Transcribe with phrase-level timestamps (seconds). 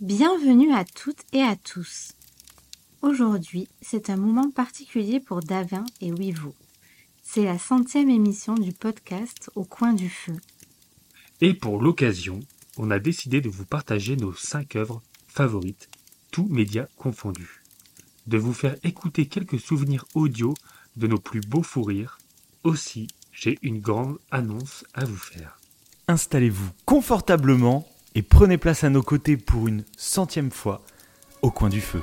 [0.00, 2.14] Bienvenue à toutes et à tous.
[3.00, 6.52] Aujourd'hui, c'est un moment particulier pour Davin et Wivo.
[7.22, 10.34] C'est la centième émission du podcast Au coin du feu.
[11.40, 12.40] Et pour l'occasion,
[12.76, 15.88] on a décidé de vous partager nos cinq œuvres favorites,
[16.32, 17.62] tous médias confondus.
[18.26, 20.54] De vous faire écouter quelques souvenirs audio
[20.96, 22.18] de nos plus beaux fous rires.
[22.64, 25.60] Aussi, j'ai une grande annonce à vous faire.
[26.08, 30.82] Installez-vous confortablement et prenez place à nos côtés pour une centième fois
[31.42, 32.00] au coin du feu.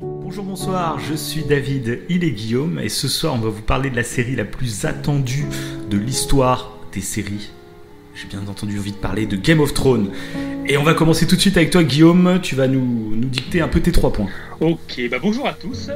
[0.00, 3.90] Bonjour, bonsoir, je suis David, il est Guillaume et ce soir on va vous parler
[3.90, 5.46] de la série la plus attendue
[5.90, 7.50] de l'histoire des séries.
[8.14, 10.10] J'ai bien entendu envie de parler de Game of Thrones.
[10.66, 13.68] Et on va commencer tout de suite avec toi Guillaume, tu vas nous, dicter un
[13.68, 14.30] peu tes trois points.
[14.60, 15.88] Ok, bah bonjour à tous.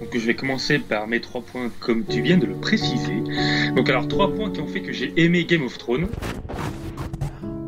[0.00, 3.22] Donc je vais commencer par mes trois points comme tu viens de le préciser.
[3.74, 6.08] Donc alors trois points qui ont fait que j'ai aimé Game of Thrones.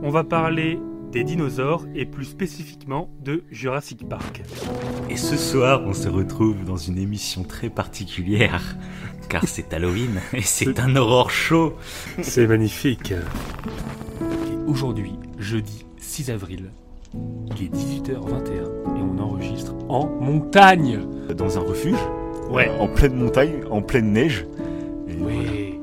[0.02, 0.78] On va parler
[1.12, 4.42] des dinosaures et plus spécifiquement de Jurassic Park.
[5.10, 8.76] Et ce soir on se retrouve dans une émission très particulière,
[9.28, 11.76] car c'est Halloween et c'est un aurore chaud.
[12.22, 13.12] C'est magnifique.
[14.66, 16.70] Aujourd'hui, jeudi 6 avril,
[17.14, 18.87] il est 18h21
[19.88, 21.00] en montagne.
[21.36, 21.98] Dans un refuge,
[22.50, 22.70] Ouais.
[22.80, 24.46] en pleine montagne, en pleine neige.
[25.08, 25.36] Et voilà.
[25.38, 25.74] Oui.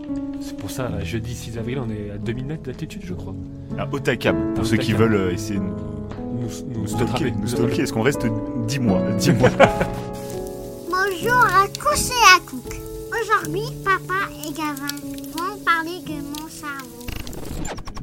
[0.41, 3.33] C'est pour ça, jeudi 6 avril, on est à 2000 mètres d'altitude, je crois.
[3.77, 7.33] À Otakam, pour À ceux qui veulent euh, essayer de nous, Nous, nous stalker.
[7.45, 7.81] Stalker.
[7.83, 8.25] Est-ce qu'on reste
[8.67, 9.01] 10 mois?
[9.17, 9.49] 10 mois.
[10.89, 12.75] Bonjour à tous et à toutes.
[13.21, 14.95] Aujourd'hui, papa et Gavin
[15.35, 17.07] vont parler de mon cerveau.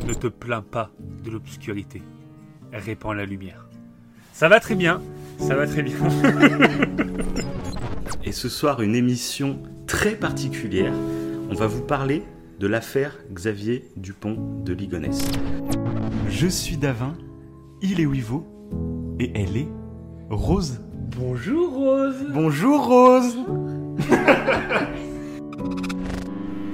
[0.06, 0.90] Ne te plains pas
[1.24, 2.02] de l'obscurité.
[2.72, 3.66] Répand la lumière.
[4.32, 5.00] Ça va très bien.
[5.38, 5.94] Ça va très bien.
[8.24, 10.94] Et ce soir, une émission très particulière.
[11.50, 12.22] On va vous parler
[12.58, 15.28] de l'affaire Xavier Dupont de Ligonnès.
[16.30, 17.14] Je suis Davin,
[17.82, 18.46] il est Wivo,
[19.20, 19.68] et elle est
[20.30, 20.80] Rose.
[21.16, 22.24] Bonjour Rose.
[22.32, 23.36] Bonjour Rose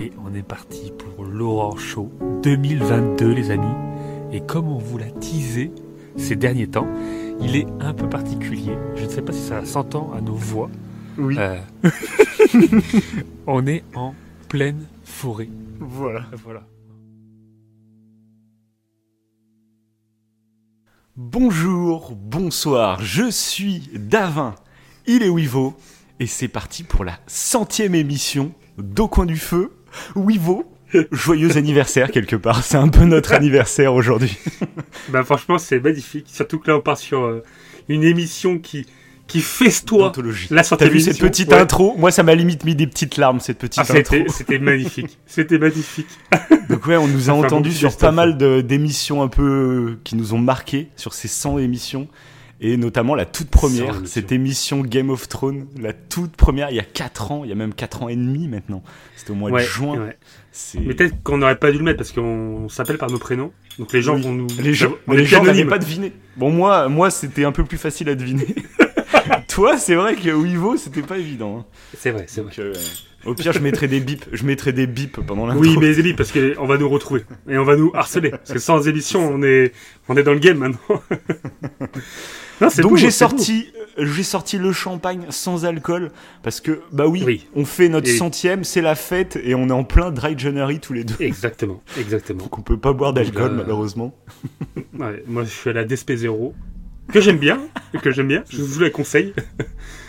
[0.01, 2.13] Et on est parti pour l'Aurore Show
[2.45, 3.67] 2022, les amis.
[4.33, 5.73] Et comme on vous l'a teasé
[6.17, 6.87] ces derniers temps,
[7.41, 8.77] il est un peu particulier.
[8.97, 10.71] Je ne sais pas si ça s'entend à nos voix.
[11.17, 11.59] Oui, Euh,
[13.47, 14.15] on est en
[14.49, 15.49] pleine forêt.
[15.81, 16.27] voilà.
[16.45, 16.63] Voilà.
[21.17, 24.55] Bonjour, bonsoir, je suis Davin,
[25.09, 25.75] il est Wivo,
[26.21, 29.73] et c'est parti pour la centième émission d'Au coin du feu.
[30.15, 30.65] Wivo,
[31.13, 34.37] joyeux anniversaire quelque part, c'est un peu notre anniversaire aujourd'hui.
[35.11, 36.27] Bah franchement, c'est magnifique.
[36.31, 37.43] Surtout que là, on part sur euh,
[37.89, 38.87] une émission qui,
[39.27, 40.13] qui festoie
[40.51, 41.95] la sortie T'as vu cette petite intro?
[41.97, 44.17] Moi ça m'a limite mis des petites larmes cette petite Ah, intro.
[44.29, 45.19] c'était, magnifique.
[45.27, 46.09] C'était magnifique.
[46.69, 50.35] Donc ouais, on nous a entendu sur pas mal d'émissions un peu euh, qui nous
[50.35, 52.09] ont marqué sur ces 100 émissions
[52.61, 56.77] et notamment la toute 100 première, cette émission Game of Thrones, la toute première il
[56.77, 58.83] y a 4 ans, il y a même 4 ans et demi maintenant.
[59.17, 59.99] C'était au mois Ouais, de juin.
[59.99, 60.17] ouais.
[60.75, 62.23] Mais peut-être qu'on n'aurait pas dû le mettre parce qu'on
[62.65, 63.53] on s'appelle par nos prénoms.
[63.79, 64.23] Donc les gens Oui.
[64.23, 64.49] vont nous.
[64.61, 66.13] les gens, on les gens n'avaient pas deviné.
[66.37, 68.47] Bon moi moi c'était un peu plus facile à deviner.
[69.49, 71.59] Toi, c'est vrai que Wivo, c'était pas évident.
[71.59, 71.65] hein.
[71.97, 72.53] C'est vrai, c'est vrai.
[72.61, 72.73] Euh,
[73.27, 75.61] au pire, je mettrais des bips, je mettrais des bips pendant l'intro.
[75.63, 78.31] Oui, mais Zélie, parce qu'on va nous retrouver et on va nous harceler.
[78.31, 79.73] Parce que sans émission, on est,
[80.09, 80.79] on est dans le game maintenant.
[82.61, 86.11] non, Donc j'ai sorti, euh, j'ai sorti le champagne sans alcool
[86.43, 87.47] parce que bah oui, Oui.
[87.55, 90.81] on fait notre Et- centième, c'est la fête et on est en plein dry January
[90.81, 91.17] tous les deux.
[91.21, 92.43] Exactement, exactement.
[92.45, 94.15] Donc on peut pas boire d'alcool Euh, malheureusement.
[94.99, 96.53] Ouais, moi, je suis à la DSP0
[97.13, 97.59] que j'aime bien,
[98.03, 98.43] que j'aime bien.
[98.51, 99.33] Je vous la conseille.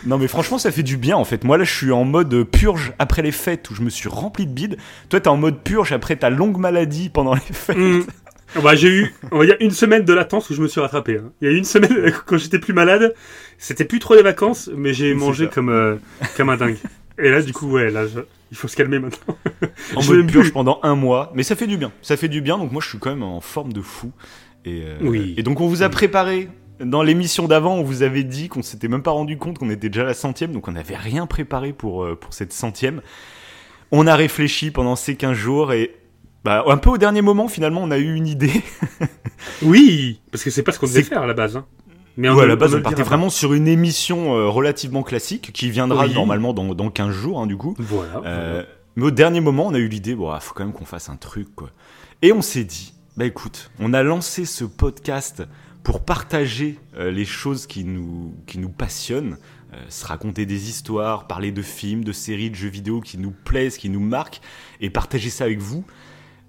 [0.06, 1.44] Non mais franchement ça fait du bien en fait.
[1.44, 4.46] Moi là je suis en mode purge après les fêtes où je me suis rempli
[4.46, 4.78] de bide.
[5.10, 7.76] Toi t'es en mode purge après ta longue maladie pendant les fêtes.
[7.76, 8.00] Hmm.
[8.62, 11.18] Bah, j'ai eu, on va dire, une semaine de latence où je me suis rattrapé.
[11.18, 11.30] hein.
[11.40, 13.14] Il y a une semaine, quand j'étais plus malade,
[13.58, 15.50] c'était plus trop les vacances, mais j'ai mangé ça.
[15.52, 15.96] comme, euh,
[16.36, 16.76] comme un dingue.
[17.18, 18.20] Et là, du coup, ouais, là, je-
[18.50, 19.36] il faut se calmer maintenant.
[19.96, 21.30] En Je mode purge pendant un mois.
[21.34, 21.92] Mais ça fait du bien.
[22.02, 24.10] Ça fait du bien donc moi je suis quand même en forme de fou.
[24.64, 25.34] Et, euh, Oui.
[25.36, 26.48] et donc on vous a préparé.
[26.80, 29.90] Dans l'émission d'avant, on vous avait dit qu'on s'était même pas rendu compte qu'on était
[29.90, 33.02] déjà à la centième, donc on n'avait rien préparé pour, euh, pour cette centième.
[33.92, 35.94] On a réfléchi pendant ces 15 jours et
[36.44, 38.62] bah, un peu au dernier moment, finalement, on a eu une idée.
[39.62, 41.56] Oui, parce que c'est pas ce qu'on devait faire à la base.
[41.56, 41.64] Hein.
[42.16, 45.70] Mais Ouais, à la base, on partait vraiment sur une émission euh, relativement classique qui
[45.70, 46.14] viendra Oui.
[46.14, 47.74] normalement dans, dans 15 jours, hein, du coup.
[47.78, 48.20] Voilà.
[48.26, 48.64] Euh,
[48.96, 51.08] mais au dernier moment, on a eu l'idée, bon, ah, faut quand même qu'on fasse
[51.08, 51.70] un truc, quoi.
[52.22, 55.42] Et on s'est dit, bah écoute, on a lancé ce podcast
[55.82, 59.38] pour partager euh, les choses qui nous, qui nous passionnent,
[59.88, 63.76] se raconter des histoires, parler de films, de séries, de jeux vidéo qui nous plaisent,
[63.78, 64.40] qui nous marquent,
[64.80, 65.84] et partager ça avec vous.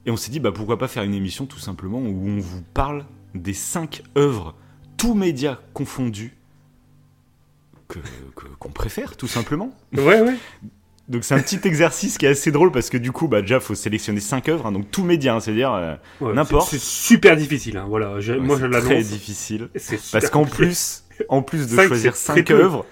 [0.05, 2.61] Et on s'est dit, bah, pourquoi pas faire une émission tout simplement où on vous
[2.73, 3.05] parle
[3.35, 4.55] des cinq œuvres,
[4.97, 6.35] tous médias confondus,
[7.87, 7.99] que-
[8.35, 9.75] que- qu'on préfère tout simplement.
[9.93, 10.35] Ouais, ouais.
[11.07, 13.59] Donc c'est un petit exercice qui est assez drôle parce que du coup, bah, déjà,
[13.59, 16.69] faut sélectionner cinq œuvres, hein, donc tous médias, hein, c'est-à-dire euh, Ouais, N'importe.
[16.69, 17.77] C'est super difficile.
[17.77, 17.85] Hein.
[17.87, 18.85] Voilà, je- ouais, moi je c'est l'annonce.
[18.85, 19.69] très difficile.
[20.11, 22.63] Parce qu'en plus, en plus de choisir c'est cinq très peu.
[22.63, 22.85] œuvres,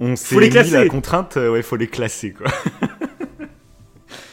[0.00, 2.46] on s'est mis la contrainte, euh, ouais, faut les classer quoi.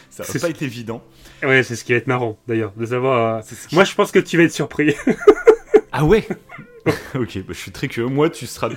[0.10, 1.04] Ça C'est- pas être évident.
[1.44, 3.38] Ouais, c'est ce qui va être marrant d'ailleurs, de savoir.
[3.38, 4.95] euh, qui- Moi je pense que tu vas être surpris.
[5.92, 6.28] Ah ouais?
[7.16, 8.10] Ok, bah, je suis très curieux.
[8.13, 8.69] Moi, tu seras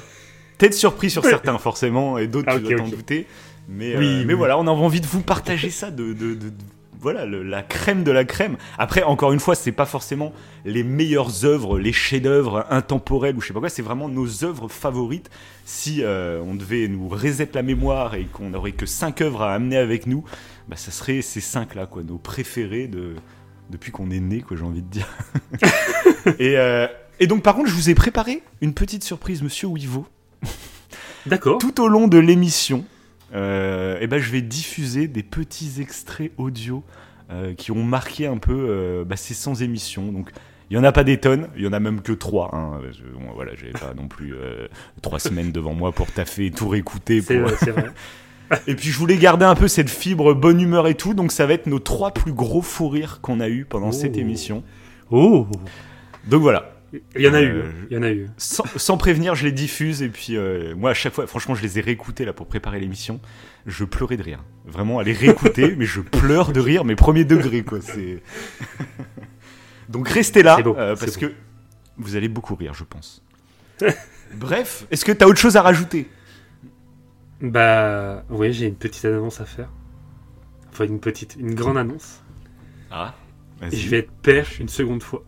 [0.59, 2.91] peut-être surpris sur certains, forcément, et d'autres, Ah, tu ok, dois t'en ok.
[2.97, 3.27] douter.
[3.69, 4.39] Mais, Oui, euh, mais oui.
[4.39, 6.53] voilà, on a envie de vous partager ça, de, de- de- de-
[7.01, 8.57] voilà, le- la crème de la crème.
[8.79, 10.33] Après, encore une fois, c'est pas forcément
[10.65, 14.69] les meilleures œuvres, les chefs-d'œuvre intemporels ou je sais pas quoi, c'est vraiment nos œuvres
[14.69, 15.31] favorites.
[15.65, 19.53] Si euh, on devait nous reset la mémoire et qu'on n'aurait que cinq œuvres à
[19.55, 20.25] amener avec nous,
[20.71, 23.17] bah, ça serait ces cinq-là, quoi, nos préférés de,
[23.69, 25.09] depuis qu'on est né, quoi, j'ai envie de dire.
[26.39, 26.87] et, euh,
[27.19, 30.07] et donc, par contre, je vous ai préparé une petite surprise, monsieur Wivo.
[31.27, 31.59] D'accord.
[31.59, 32.85] Tout au long de l'émission,
[33.35, 36.83] euh, eh ben, je vais diffuser des petits extraits audio
[37.31, 40.13] euh, qui ont marqué un peu bah, ces 100 émissions.
[40.13, 40.31] Donc,
[40.71, 42.55] il y en a pas des tonnes, il y en a même que trois.
[42.55, 42.81] Hein.
[42.93, 44.69] Je, bon, voilà, j'ai pas non plus euh,
[45.03, 47.21] trois semaines devant moi pour taffer et tout réécouter.
[47.21, 47.37] Pour...
[47.37, 47.57] vrai.
[48.67, 51.47] Et puis je voulais garder un peu cette fibre bonne humeur et tout, donc ça
[51.47, 54.21] va être nos trois plus gros fous rires qu'on a eu pendant cette Oh.
[54.21, 54.65] émission.
[55.11, 55.47] Oh
[56.27, 56.73] Donc voilà,
[57.15, 57.51] Il y en a eu.
[57.59, 58.29] Euh, Il y en a eu.
[58.37, 61.63] sans, sans prévenir, je les diffuse et puis euh, moi à chaque fois, franchement, je
[61.63, 63.21] les ai réécoutés là pour préparer l'émission.
[63.67, 64.43] Je pleurais de rire.
[64.67, 67.79] Vraiment, à les réécouter, mais je pleure de rire, mes premiers degrés quoi.
[67.81, 68.23] C'est
[69.89, 71.27] donc restez là beau, euh, parce beau.
[71.29, 71.33] que
[71.99, 73.23] vous allez beaucoup rire, je pense.
[74.35, 76.09] Bref, est-ce que t'as autre chose à rajouter?
[77.41, 79.69] Bah oui, j'ai une petite annonce à faire.
[80.73, 82.23] Enfin une petite, une grande annonce.
[82.91, 83.15] Ah,
[83.71, 85.25] Et je vais être père une seconde fois.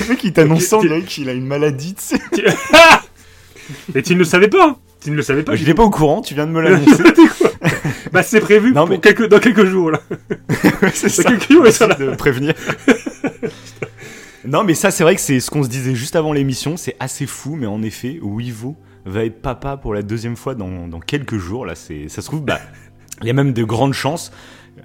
[0.00, 2.20] Le mec, il t'annonce dirait qu'il a une maladie, tu sais.
[3.94, 5.82] Et tu ne le savais pas hein Tu ne le savais pas Je n'étais pas
[5.84, 7.02] au courant, tu viens de me l'annoncer.
[8.12, 10.00] Bah c'est prévu Non, pour mais- quelques, dans quelques jours là.
[10.94, 11.24] c'est ça.
[11.24, 12.54] quelques jours, ça Merci de prévenir.
[14.46, 16.76] non, mais ça, c'est vrai que c'est ce qu'on se disait juste avant l'émission.
[16.76, 18.76] C'est assez fou, mais en effet, Wivo
[19.08, 21.66] va être papa pour la deuxième fois dans, dans quelques jours.
[21.66, 22.60] Là, c'est, ça se trouve, bah,
[23.22, 24.30] il y a même de grandes chances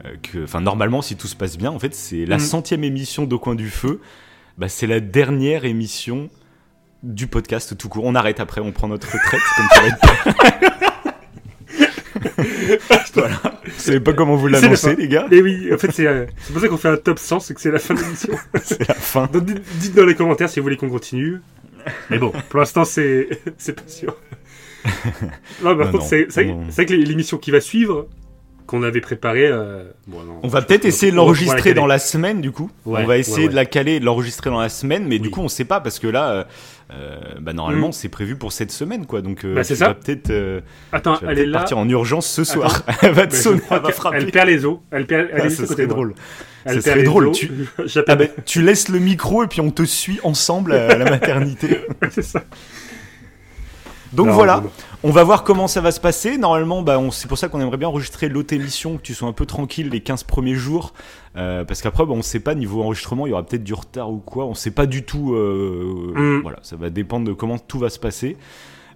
[0.05, 2.41] euh, que, enfin, normalement, si tout se passe bien, en fait, c'est la Mhm.
[2.41, 3.99] centième émission d'Au coin du feu.
[4.57, 6.29] Bah, c'est la dernière émission
[7.03, 8.05] du podcast tout court.
[8.05, 11.03] On arrête après, on prend notre retraite, comme ça va être.
[13.13, 13.99] voilà.
[13.99, 15.01] Pas comment vous C'est la l'annoncer, fin.
[15.01, 17.19] les gars Et oui, en fait c'est euh, c'est pour ça qu'on fait un top
[17.19, 18.33] 100, c'est que c'est la fin de l'émission.
[18.63, 19.27] C'est la fin.
[19.27, 21.41] Donc dites dans les commentaires si vous voulez qu'on continue.
[22.09, 23.27] Mais bon, pour l'instant c'est
[23.57, 24.15] c'est pas sûr.
[25.63, 28.07] Non, par Non, contre c'est vrai que l'émission qui va suivre,
[28.65, 29.47] qu'on avait préparée...
[29.47, 32.69] euh, bon, On va peut-être essayer de l'enregistrer la dans la semaine, du coup.
[32.85, 35.29] Ouais, on va essayer ouais, de la caler de l'enregistrer dans la semaine, mais du
[35.29, 36.43] coup, on sait pas parce que là, euh,
[36.93, 37.93] euh, bah, normalement, Mm.
[37.93, 39.21] c'est prévu pour cette semaine, quoi.
[39.21, 39.93] Donc, euh, Bah, c'est ça.
[39.93, 40.31] peut-être
[40.93, 41.59] Attends, est là.
[41.59, 42.83] partir en urgence ce soir.
[43.01, 44.17] elle va te je sonner, elle va frapper.
[44.17, 44.77] Elle perd les os.
[44.91, 45.27] Elle perd.
[45.33, 46.13] Elle Ah, est serait drôle.
[46.71, 47.51] Perd serait drôle, tu-
[48.07, 51.81] Ah ben, tu laisses le micro et puis on te suit ensemble à la maternité.
[52.11, 52.43] c'est ça.
[54.13, 54.69] Donc Non, voilà, bon.
[55.01, 56.37] on va voir comment ça va se passer.
[56.37, 59.27] Normalement, bah, on- c'est pour ça qu'on aimerait bien enregistrer l'autre émission, que tu sois
[59.27, 60.93] un peu tranquille les 15 premiers jours.
[61.35, 64.11] Euh, parce qu'après, bah, on sait pas, niveau enregistrement, il y aura peut-être du retard
[64.11, 64.45] ou quoi.
[64.45, 65.33] On sait pas du tout.
[65.33, 66.41] euh, Mm.
[66.43, 68.37] Voilà, ça va dépendre de comment tout va se passer.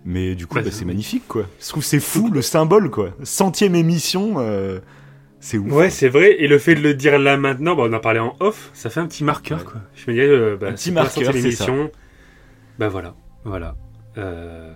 [0.05, 1.45] Mais du coup, Bah, bah, c'est- magnifique, quoi.
[1.59, 3.09] Je trouve que c'est fou, le symbole, quoi.
[3.23, 4.79] Centième émission, euh,
[5.39, 5.71] c'est ouf.
[5.71, 6.35] Ouais, c'est vrai.
[6.41, 8.89] Et le fait de le dire là maintenant, bah, on en parlait en off, ça
[8.89, 9.65] fait un petit marqueur, Ouais.
[9.65, 9.81] quoi.
[9.95, 11.65] Je me disais, euh, bah, Un petit marqueur, c'est ça.
[12.79, 13.75] Bah voilà, voilà.
[14.17, 14.73] Euh,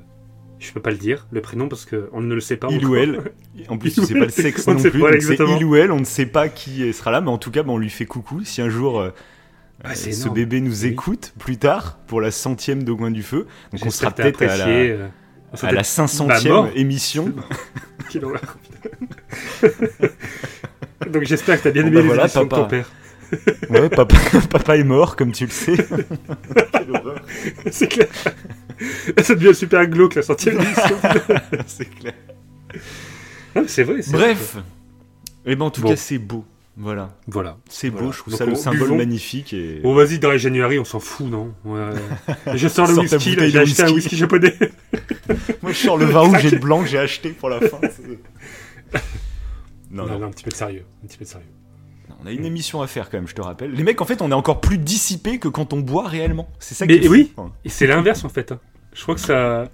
[0.60, 2.96] je peux pas le dire, le prénom, parce qu'on ne le sait pas Il ou
[2.96, 3.32] elle.
[3.70, 4.92] En plus, tu sais pas le sexe on non plus.
[4.92, 5.58] pas donc c'est exactement.
[5.58, 7.72] il ou elle, on ne sait pas qui sera là, mais en tout cas, bah,
[7.74, 8.44] on lui fait coucou.
[8.44, 9.10] Si un jour euh,
[9.84, 10.36] Ah, ce énorme.
[10.36, 10.90] bébé nous Oui.
[10.92, 14.58] écoute plus tard pour la centième de Coin du Feu, donc on sera peut-être à
[14.58, 14.66] la,
[15.54, 16.70] à la peut-être- 500e Bah, mort.
[16.76, 17.34] émission.
[18.10, 18.58] Quelle horreur.
[21.12, 22.62] Donc j'espère que t'as bien Bon, aimé bah les voilà, émissions de papa.
[22.64, 22.92] ton père.
[23.70, 24.16] Ouais, papa,
[24.50, 25.76] papa est mort, comme tu le sais.
[27.72, 28.08] c'est clair.
[29.24, 30.96] Ça devient super glauque la centième émission.
[31.66, 32.14] c'est clair.
[33.68, 34.02] C'est vrai.
[34.12, 34.58] Bref.
[35.46, 35.90] Et ben en tout Bon.
[35.90, 36.44] cas, c'est beau.
[36.78, 37.16] Voilà.
[37.28, 37.58] Voilà.
[37.70, 38.08] c'est Voilà.
[38.08, 38.12] beau.
[38.14, 38.98] Je trouve Donc, ça le symbole buvons.
[38.98, 39.54] magnifique.
[39.54, 39.80] Et...
[39.84, 41.90] Bon, vas-y, dans les January, on s'en fout, non Ouais.
[42.56, 44.16] Je sors le whisky, j'ai acheté un whisky.
[44.16, 44.56] japonais.
[45.62, 47.80] Moi, je sors le vin rouge et le blanc que j'ai acheté pour la fin.
[49.92, 50.20] Non, Non, non.
[50.20, 50.86] non, un petit peu de sérieux.
[51.04, 51.48] Un petit peu de sérieux.
[52.24, 53.72] On a une émission à faire quand même, je te rappelle.
[53.74, 56.50] Les mecs, en fait, on est encore plus dissipés que quand on boit réellement.
[56.60, 57.14] C'est ça Mais qui est fou.
[57.14, 57.32] oui.
[57.66, 58.52] Et c'est l'inverse, en fait.
[58.52, 58.60] hein.
[58.94, 59.70] Je crois que ça.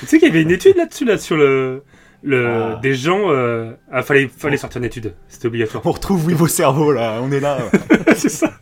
[0.00, 1.82] Tu sais qu'il y avait une étude là-dessus, là, sur le.
[2.22, 2.80] Le Ah.
[2.82, 3.30] Des gens.
[3.30, 3.72] Euh...
[3.90, 5.14] Ah, fallait, fallait sortir une étude.
[5.28, 5.84] C'était obligatoire.
[5.86, 7.58] On retrouve oui, vos cerveaux là, on est là.
[8.16, 8.52] c'est ça.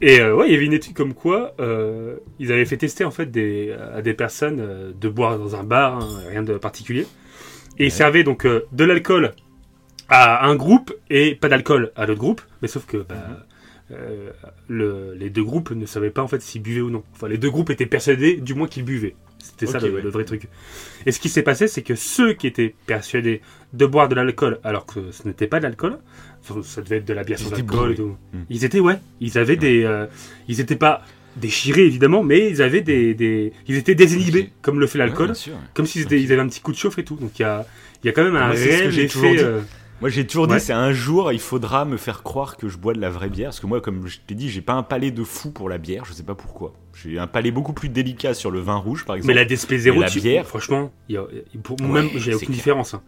[0.00, 3.04] Et euh, ouais, il y avait une étude comme quoi euh, ils avaient fait tester
[3.04, 6.56] en fait des, à des personnes euh, de boire dans un bar, hein, rien de
[6.56, 7.06] particulier.
[7.78, 9.32] Et ils servaient donc de l'alcool
[10.08, 12.42] à un groupe et pas d'alcool à l'autre groupe.
[12.62, 13.14] Mais sauf que bah,
[14.68, 17.02] le- les deux groupes ne savaient pas en fait s'ils buvaient ou non.
[17.14, 19.14] Enfin, les deux groupes étaient persuadés du moins qu'ils buvaient.
[19.38, 20.02] C'était ça le, ouais.
[20.02, 20.48] le vrai truc.
[21.06, 23.40] Et ce qui s'est passé, c'est que ceux qui étaient persuadés
[23.72, 25.98] de boire de l'alcool alors que ce n'était pas de l'alcool,
[26.42, 28.16] ça- ça devait être de la bière Ils sans étaient alcool tout.
[28.32, 28.38] Mm.
[28.50, 29.84] Ils étaient, ouais, ils avaient des.
[29.84, 30.06] euh,
[30.48, 31.02] ils étaient pas
[31.36, 33.14] déchirés évidemment, mais ils avaient des.
[33.14, 35.28] des ils étaient désinhibés, comme le fait l'alcool,
[35.74, 37.16] comme s'ils ils avaient un petit coup de chauffe et tout.
[37.16, 37.64] Donc il y a,
[38.02, 39.44] il y a quand même un ce que réel effet.
[40.00, 40.60] Moi j'ai toujours dit Ouais.
[40.60, 43.48] c'est un jour il faudra me faire croire que je bois de la vraie bière
[43.48, 45.78] parce que moi comme je t'ai dit j'ai pas un palais de fou pour la
[45.78, 49.04] bière je sais pas pourquoi j'ai un palais beaucoup plus délicat sur le vin rouge
[49.04, 51.24] par exemple mais la DSP 0 Et la dessus, bière franchement, y a,
[51.64, 52.56] pour Ouais, même, j'ai aucune clair.
[52.56, 52.94] différence.
[52.94, 53.02] hein.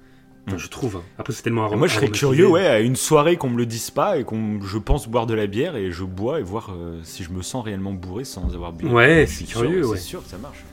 [0.47, 0.59] Enfin, Mm.
[0.59, 0.97] Je trouve.
[0.97, 1.03] hein.
[1.19, 3.91] Après, c'est tellement moi je serais curieux ouais à une soirée qu'on me le dise
[3.91, 6.99] pas et qu'on je pense boire de la bière et je bois et voir euh,
[7.05, 9.97] si je me sens réellement bourré sans avoir bu Ouais, c'est suis sûr- curieux, ouais.
[9.99, 10.65] c'est sûr que ça marche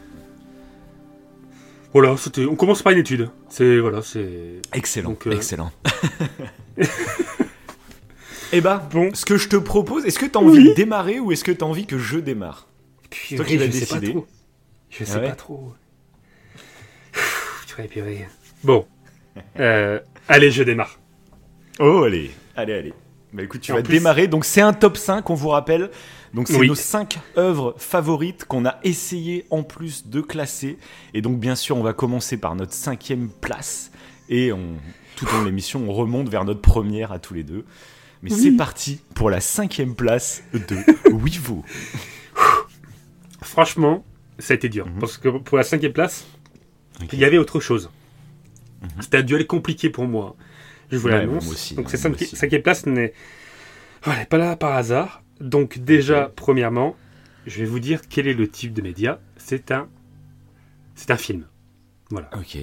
[2.00, 2.46] Voilà, c'était.
[2.46, 3.30] On commence par une étude.
[3.50, 4.62] C'est voilà, c'est.
[4.74, 5.72] excellent Donc, euh, excellent
[8.54, 9.10] et bah Bon.
[9.14, 10.48] ce que je te propose est-ce que t'as Oui.
[10.60, 12.68] envie de démarrer ou est-ce que t'as envie que je démarre
[13.10, 14.12] Purée, toi qui vas je sais pas décider.
[14.12, 14.28] trop.
[14.90, 15.74] Je sais Ah ouais pas trop.
[17.68, 18.28] Purée, purée.
[18.64, 18.86] Bon.
[19.60, 21.00] Euh, allez, je démarre.
[21.80, 22.94] Oh, allez, allez, allez.
[23.34, 24.28] Bah écoute, tu En vas plus- démarrer.
[24.28, 25.92] Donc c'est un top 5, on vous rappelle.
[26.34, 26.68] Donc c'est Oui.
[26.68, 30.78] nos 5 œuvres favorites qu'on a essayé en plus de classer.
[31.14, 33.92] Et donc bien sûr, on va commencer par notre cinquième place.
[34.30, 34.76] Et on,
[35.16, 37.66] tout au long de l'émission, on remonte vers notre première à tous les deux.
[38.24, 40.78] Mais c'est parti pour la cinquième place de
[41.14, 41.64] Wivo.
[43.42, 44.04] Franchement,
[44.40, 44.88] ça a été dur.
[44.88, 45.00] Mhm.
[45.00, 46.26] Parce que pour la cinquième place,
[47.14, 47.90] il y avait autre chose.
[48.82, 48.90] Mhm.
[49.02, 50.36] C'était un duel compliqué pour moi.
[50.92, 51.74] Je vous Ouais, l'annonce.
[51.74, 53.14] Donc, hein, cette cinquième place n'est
[54.04, 55.22] voilà, pas là par hasard.
[55.42, 56.96] Donc, déjà, premièrement,
[57.46, 59.20] je vais vous dire quel est le type de média.
[59.38, 59.88] C'est un,
[60.96, 61.46] c'est un film.
[62.10, 62.30] Voilà.
[62.36, 62.58] Ok.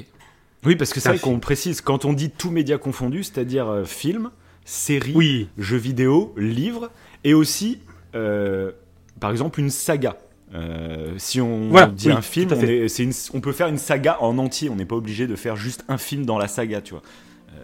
[0.64, 3.84] Oui, parce que c'est vrai qu'on précise, quand on dit tout média confondu, c'est-à-dire euh,
[3.84, 4.30] film,
[4.64, 6.90] série, Oui, jeux vidéo, livres,
[7.22, 7.80] et aussi,
[8.14, 8.72] euh,
[9.20, 10.16] par exemple, une saga.
[10.54, 13.76] Euh, si on Voilà, dit oui, un film, on, est- une- on peut faire une
[13.78, 14.70] saga en entier.
[14.70, 17.02] On n'est pas obligé de faire juste un film dans la saga, tu vois.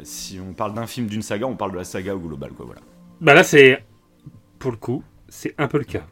[0.03, 2.67] Si on parle d'un film, d'une saga, on parle de la saga au global, quoi.
[2.67, 2.81] Voilà.
[3.21, 3.83] Bah là, c'est.
[4.61, 6.07] Pour le coup, c'est un peu le cas.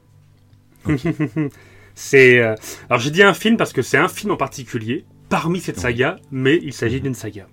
[1.94, 2.38] c'est.
[2.40, 2.54] euh,
[2.88, 6.18] Alors, j'ai dit un film parce que c'est un film en particulier, parmi cette saga,
[6.32, 7.46] mais il s'agit d'une saga.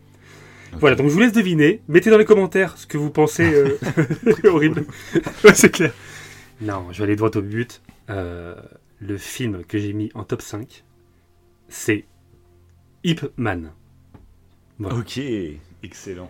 [0.80, 1.82] Voilà, donc je vous laisse deviner.
[1.88, 3.54] Mettez dans les commentaires ce que vous pensez.
[3.54, 3.78] euh,
[4.46, 4.86] horrible.
[5.44, 5.94] ouais, c'est clair.
[6.62, 7.82] Non, je vais aller droit au but.
[8.10, 8.56] Euh,
[9.00, 10.84] le film que j'ai mis en top 5,
[11.70, 12.06] c'est
[13.04, 13.72] Ip Man.
[14.80, 14.96] Voilà.
[14.98, 15.20] Ok,
[15.86, 16.30] excellent.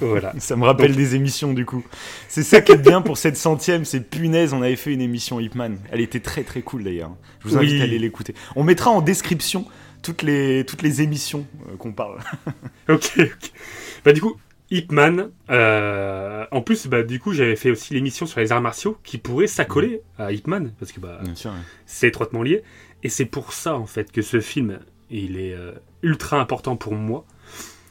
[0.00, 0.34] Voilà.
[0.38, 1.82] Ça me rappelle Donc- des émissions du coup.
[2.28, 5.40] C'est ça qui est bien pour cette centième, c'est punaise, on avait fait une émission
[5.40, 5.76] Hipman.
[5.90, 7.12] Elle était très très cool d'ailleurs.
[7.42, 7.80] Je vous invite Oui.
[7.80, 8.34] à aller l'écouter.
[8.56, 9.64] On mettra en description
[10.02, 12.18] toutes les, toutes les émissions euh, qu'on parle.
[12.88, 13.52] Ok, ok.
[14.04, 14.36] Bah du coup,
[14.72, 18.60] Ip Man, euh, en plus, bah du coup, j'avais fait aussi l'émission sur les arts
[18.62, 21.20] martiaux qui pourrait s'accoler à Ip Man, parce que bah,
[21.86, 22.62] c'est étroitement lié.
[23.02, 24.78] Et c'est pour ça, en fait, que ce film,
[25.10, 27.24] il est euh, ultra important pour moi.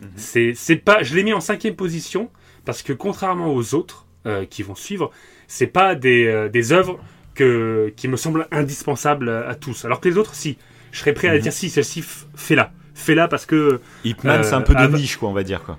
[0.01, 0.07] Mhm.
[0.15, 2.29] C'est, c'est pas, je l'ai mis en cinquième position,
[2.65, 5.11] parce que contrairement aux autres euh, qui vont suivre,
[5.47, 6.99] c'est pas des, euh, des œuvres
[7.35, 9.85] que, qui me semblent indispensables à tous.
[9.85, 10.57] Alors que les autres, si.
[10.91, 11.39] Je serais prêt à Mhm.
[11.41, 12.71] dire si, celle-ci, f- fais-la.
[12.95, 15.63] Fais-la parce que Hipman, Euh, c'est un peu de av- niche, quoi, on va dire
[15.63, 15.77] quoi.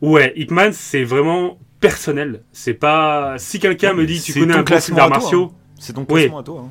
[0.00, 2.42] Ouais, Hitman, c'est vraiment personnel.
[2.52, 3.34] C'est pas.
[3.38, 5.52] Si quelqu'un me dit, tu connais un classement d'arts martiaux.
[5.78, 6.22] C'est ton Oui.
[6.22, 6.64] classement à toi.
[6.66, 6.70] hein.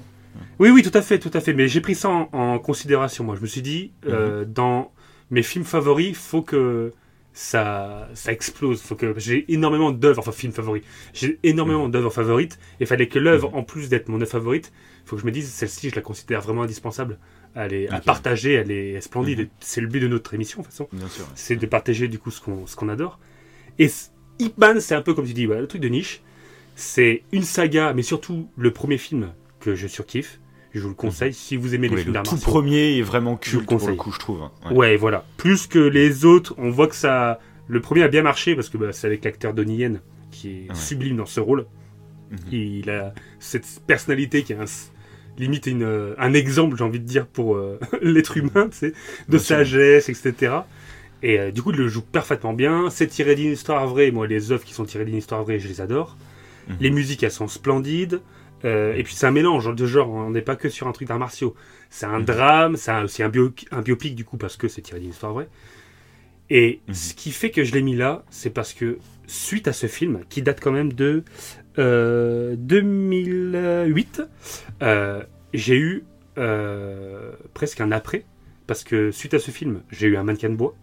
[0.58, 1.54] Oui, oui, tout à fait, tout à fait.
[1.54, 3.24] Mais j'ai pris ça en, en considération.
[3.26, 4.54] Moi, je me suis dit, euh, Mhm.
[4.54, 4.92] dans
[5.32, 6.94] mes films favoris, faut que
[7.34, 8.82] ça, ça explose.
[8.82, 10.84] Faut que j'ai énormément d'œuvres, enfin films favoris.
[11.14, 12.58] J'ai énormément d'œuvres favorites.
[12.80, 14.72] Et fallait que l'œuvre, en plus d'être mon œuvre favorite,
[15.06, 17.20] faut que je me dise, celle-ci, je la considère vraiment indispensable.
[17.54, 19.40] Elle est à partager, elle est splendide.
[19.40, 19.46] Mhm.
[19.46, 20.88] Et C'est le but de notre émission, de toute façon.
[20.94, 21.26] Ouais.
[21.36, 23.20] c'est de partager du coup ce qu'on ce qu'on adore.
[23.80, 23.90] Et
[24.40, 26.22] Ip Man, c'est un peu comme tu dis, voilà, le truc de niche.
[26.76, 30.40] C'est une saga, mais surtout le premier film que je surkiffe.
[30.76, 33.02] Je vous le conseille si vous aimez les Oui, films le d'arts tout premier est
[33.02, 34.42] vraiment culte le pour le coup, je trouve.
[34.70, 34.76] Ouais.
[34.76, 35.24] Ouais, voilà.
[35.38, 37.40] Plus que les autres, on voit que ça.
[37.68, 40.02] Le premier a bien marché parce que bah, c'est avec l'acteur Donnie Yen
[40.32, 40.76] qui est Ouais.
[40.76, 41.66] sublime dans ce rôle.
[42.30, 42.38] Mhm.
[42.52, 44.66] Il a cette personnalité qui est un,
[45.38, 48.90] limite une, euh, un exemple, j'ai envie de dire, pour euh, l'être humain, tu sais,
[48.90, 48.94] de
[49.30, 49.58] Bien sûr.
[49.58, 50.54] sagesse, etc.
[51.24, 52.90] Et euh, du coup, il le joue parfaitement bien.
[52.90, 54.12] C'est tiré d'une histoire vraie.
[54.12, 56.18] Moi, les œuvres qui sont tirées d'une histoire vraie, je les adore.
[56.68, 56.76] Mhm.
[56.82, 58.20] Les musiques, elles sont splendides.
[58.64, 61.08] Euh, et puis c'est un mélange de genre, on n'est pas que sur un truc
[61.08, 61.56] d'arts martiaux.
[61.90, 62.26] C'est un Mhm.
[62.26, 65.34] drame, c'est aussi un, bio- un biopic du coup parce que c'est tiré d'une histoire
[65.34, 65.50] vraie.
[66.50, 66.94] Et Mhm.
[66.94, 68.98] ce qui fait que je l'ai mis là, c'est parce que
[69.28, 71.24] suite à ce film, qui date quand même de
[71.78, 74.22] euh, 2008,
[74.82, 75.22] euh,
[75.54, 76.04] j'ai eu
[76.38, 78.26] euh, presque un après.
[78.68, 80.76] Parce que suite à ce film, j'ai eu un mannequin de bois.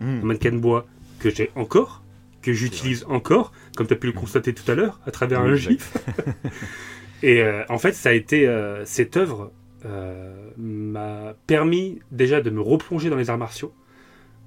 [0.00, 0.20] Hmm.
[0.22, 0.86] Un mannequin de bois
[1.18, 2.02] que j'ai encore,
[2.42, 5.50] que j'utilise encore, comme tu as pu le constater tout à l'heure, à travers Oui,
[5.50, 5.92] un gif.
[7.22, 9.52] Et euh, en fait, ça a été euh, cette œuvre
[9.84, 13.72] euh, m'a permis déjà de me replonger dans les arts martiaux.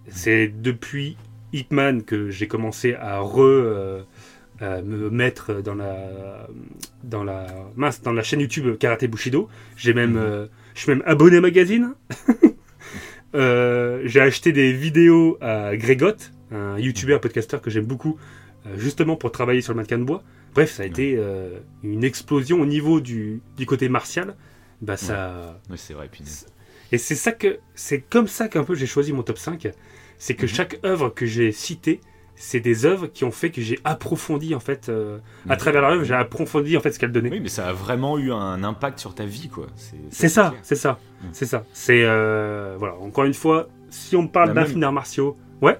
[0.08, 1.18] C'est depuis
[1.54, 4.06] Hitman que j'ai commencé à re
[4.62, 6.48] me mettre dans la
[7.04, 9.48] dans la mince dans la chaîne YouTube Karate Bushido.
[9.76, 10.50] J'ai même Mhm.
[10.74, 11.94] je suis même abonné au magazine.
[13.34, 16.18] J'ai acheté des vidéos à Grégot,
[16.52, 18.18] un YouTuber, podcasteur que j'aime beaucoup,
[18.76, 20.24] justement pour travailler sur le mannequin de bois.
[20.54, 24.36] Bref, ça a été euh, une explosion au niveau du, du côté martial.
[24.82, 26.48] Bah ça, Oui, c'est vrai, punaise.
[26.92, 29.70] et c'est ça que c'est comme ça qu'un peu j'ai choisi mon top 5.
[30.18, 30.50] C'est que Mhm.
[30.52, 32.02] chaque œuvre que j'ai citée,
[32.36, 35.58] c'est des œuvres qui ont fait que j'ai approfondi en fait euh, à Mhm.
[35.58, 37.30] travers leur œuvre, j'ai approfondi en fait ce qu'elle donnait.
[37.30, 39.68] Oui, mais ça a vraiment eu un impact sur ta vie, quoi.
[40.10, 41.30] C'est ça, c'est ça, Mhm.
[41.34, 41.64] c'est ça.
[41.74, 42.96] C'est euh, voilà.
[42.96, 45.78] Encore une fois, si on parle Bah, d'un film d'arts martiaux, ouais,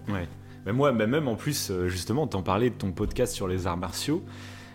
[0.68, 3.78] Mais moi, mais même en plus, justement, t'en parlais de ton podcast sur les arts
[3.78, 4.24] martiaux.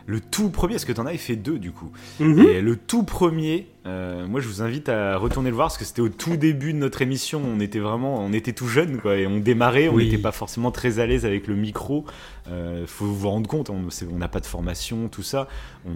[0.08, 1.90] Le tout premier, parce que t'en avais fait deux du coup.
[2.20, 2.38] Mhm.
[2.38, 5.84] Et le tout premier, euh, moi je vous invite à retourner le voir parce que
[5.84, 7.42] c'était au tout début de notre émission.
[7.44, 9.88] On était vraiment, on était tout jeune quoi, et on démarrait.
[9.88, 10.04] On Oui.
[10.04, 12.04] n'était pas forcément très à l'aise avec le micro.
[12.48, 15.48] Euh, faut vous rendre compte, on n'a pas de formation, tout ça.
[15.86, 15.90] On,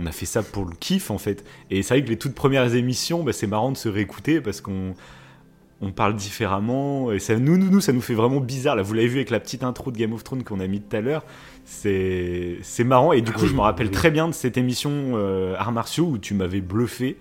[0.00, 1.44] on a fait ça pour le kiff en fait.
[1.70, 4.60] Et c'est vrai que les toutes premières émissions, bah, c'est marrant de se réécouter parce
[4.60, 4.94] qu'on
[5.82, 8.76] on parle différemment et ça nous, nous, nous, ça nous fait vraiment bizarre.
[8.76, 10.80] Là, vous l'avez vu avec la petite intro de Game of Thrones qu'on a mis
[10.80, 11.24] tout à l'heure.
[11.70, 15.54] C'est marrant et du Ah coup, je me rappelle très bien de cette émission euh,
[15.56, 17.16] arts martiaux où tu m'avais bluffé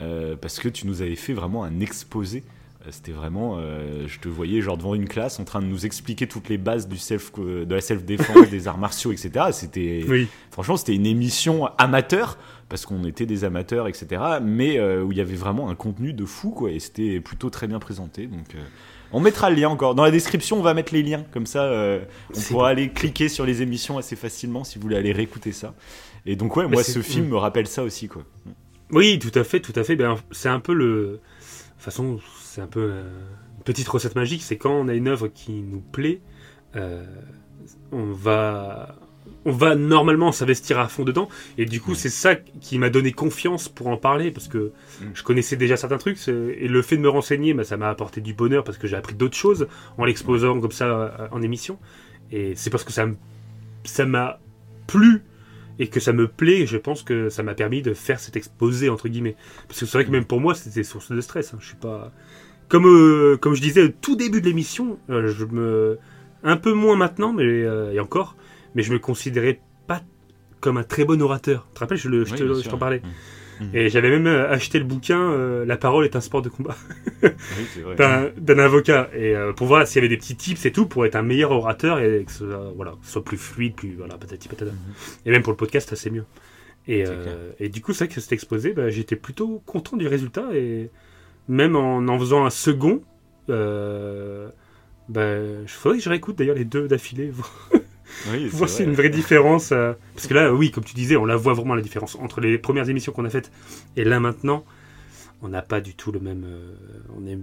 [0.00, 2.44] euh, parce que tu nous avais fait vraiment un exposé.
[2.86, 5.84] Euh, C'était vraiment, euh, je te voyais genre devant une classe en train de nous
[5.84, 9.46] expliquer toutes les bases du self, de la self défense, des arts martiaux, etc.
[9.52, 14.22] C'était oui, Franchement, c'était une émission amateur, parce qu'on était des amateurs, etc.
[14.40, 16.70] Mais où il y avait vraiment un contenu de fou, quoi.
[16.70, 18.26] Et c'était plutôt très bien présenté.
[18.28, 18.54] Donc,
[19.12, 19.94] on mettra le lien encore.
[19.94, 21.24] Dans la description, on va mettre les liens.
[21.32, 22.00] Comme ça, euh,
[22.36, 25.74] on pourra aller cliquer sur les émissions assez facilement si vous voulez aller réécouter ça.
[26.26, 28.22] Et donc, ouais, moi, ce film me rappelle ça aussi, quoi.
[28.90, 29.96] oui, tout à fait, tout à fait.
[29.96, 31.20] Ben, c'est un peu le,
[31.78, 33.02] de toute façon, c'est un peu euh,
[33.56, 34.42] une petite recette magique.
[34.42, 36.20] C'est quand on a une œuvre qui nous plaît,
[36.76, 37.04] euh,
[37.92, 38.96] on va,
[39.44, 41.28] on va normalement s'investir à fond dedans.
[41.56, 45.04] Et du coup, c'est ça qui m'a donné confiance pour en parler parce que Mm.
[45.14, 48.20] je connaissais déjà certains trucs et le fait de me renseigner, ben, ça m'a apporté
[48.20, 51.78] du bonheur parce que j'ai appris d'autres choses en l'exposant comme ça euh, en émission.
[52.32, 53.06] Et c'est parce que ça,
[54.06, 54.40] m'a
[54.86, 55.22] plu
[55.78, 58.88] et que ça me plaît, je pense que ça m'a permis de faire cet exposé
[58.88, 59.36] entre guillemets.
[59.68, 61.54] Parce que c'est vrai que même pour moi, c'était source de stress.
[61.54, 61.58] hein.
[61.60, 62.12] Je suis pas
[62.68, 65.98] comme euh, comme je disais au tout début de l'émission, euh, je me
[66.42, 68.36] un peu moins maintenant, mais euh, et encore,
[68.78, 70.02] mais je me considérais pas
[70.60, 71.66] comme un très bon orateur.
[71.70, 73.00] Tu te rappelles, je, je Oui, te- t'en parlais.
[73.60, 73.64] Mm.
[73.64, 73.70] Mm.
[73.76, 76.76] Et j'avais même euh, acheté le bouquin euh, La parole est un sport de combat
[77.24, 77.28] Oui,
[77.74, 78.32] c'est vrai.
[78.38, 81.04] d'un avocat et euh, pour voir s'il y avait des petits tips et tout pour
[81.06, 83.96] être un meilleur orateur et que ce, soit- voilà, que ce soit plus fluide, plus
[83.96, 84.70] voilà, patati patata.
[84.70, 84.78] Mhm.
[85.26, 86.24] Et même pour le podcast, c'est mieux.
[86.86, 87.02] Et,
[87.58, 90.90] et du coup, c'est vrai que cet exposé, bah, j'étais plutôt content du résultat et
[91.48, 93.02] même en en faisant un second,
[95.08, 97.32] bah, je faudrait que je réécoute d'ailleurs les deux d'affilée,
[98.30, 98.90] Oui, c'est voir s'il y a vrai.
[98.92, 99.72] une vraie différence.
[99.72, 102.40] euh, parce que là, oui, comme tu disais, on la voit vraiment la différence entre
[102.40, 103.50] les premières émissions qu'on a faites
[103.96, 104.64] et là maintenant,
[105.42, 106.44] on n'a pas du tout le même.
[106.46, 106.74] euh,
[107.16, 107.38] on est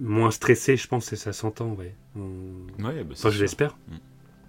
[0.00, 1.94] moins stressé, je pense, et ça s'entend, ouais.
[2.16, 3.76] On- Ouais, bah, Enfin, je l'espère.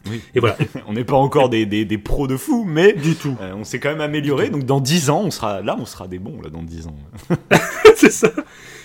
[0.09, 0.21] Oui.
[0.35, 0.57] Et voilà.
[0.87, 3.37] On n'est pas encore des, des, des pros de fou, mais du tout.
[3.39, 4.49] euh, on s'est quand même amélioré.
[4.49, 6.95] Donc, dans 10 ans, on sera là, on sera des bons, là, dans 10 ans.
[7.95, 8.31] c'est ça.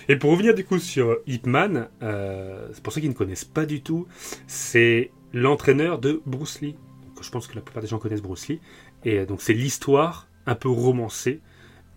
[0.09, 3.81] Et pour revenir du coup sur Hitman, euh, pour ceux qui ne connaissent pas du
[3.81, 4.05] tout,
[4.45, 6.75] c'est l'entraîneur de Bruce Lee.
[7.23, 8.59] Je pense que la plupart des gens connaissent Bruce Lee.
[9.05, 11.41] Et euh, donc c'est l'histoire un peu romancée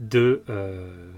[0.00, 1.10] de, euh,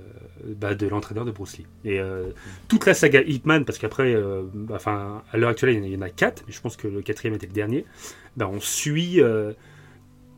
[0.56, 1.66] bah, de l'entraîneur de Bruce Lee.
[1.84, 2.24] Et euh,
[2.68, 6.00] toute la saga Hitman, parce qu'après, euh, bah, enfin à l'heure actuelle il y en
[6.02, 7.84] a- quatre, mais je pense que le quatrième était le dernier,
[8.36, 9.20] bah, on suit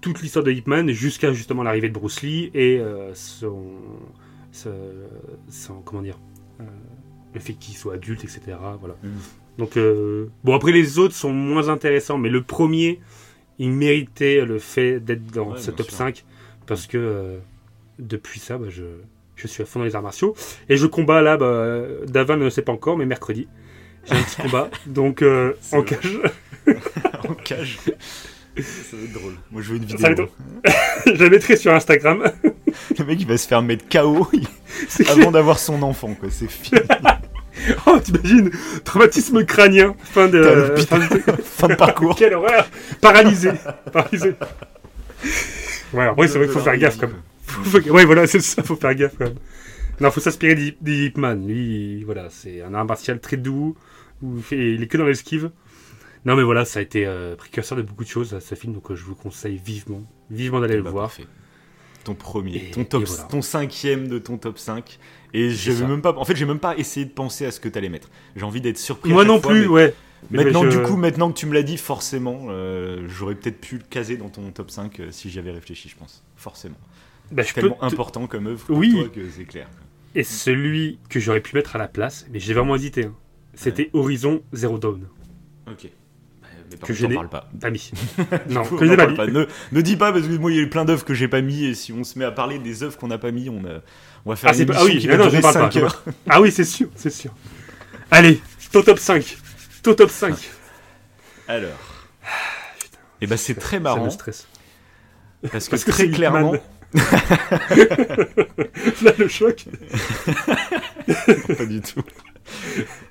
[0.03, 2.83] toute l'histoire de Hitman jusqu'à justement l'arrivée de Bruce Lee et
[3.15, 3.73] son,
[5.85, 6.19] comment dire
[7.33, 8.43] le fait qu'il soit adulte etc
[8.79, 9.09] voilà Mm.
[9.59, 9.79] donc
[10.45, 13.01] bon après les autres sont moins intéressants mais le premier
[13.59, 15.97] il méritait le fait d'être dans Ouais, ce top sûr.
[15.97, 16.25] 5
[16.67, 17.39] parce que euh,
[17.99, 18.85] depuis ça bah, je,
[19.37, 20.35] je suis à fond dans les arts martiaux
[20.69, 23.49] et je combats là bah, Davin ne le sait pas encore mais mercredi
[24.07, 25.87] j'ai un petit combat donc euh, en vrai.
[25.87, 26.19] cage
[27.29, 27.79] en cage.
[28.57, 29.35] Ça va être drôle.
[29.51, 30.29] Moi, je veux une vidéo.
[31.07, 32.23] Je la mettrai sur Instagram
[32.99, 34.29] le mec il va se faire mettre KO
[35.09, 36.29] avant d'avoir son enfant, quoi.
[36.31, 36.81] C'est fini.
[37.87, 38.51] Oh, t'imagines
[38.85, 40.43] Traumatisme crânien, fin de,
[40.89, 41.05] fin de,
[41.43, 42.17] fin de parcours.
[42.17, 42.69] Quelle horreur
[43.01, 43.51] Paralysé.
[43.93, 44.35] Paralysé.
[45.93, 47.23] Ouais, après, c'est vrai qu'il faut faire gaffe, quand même.
[47.47, 49.35] Faut- Ouais, voilà, c'est ça, faut faire gaffe, quand même.
[50.01, 51.47] Non, faut s'inspirer d'Hip- d'Hip Man.
[51.47, 53.77] Lui, voilà, c'est un art martial très doux,
[54.23, 55.51] où il, fait- il est que dans l'esquive.
[56.25, 58.91] Non, mais voilà, ça a été euh, précurseur de beaucoup de choses, ce film, donc
[58.91, 61.05] euh, je vous conseille vivement, vivement d'aller le Bah, voir.
[61.09, 61.27] parfait.
[62.03, 63.23] Ton premier, Et- ton top, voilà.
[63.25, 64.99] ton cinquième de ton top 5.
[65.35, 67.69] Et j'avais même pas, en fait, j'ai même pas essayé de penser à ce que
[67.69, 68.09] t'allais mettre.
[68.37, 69.11] J'ai envie d'être surpris.
[69.13, 69.95] Moi non fois, plus, mais ouais.
[70.31, 73.77] Maintenant, je- du coup, maintenant que tu me l'as dit, forcément, euh, j'aurais peut-être pu
[73.77, 76.23] le caser dans ton top 5 euh, si j'avais réfléchi, je pense.
[76.37, 76.77] Forcément.
[77.31, 78.93] bah, je Tellement te- important comme œuvre pour Oui.
[78.93, 79.69] toi que c'est clair.
[80.15, 83.15] Et celui que j'aurais pu mettre à la place, mais j'ai vraiment hésité, hein,
[83.55, 85.03] c'était Horizon Zero Dawn.
[85.69, 85.89] Ok.
[86.41, 87.51] Bah, Mais par Que je n'ai parle pas.
[87.61, 87.91] Pas mis.
[88.51, 89.17] non, coup, que j'ai en pas mis.
[89.17, 89.27] pas.
[89.27, 91.29] Ne, ne dis pas parce que moi il y a eu plein d'œuvres que j'ai
[91.29, 93.49] pas mis et si on se met à parler des œuvres qu'on n'a pas mis,
[93.51, 93.81] on, a,
[94.27, 95.55] on va faire Ah, une émission ah oui, qui non, va non, je durer parle
[95.55, 96.03] pas, 5 je heures.
[96.29, 97.33] Ah oui, c'est sûr, c'est sûr.
[98.11, 98.41] Allez,
[98.73, 99.37] ton top 5.
[99.83, 100.35] Ton top 5.
[101.49, 101.71] Alors.
[103.21, 104.47] Et bah c'est très marrant Ça me stresse.
[105.53, 106.55] parce que, Parce que très clairement,
[106.95, 107.01] Là,
[109.19, 109.65] le choc.
[111.59, 112.03] pas du tout.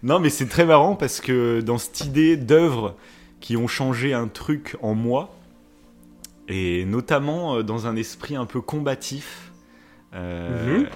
[0.04, 2.96] Non, mais c'est très marrant parce que dans cette idée d'œuvres
[3.40, 5.36] qui ont changé un truc en moi,
[6.48, 9.52] et notamment euh, dans un esprit un peu combatif,
[10.14, 10.88] euh, Mhm.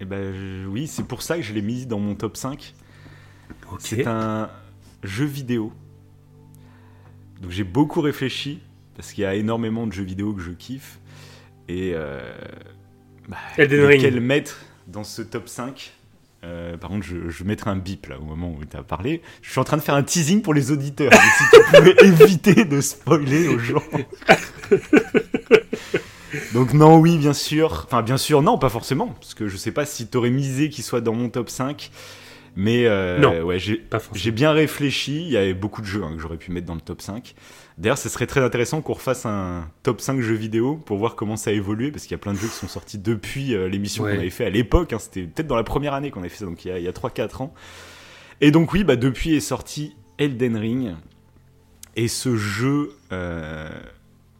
[0.00, 2.74] Et ben je- oui, c'est pour ça que je l'ai mis dans mon top 5.
[3.72, 3.78] Ok.
[3.80, 4.50] C'est un
[5.02, 5.72] jeu vidéo.
[7.40, 8.60] Donc j'ai beaucoup réfléchi
[8.96, 10.98] parce qu'il y a énormément de jeux vidéo que je kiffe.
[11.68, 12.20] Et euh,
[13.28, 15.92] bah, lequel mettre dans ce top 5
[16.44, 19.22] Euh, par contre, je, je mettrai un bip là au moment où tu as parlé.
[19.42, 21.10] Je suis en train de faire un teasing pour les auditeurs.
[21.38, 23.82] Si tu pouvais éviter de spoiler aux gens.
[26.52, 27.84] Donc non, oui, bien sûr.
[27.86, 29.08] Enfin, bien sûr, non, pas forcément.
[29.20, 31.90] Parce que je sais pas si t'aurais misé qu'il soit dans mon top 5.
[32.56, 33.40] Mais euh, Non.
[33.42, 36.66] ouais, j'ai bien réfléchi, il y avait beaucoup de jeux hein, que j'aurais pu mettre
[36.66, 37.34] dans le top 5.
[37.76, 41.36] D'ailleurs, ce serait très intéressant qu'on refasse un top 5 jeux vidéo pour voir comment
[41.36, 43.68] ça a évolué, parce qu'il y a plein de jeux qui sont sortis depuis euh,
[43.68, 44.14] l'émission Ouais.
[44.14, 44.92] qu'on avait fait à l'époque.
[44.92, 46.78] hein, C'était peut-être dans la première année qu'on avait fait ça, donc il y a,
[46.78, 47.54] il y a 3-4 ans.
[48.40, 50.94] Et donc oui, bah, depuis est sorti Elden Ring.
[51.94, 53.68] Et ce jeu, euh,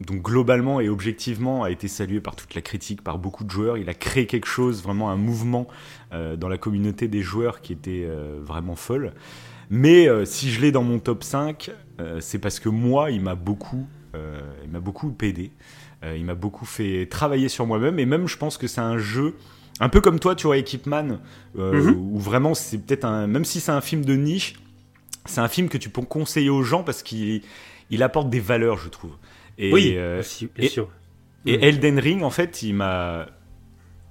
[0.00, 3.78] donc globalement et objectivement, a été salué par toute la critique, par beaucoup de joueurs.
[3.78, 5.66] Il a créé quelque chose, vraiment un mouvement
[6.12, 9.12] euh, dans la communauté des joueurs qui était euh, vraiment folle.
[9.70, 13.20] Mais euh, si je l'ai dans mon top 5, euh, c'est parce que moi, il
[13.22, 13.86] m'a beaucoup,
[14.64, 15.52] il m'a beaucoup aidé.
[16.14, 17.98] Il m'a beaucoup fait travailler sur moi-même.
[17.98, 19.34] Et même, je pense que c'est un jeu,
[19.80, 21.18] un peu comme toi, tu vois, Equipman,
[21.58, 21.96] euh, Mhm.
[22.14, 23.26] où vraiment, c'est peut-être un.
[23.26, 24.54] Même si c'est un film de niche,
[25.26, 27.42] c'est un film que tu peux conseiller aux gens parce qu'il
[27.90, 29.10] il apporte des valeurs, je trouve.
[29.58, 30.88] Et, oui, euh, aussi, bien et- sûr.
[31.46, 31.54] et.
[31.66, 33.26] Elden Ring, en fait, il m'a.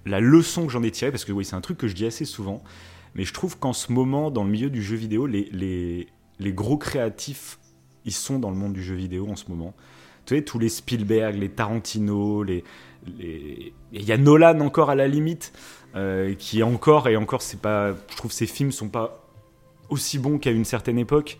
[0.05, 2.05] La leçon que j'en ai tirée, parce que oui, c'est un truc que je dis
[2.05, 2.63] assez souvent,
[3.15, 6.07] mais je trouve qu'en ce moment, dans le milieu du jeu vidéo, les, les,
[6.39, 7.59] les gros créatifs,
[8.05, 9.73] ils sont dans le monde du jeu vidéo en ce moment.
[10.25, 12.63] Tu sais, tous les Spielberg, les Tarantino, les.
[13.17, 15.51] les- Il y a Nolan encore à la limite,
[15.95, 17.93] euh, qui est encore, et encore, c'est pas.
[18.11, 19.25] Je trouve que ces films sont pas
[19.89, 21.37] aussi bons qu'à une certaine époque.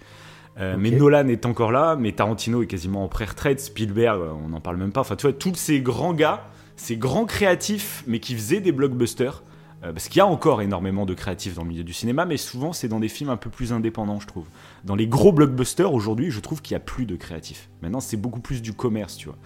[0.59, 0.75] Euh.
[0.77, 4.59] Mais Nolan est encore là, mais Tarantino est quasiment en pré-retraite, Spielberg, euh, on n'en
[4.59, 5.01] parle même pas.
[5.01, 9.43] Enfin, tu vois, tous ces grands gars, ces grands créatifs, mais qui faisaient des blockbusters,
[9.83, 12.37] euh, parce qu'il y a encore énormément de créatifs dans le milieu du cinéma, mais
[12.37, 14.47] souvent c'est dans des films un peu plus indépendants, je trouve.
[14.83, 17.69] Dans les gros blockbusters, aujourd'hui, je trouve qu'il n'y a plus de créatifs.
[17.83, 19.37] Maintenant, c'est beaucoup plus du commerce, tu vois.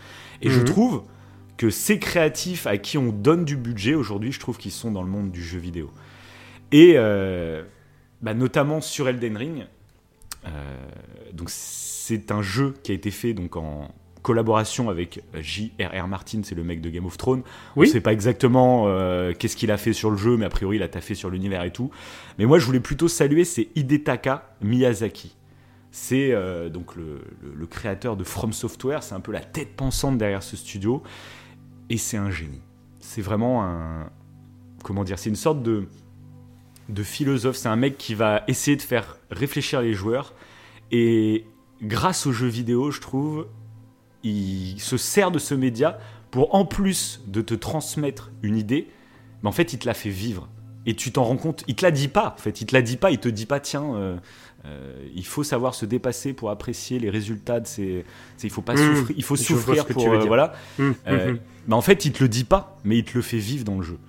[0.42, 0.66] Et je Mhm.
[0.66, 1.04] trouve
[1.58, 5.04] que ces créatifs à qui on donne du budget, aujourd'hui, je trouve qu'ils sont dans
[5.04, 5.92] le monde du jeu vidéo.
[6.72, 7.64] Et euh,
[8.22, 9.66] bah, notamment sur Elden Ring,
[11.34, 13.90] donc c'est un jeu qui a été fait donc en
[14.22, 16.08] collaboration avec J.R.R.
[16.08, 17.42] Martin, c'est le mec de Game of Thrones.
[17.76, 17.88] Oui.
[17.88, 20.78] On sait pas exactement euh, qu'est-ce qu'il a fait sur le jeu, mais a priori
[20.78, 21.90] il a taffé sur l'univers et tout.
[22.38, 25.36] Mais moi je voulais plutôt saluer, c'est Hidetaka Miyazaki.
[25.90, 29.76] C'est euh, donc le, le- le créateur de From Software, c'est un peu la tête
[29.76, 31.02] pensante derrière ce studio,
[31.90, 32.62] et c'est un génie.
[33.00, 34.10] C'est vraiment un,
[34.84, 35.88] comment dire, c'est une sorte de
[36.92, 37.56] de philosophe.
[37.56, 40.34] C'est un mec qui va essayer de faire réfléchir les joueurs.
[40.92, 41.46] Et
[41.82, 43.48] grâce aux jeux vidéo, je trouve,
[44.24, 45.98] il se sert de ce média
[46.30, 48.88] pour, en plus de te transmettre une idée,
[49.44, 50.48] mais en fait, il te la fait vivre.
[50.86, 51.64] Et tu t'en rends compte.
[51.68, 52.34] Il te la dit pas.
[52.38, 53.12] En fait, il te la dit pas.
[53.12, 54.18] Il te dit pas, tiens, euh,
[54.66, 58.04] euh, il faut savoir se dépasser pour apprécier les résultats de ces.
[58.44, 59.16] Il faut pas Mmh, souffrir.
[59.18, 60.04] Il faut souffrir pour.
[60.16, 60.54] euh, voilà.
[60.80, 61.36] Mm, Euh,
[61.68, 63.76] bah, en fait, il te le dit pas, mais il te le fait vivre dans
[63.78, 64.00] le jeu.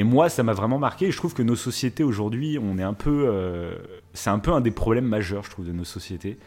[0.00, 1.10] Et moi, ça m'a vraiment marqué.
[1.10, 3.74] Je trouve que nos sociétés aujourd'hui, on est un peu, euh,
[4.14, 6.38] c'est un peu un des problèmes majeurs, je trouve, de nos sociétés.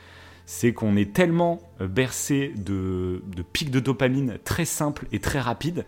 [0.48, 3.22] C'est qu'on est tellement euh, bercé de,
[3.54, 5.86] pics de dopamine très simples et très rapides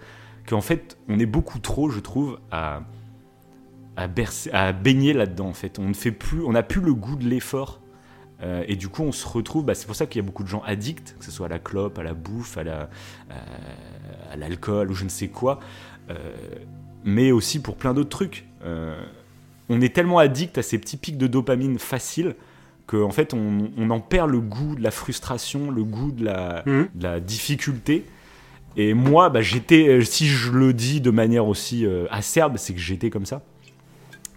[0.47, 2.84] qu'en fait, on est beaucoup trop, je trouve, à,
[3.97, 5.47] bercer- à baigner là-dedans.
[5.47, 7.82] En fait, on ne fait plus, on n'a plus le goût de l'effort.
[8.43, 9.65] Euh, et du coup, on se retrouve.
[9.65, 11.49] Bah, c'est pour ça qu'il y a beaucoup de gens addicts, que ce soit à
[11.49, 12.89] la clope, à la bouffe, à la,
[14.32, 15.60] à l'alcool ou je ne sais quoi.
[17.06, 18.46] Mais aussi pour plein d'autres trucs.
[18.65, 19.02] Euh,
[19.70, 22.36] on est tellement addict à ces petits pics de dopamine faciles
[22.88, 26.63] qu'en fait, on, on en perd le goût de la frustration, le goût de la,
[26.65, 28.06] de la difficulté.
[28.78, 32.74] Et moi, bah, j'étais, euh, si je le dis de manière aussi euh, acerbe, c'est
[32.74, 33.41] que j'étais comme ça.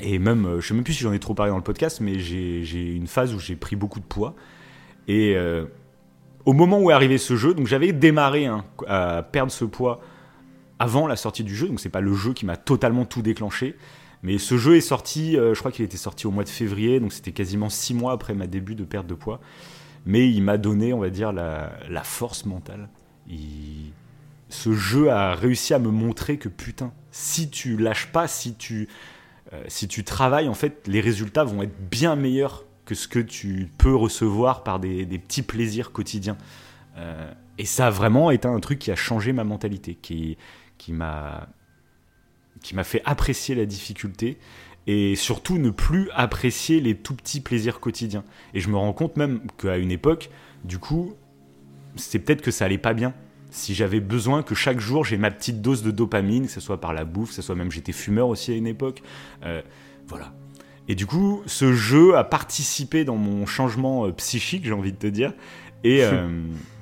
[0.01, 2.01] Et même, euh, je sais même plus si j'en ai trop parlé dans le podcast,
[2.01, 4.35] mais j'ai j'ai une phase où j'ai pris beaucoup de poids.
[5.09, 5.65] Et euh,
[6.45, 10.01] au moment où est arrivé ce jeu, donc j'avais démarré hein, à perdre ce poids
[10.79, 13.77] avant la sortie du jeu, donc c'est pas le jeu qui m'a totalement tout déclenché.
[14.23, 16.99] Mais ce jeu est sorti, euh, je crois qu'il était sorti au mois de février,
[17.01, 19.41] donc c'était quasiment six mois après ma début de perte de poids.
[20.07, 22.89] Mais il m'a donné, on va dire, la, force mentale.
[24.49, 28.89] Ce jeu a réussi à me montrer que putain, si tu lâches pas, si tu,
[29.53, 33.19] euh, si tu travailles, en fait, les résultats vont être bien meilleurs que ce que
[33.19, 36.39] tu peux recevoir par des, des petits plaisirs quotidiens.
[36.97, 40.39] Euh, et ça a vraiment été un truc qui a changé ma mentalité, qui,
[40.79, 41.49] qui m'a
[42.63, 44.39] qui m'a fait apprécier la difficulté
[44.87, 48.25] et surtout ne plus apprécier les tout petits plaisirs quotidiens.
[48.55, 50.31] Et je me rends compte même qu'à une époque,
[50.65, 51.15] du coup,
[51.97, 53.15] c'est peut-être que ça allait pas bien.
[53.51, 56.81] Si j'avais besoin que chaque jour j'ai ma petite dose de dopamine, que ce soit
[56.81, 59.03] par la bouffe, que ce soit même j'étais fumeur aussi à une époque,
[59.45, 59.63] euh,
[60.07, 60.33] voilà.
[60.89, 64.99] Et du coup, ce jeu a participé dans mon changement euh, psychique, j'ai envie de
[64.99, 65.35] te dire,
[65.85, 66.03] et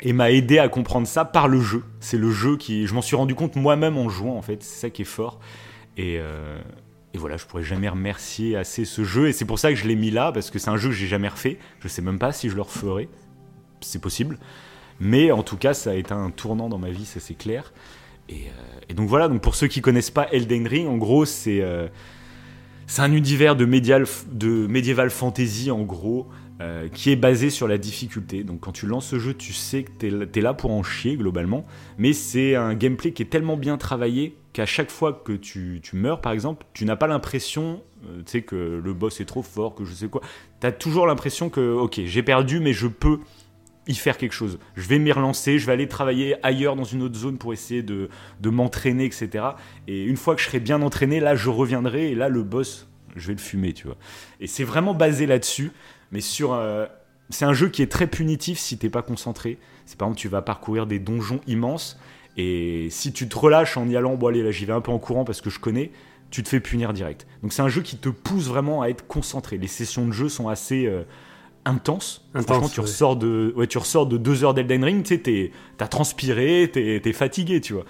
[0.00, 1.84] et m'a aidé à comprendre ça par le jeu.
[2.00, 4.62] C'est le jeu qui, je m'en suis rendu compte moi-même en jouant en fait.
[4.62, 5.40] C'est ça qui est fort.
[5.96, 6.60] Et, euh,
[7.14, 9.28] et voilà, je pourrais jamais remercier assez ce jeu.
[9.28, 10.94] Et c'est pour ça que je l'ai mis là parce que c'est un jeu que
[10.94, 11.58] j'ai jamais refait.
[11.80, 13.08] Je sais même pas si je le referai.
[13.80, 14.38] C'est possible.
[15.00, 17.72] Mais en tout cas, ça a été un tournant dans ma vie, ça c'est clair.
[18.28, 19.28] Et, euh, et donc voilà.
[19.28, 21.88] Donc pour ceux qui connaissent pas Elden Ring, en gros, c'est euh,
[22.88, 26.26] c'est un univers de, médial, de fantasy en gros.
[26.60, 28.42] Euh, qui est basé sur la difficulté.
[28.42, 31.16] Donc quand tu lances ce jeu, tu sais que t'es es là pour en chier
[31.16, 31.64] globalement,
[31.98, 35.94] mais c'est un gameplay qui est tellement bien travaillé qu'à chaque fois que tu, tu
[35.94, 39.42] meurs par exemple, tu n'as pas l'impression euh, tu sais, que le boss est trop
[39.42, 40.20] fort, que je sais quoi.
[40.60, 43.20] Tu as toujours l'impression que ok, j'ai perdu mais je peux
[43.86, 44.58] y faire quelque chose.
[44.74, 47.84] Je vais m'y relancer, je vais aller travailler ailleurs dans une autre zone pour essayer
[47.84, 48.08] de,
[48.40, 49.44] de m'entraîner, etc.
[49.86, 52.88] Et une fois que je serai bien entraîné, là je reviendrai et là le boss,
[53.16, 53.96] je vais le fumer, tu vois.
[54.40, 55.72] Et c'est vraiment basé là-dessus
[56.12, 56.86] mais sur euh,
[57.30, 59.58] c'est un jeu qui est très punitif si t'es pas concentré.
[59.86, 61.98] C'est par exemple tu vas parcourir des donjons immenses
[62.36, 64.90] et si tu te relâches en y allant, bon allez là j'y vais un peu
[64.92, 65.90] en courant parce que je connais,
[66.30, 67.26] tu te fais punir direct.
[67.42, 69.58] Donc c'est un jeu qui te pousse vraiment à être concentré.
[69.58, 71.02] Les sessions de jeu sont assez euh,
[71.64, 72.24] intenses.
[72.34, 72.86] Intense, Franchement, tu ouais.
[72.86, 77.12] ressors de ouais, tu ressors de deux heures d'Elden Ring, tu t'as transpiré, t'es es
[77.12, 77.84] fatigué, tu vois.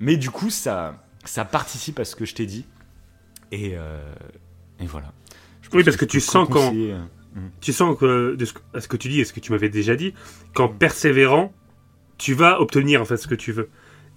[0.00, 2.64] Mais du coup ça ça participe à ce que je t'ai dit
[3.52, 4.12] et, euh,
[4.80, 5.12] et voilà.
[5.60, 6.72] Je Oui, parce que je tu sens quand-
[7.60, 9.68] Tu sens que, de ce, à ce que tu dis et ce que tu m'avais
[9.70, 10.12] déjà dit,
[10.54, 11.52] qu'en persévérant,
[12.18, 13.68] tu vas obtenir en fait ce que tu veux.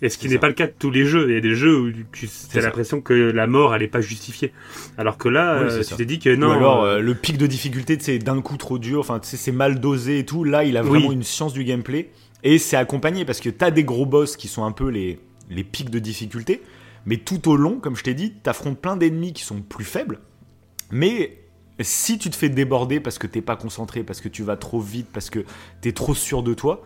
[0.01, 1.30] Et ce qui n'est pas le cas de tous les jeux.
[1.30, 4.01] Il y a des jeux où tu as l'impression que la mort, elle n'est pas
[4.01, 4.51] justifiée.
[4.97, 6.49] Alors que là, Oui, euh, tu t'es dit que non.
[6.49, 9.38] Ou alors euh, euh, le pic de difficulté, c'est d'un coup trop dur, enfin tu
[9.38, 10.43] c'est mal dosé et tout.
[10.43, 10.89] Là, il a Oui.
[10.89, 12.10] vraiment une science du gameplay
[12.43, 15.17] et c'est accompagné parce que t'as des gros boss qui sont un peu les,
[15.49, 16.62] les pics de difficulté,
[17.06, 20.19] mais tout au long, comme je t'ai dit, t'affrontes plein d'ennemis qui sont plus faibles.
[20.91, 21.38] Mais
[21.84, 24.80] si tu te fais déborder parce que t'es pas concentré, parce que tu vas trop
[24.80, 25.44] vite, parce que
[25.82, 26.84] t'es trop sûr de toi,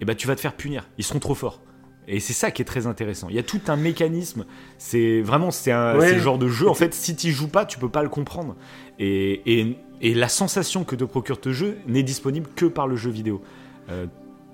[0.00, 0.88] eh ben tu vas te faire punir.
[0.98, 1.62] Ils seront trop forts.
[2.10, 3.28] Et c'est ça qui est très intéressant.
[3.28, 4.46] Il y a tout un mécanisme.
[4.78, 6.08] C'est vraiment c'est un Ouais.
[6.08, 6.68] c'est le genre de jeu.
[6.68, 8.56] En fait, si tu joues pas, tu peux pas le comprendre.
[8.98, 12.96] Et, et, et la sensation que te procure ce jeu n'est disponible que par le
[12.96, 13.42] jeu vidéo.
[13.90, 14.06] Euh,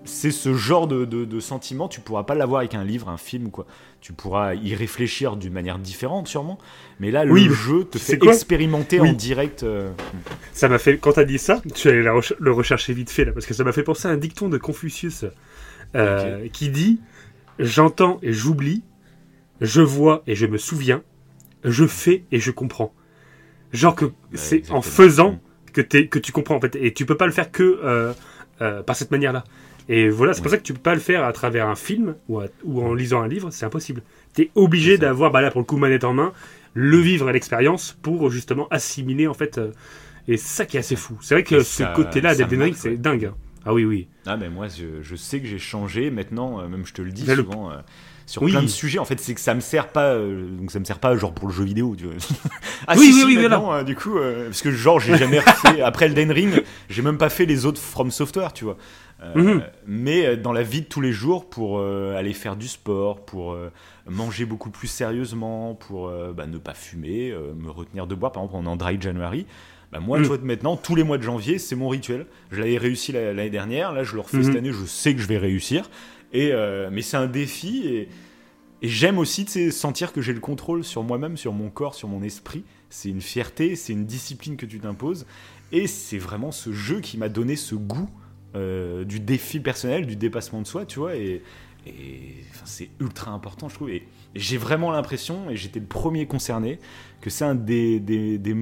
[0.05, 3.17] c'est ce genre de, de, de sentiment, tu pourras pas l'avoir avec un livre, un
[3.17, 3.67] film, quoi.
[4.05, 6.59] Tu pourras y réfléchir d'une manière différente, sûrement.
[7.01, 9.09] Mais là, Oui, le jeu te fait expérimenter Oui.
[9.09, 9.63] en direct.
[9.63, 9.93] euh,
[10.53, 13.47] Ça m'a fait, quand t'as dit ça, la recher- le rechercher vite fait là, parce
[13.47, 15.25] que ça m'a fait penser à un dicton de Confucius
[15.95, 17.01] euh, qui dit
[17.59, 18.83] J'entends et j'oublie,
[19.63, 21.03] je vois et je me souviens,
[21.65, 22.93] je fais et je comprends.
[23.73, 25.41] Genre que c'est en faisant
[25.73, 28.13] que, que tu comprends en fait, et tu peux pas le faire que euh,
[28.83, 29.45] par cette manière-là.
[29.89, 32.15] Et voilà, c'est pour ça que tu peux pas le faire à travers un film
[32.29, 34.03] ou, à- ou en lisant un livre, c'est impossible.
[34.33, 35.01] T'es obligé C'est ça.
[35.03, 36.33] d'avoir, bah là pour le coup, manette en main,
[36.73, 39.59] le vivre à l'expérience pour justement assimiler en fait.
[39.59, 39.71] euh,
[40.27, 41.19] et c'est ça qui est assez fou.
[41.21, 43.33] C'est vrai que Et ce côté-là d'Elden c'est dingue.
[43.67, 44.09] Ah oui, oui.
[44.27, 47.11] Ah mais moi je, je sais que j'ai changé maintenant, euh, même je te le
[47.11, 47.75] dis Là, le- souvent, euh,
[48.27, 48.53] sur Oui.
[48.53, 48.99] plein de sujets.
[48.99, 51.35] En fait, c'est que ça me sert pas, euh, donc ça me sert pas genre
[51.35, 51.95] pour le jeu vidéo.
[51.97, 52.15] Tu vois.
[52.87, 54.15] ah Oui, si, oui, si, oui, maintenant, du coup,
[54.47, 57.81] parce que genre j'ai jamais fait après Elden Ring, j'ai même pas fait les autres
[57.81, 58.77] From Software, tu vois.
[59.23, 59.63] Euh, Mhm.
[59.87, 63.25] Mais euh, dans la vie de tous les jours, pour euh, aller faire du sport,
[63.25, 63.71] pour euh,
[64.09, 68.67] manger beaucoup plus sérieusement, pour bah, ne pas fumer, me retenir de boire, par exemple
[68.67, 69.47] en dry January.
[69.93, 70.25] Bah moi, Mhm.
[70.25, 72.27] tu vois, maintenant, tous les mois de janvier, c'est mon rituel.
[72.51, 74.43] Je l'avais réussi la- l'année dernière, là, je le refais Mhm.
[74.45, 75.89] cette année, je sais que je vais réussir.
[76.33, 76.53] Et,
[76.91, 78.09] mais c'est un défi et,
[78.83, 82.23] et j'aime aussi sentir que j'ai le contrôle sur moi-même, sur mon corps, sur mon
[82.25, 82.65] esprit.
[82.91, 85.27] C'est une fierté, c'est une discipline que tu t'imposes.
[85.73, 88.11] Et c'est vraiment ce jeu qui m'a donné ce goût
[88.55, 91.17] euh, du défi personnel, du dépassement de soi, tu vois.
[91.17, 91.43] Et,
[92.65, 93.91] c'est ultra important, je trouve.
[93.91, 96.79] Et, et j'ai vraiment l'impression, et j'étais le premier concerné,
[97.21, 98.57] que c'est un des, des, des,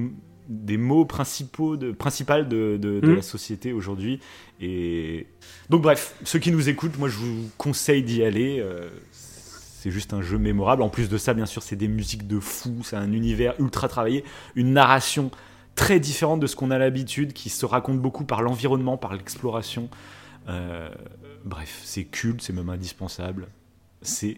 [0.49, 3.15] des mots principaux de, principal de, de, de Mhm.
[3.15, 4.19] la société aujourd'hui.
[4.59, 5.25] Et
[5.69, 8.59] donc, bref, ceux qui nous écoutent, moi, je vous conseille d'y aller.
[8.59, 10.81] euh, c'est juste un jeu mémorable.
[10.81, 12.77] En plus de ça, bien sûr, c'est des musiques de fou.
[12.83, 14.23] C'est un univers ultra travaillé,
[14.55, 15.29] une narration
[15.75, 19.89] très différente de ce qu'on a l'habitude, qui se raconte beaucoup par l'environnement, par l'exploration.
[20.49, 20.89] Euh,
[21.45, 23.47] bref, c'est culte, c'est même indispensable.
[24.01, 24.37] C'est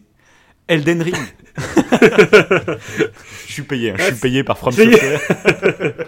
[0.68, 1.16] Elden Ring.
[3.48, 4.74] je suis payé, hein, je suis payé par From.
[4.74, 5.22] Software.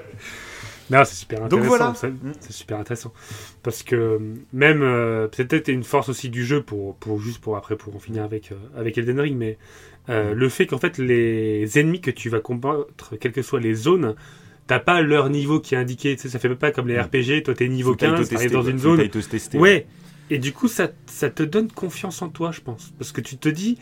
[0.90, 1.58] Non, c'est super intéressant.
[1.58, 1.94] Donc voilà.
[1.96, 3.14] C'est c'est super intéressant.
[3.64, 4.20] Parce que
[4.54, 7.96] même, euh, c'est peut-être une force aussi du jeu pour, pour juste pour après, pour
[7.96, 9.58] en finir avec, euh, avec Elden Ring, mais
[10.10, 13.74] euh, le fait qu'en fait les ennemis que tu vas combattre, quelles que soient les
[13.74, 14.16] zones,
[14.68, 16.16] t'as pas leur niveau qui est indiqué.
[16.16, 17.02] Tu sais, ça fait pas comme les Mm.
[17.02, 19.10] RPG, toi t'es niveau Faut que t'ailles 15, te t'arrives dans une zone.
[19.10, 19.58] tester.
[19.58, 19.88] Ouais.
[20.30, 22.94] Et du coup, ça, ça te donne confiance en toi, je pense.
[23.00, 23.78] Parce que tu te dis,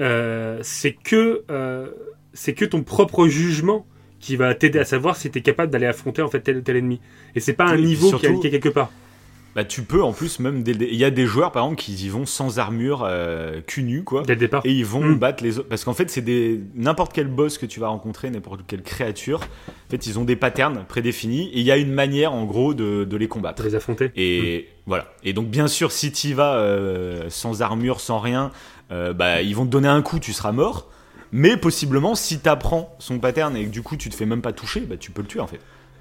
[0.00, 1.90] euh, c'est que, euh,
[2.32, 3.84] c'est que ton propre jugement
[4.20, 6.60] qui va t'aider à savoir si tu es capable d'aller affronter en fait tel ou
[6.60, 7.00] tel ennemi.
[7.34, 8.90] Et c'est pas un Oui, niveau qui est indiqué quelque part.
[9.58, 11.92] Bah, tu peux en plus même dès il y a des joueurs par exemple qui
[11.92, 14.22] y vont sans armure euh, cul nu quoi.
[14.22, 14.62] Dès le départ.
[14.64, 15.14] et ils vont Mm.
[15.18, 15.68] battre les autres.
[15.68, 19.40] Parce qu'en fait c'est des n'importe quel boss que tu vas rencontrer n'importe quelle créature
[19.68, 22.72] en fait ils ont des patterns prédéfinis et il y a une manière en gros
[22.72, 23.56] de, de les combattre.
[23.56, 24.12] Pour les affronter.
[24.14, 25.12] et voilà.
[25.24, 28.52] Et donc bien sûr si tu vas euh, sans armure sans rien
[28.92, 30.88] euh, bah ils vont te donner un coup tu seras mort.
[31.32, 34.40] Mais possiblement si tu apprends son pattern et que du coup tu te fais même
[34.40, 35.58] pas toucher bah tu peux le tuer en fait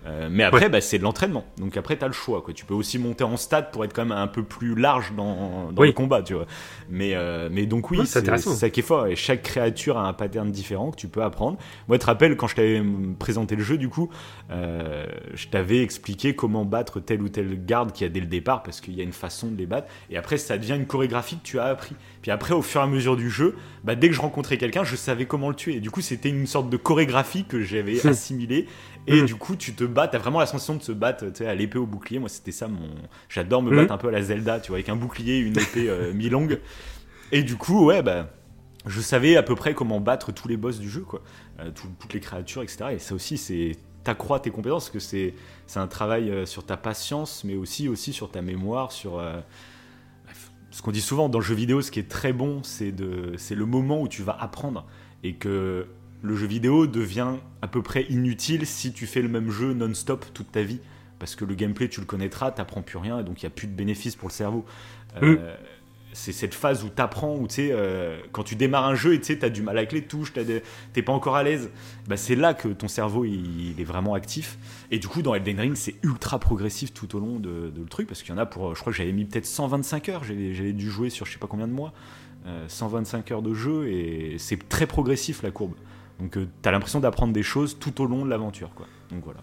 [0.07, 0.69] Euh, mais après, Ouais.
[0.69, 1.43] bah, c'est de l'entraînement.
[1.57, 2.41] Donc après, tu as le choix.
[2.41, 2.53] Quoi.
[2.53, 5.71] Tu peux aussi monter en stade pour être quand même un peu plus large dans,
[5.71, 5.87] dans Oui.
[5.87, 6.21] le combat.
[6.21, 6.45] Tu vois.
[6.89, 9.07] Mais, euh, mais donc oui, Ouais, c'est ça qui est fort.
[9.07, 11.57] Et chaque créature a un pattern différent que tu peux apprendre.
[11.89, 14.09] Moi, tu te rappelles, quand je t'avais mm, présenté le jeu, du coup,
[14.51, 18.27] euh, je t'avais expliqué comment battre tel ou tel garde qu'il y a dès le
[18.27, 19.87] départ, parce qu'il y a une façon de les battre.
[20.09, 21.95] Et après, ça devient une chorégraphie que tu as appris.
[22.21, 24.83] Puis après, au fur et à mesure du jeu, bah, dès que je rencontrais quelqu'un,
[24.83, 25.75] je savais comment le tuer.
[25.75, 28.07] Et du coup, c'était une sorte de chorégraphie que j'avais Hmm.
[28.09, 28.67] assimilée.
[29.07, 29.25] Et Hmm.
[29.25, 31.55] du coup, tu te bats, t'as vraiment la sensation de se battre tu sais, à
[31.55, 32.19] l'épée au bouclier.
[32.19, 32.89] Moi, c'était ça mon.
[33.29, 33.75] J'adore me Hmm.
[33.77, 36.59] battre un peu à la Zelda, tu vois, avec un bouclier une épée euh, mi-longue.
[37.31, 38.29] Et du coup, ouais, bah.
[38.85, 41.21] Je savais à peu près comment battre tous les boss du jeu, quoi.
[41.59, 42.85] Euh, tout- toutes les créatures, etc.
[42.93, 43.73] Et ça aussi, c'est.
[44.03, 45.33] T'accroît tes compétences, parce que c'est
[45.65, 49.19] c'est un travail euh, sur ta patience, mais aussi, aussi sur ta mémoire, sur.
[49.19, 49.39] euh.
[50.71, 53.33] Ce qu'on dit souvent dans le jeu vidéo, ce qui est très bon, c'est de,
[53.37, 54.85] c'est le moment où tu vas apprendre
[55.23, 55.87] et que
[56.21, 60.25] le jeu vidéo devient à peu près inutile si tu fais le même jeu non-stop
[60.33, 60.79] toute ta vie.
[61.19, 63.55] Parce que le gameplay, tu le connaîtras, t'apprends plus rien, et donc il n'y a
[63.55, 64.65] plus de bénéfice pour le cerveau.
[65.23, 65.55] Euh,
[66.13, 69.19] C'est cette phase où t'apprends, où tu sais, euh, quand tu démarres un jeu et
[69.19, 71.69] tu sais, t'as du mal avec les touches, t'es pas encore à l'aise,
[72.07, 74.57] bah, c'est là que ton cerveau il, il est vraiment actif.
[74.89, 77.87] Et du coup, dans Elden Ring, c'est ultra progressif tout au long de, de le
[77.87, 80.23] truc, parce qu'il y en a pour, je crois que j'avais mis peut-être 125 heures,
[80.23, 81.93] j'avais j'avais dû jouer sur je sais pas combien de mois,
[82.47, 85.73] euh, 125 heures de jeu, et c'est très progressif la courbe.
[86.19, 88.87] Donc euh, t'as l'impression d'apprendre des choses tout au long de l'aventure, quoi.
[89.11, 89.39] Donc voilà.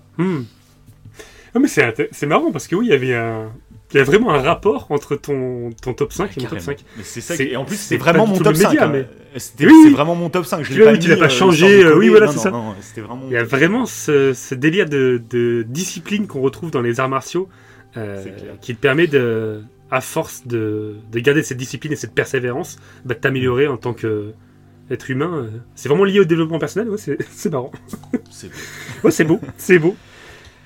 [1.54, 3.52] Ah, mais c'est marrant parce que oui, il y avait un.
[3.92, 6.64] Il y a vraiment un rapport entre ton, ton top 5 et mon top Carrément.
[6.64, 6.84] 5.
[6.96, 7.37] Mais c'est ça.
[7.40, 8.68] Et en plus, c'est c'est vraiment mon top 5.
[8.70, 8.90] média, hein.
[8.92, 9.06] mais-
[9.38, 9.90] C'était Oui.
[9.92, 10.64] vraiment mon top 5.
[10.64, 12.50] Je l'ai pas tu mis, pas euh, changé, euh, oui, voilà, c'est ça.
[12.50, 13.22] non, vraiment.
[13.28, 17.08] Il y a vraiment ce, ce délire de, de discipline qu'on retrouve dans les arts
[17.08, 17.48] martiaux
[17.96, 18.24] euh,
[18.60, 19.60] qui te permet de,
[19.92, 23.92] à force de, de garder cette discipline et cette persévérance, bah, de t'améliorer en tant
[23.94, 24.32] que
[24.90, 25.33] être humain.
[25.35, 25.51] euh.
[25.75, 27.73] C'est vraiment lié au développement personnel, ouais, c'est marrant.
[28.31, 28.51] C'est.
[29.05, 29.97] Ouais, c'est beau, c'est beau.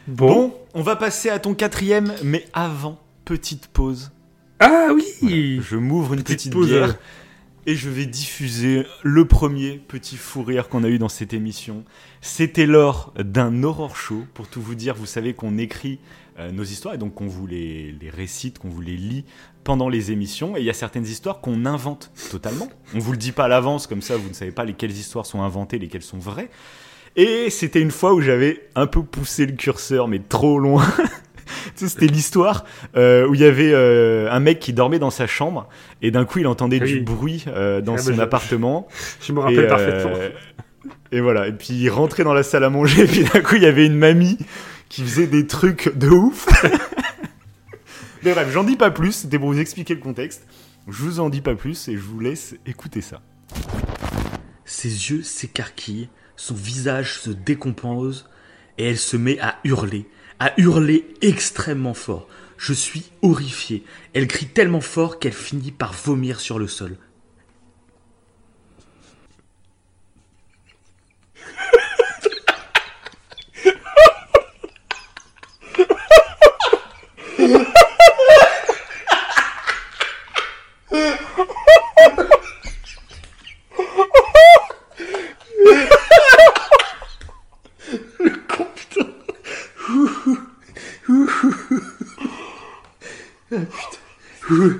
[0.06, 0.26] Bon.
[0.28, 4.10] Bon, on va passer à ton quatrième, mais avant, petite pause.
[4.60, 6.92] Ah oui Je m'ouvre une Petite petite, pause, bière euh.
[7.68, 11.84] Et je vais diffuser le premier petit fou rire qu'on a eu dans cette émission.
[12.22, 14.24] C'était lors d'un horror show.
[14.32, 15.98] Pour tout vous dire, vous savez qu'on écrit
[16.38, 19.26] euh, nos histoires et donc qu'on vous les, récite, qu'on vous les lit
[19.64, 20.56] pendant les émissions.
[20.56, 22.70] Et il y a certaines histoires qu'on invente totalement.
[22.94, 25.26] On vous le dit pas à l'avance, comme ça vous ne savez pas lesquelles histoires
[25.26, 26.48] sont inventées, lesquelles sont vraies.
[27.16, 30.86] Et c'était une fois où j'avais un peu poussé le curseur, mais trop loin.
[31.48, 32.64] tu Tu sais, C'était l'histoire
[32.96, 35.68] euh, où il y avait euh, un mec qui dormait dans sa chambre
[36.02, 36.92] et d'un coup il entendait Oui.
[36.94, 38.88] du bruit euh, dans Ah, son je- appartement.
[39.20, 40.12] Je me Et, rappelle euh, parfaitement.
[41.12, 43.54] Et voilà, et puis il rentrait dans la salle à manger, et puis d'un coup
[43.56, 44.36] il y avait une mamie
[44.90, 46.46] qui faisait des trucs de ouf.
[48.22, 50.46] Mais bref, j'en dis pas plus, c'était pour vous expliquer le contexte.
[50.86, 53.22] Je vous en dis pas plus et je vous laisse écouter ça.
[54.64, 58.28] Ses yeux s'écarquillent, son visage se décompose
[58.76, 60.06] et elle se met à hurler,
[60.40, 62.28] à hurler extrêmement fort.
[62.56, 63.84] Je suis horrifié.
[64.14, 66.96] Elle crie tellement fort qu'elle finit par vomir sur le sol.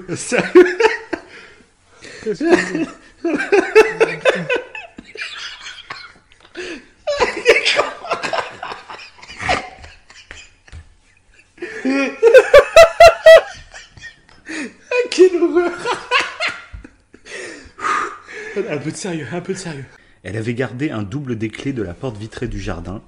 [0.08, 0.16] Quelle
[15.42, 15.72] horreur
[18.56, 19.84] Un peu de sérieux, un peu de sérieux.
[20.22, 23.02] Elle avait gardé un double des clés de la porte vitrée du jardin.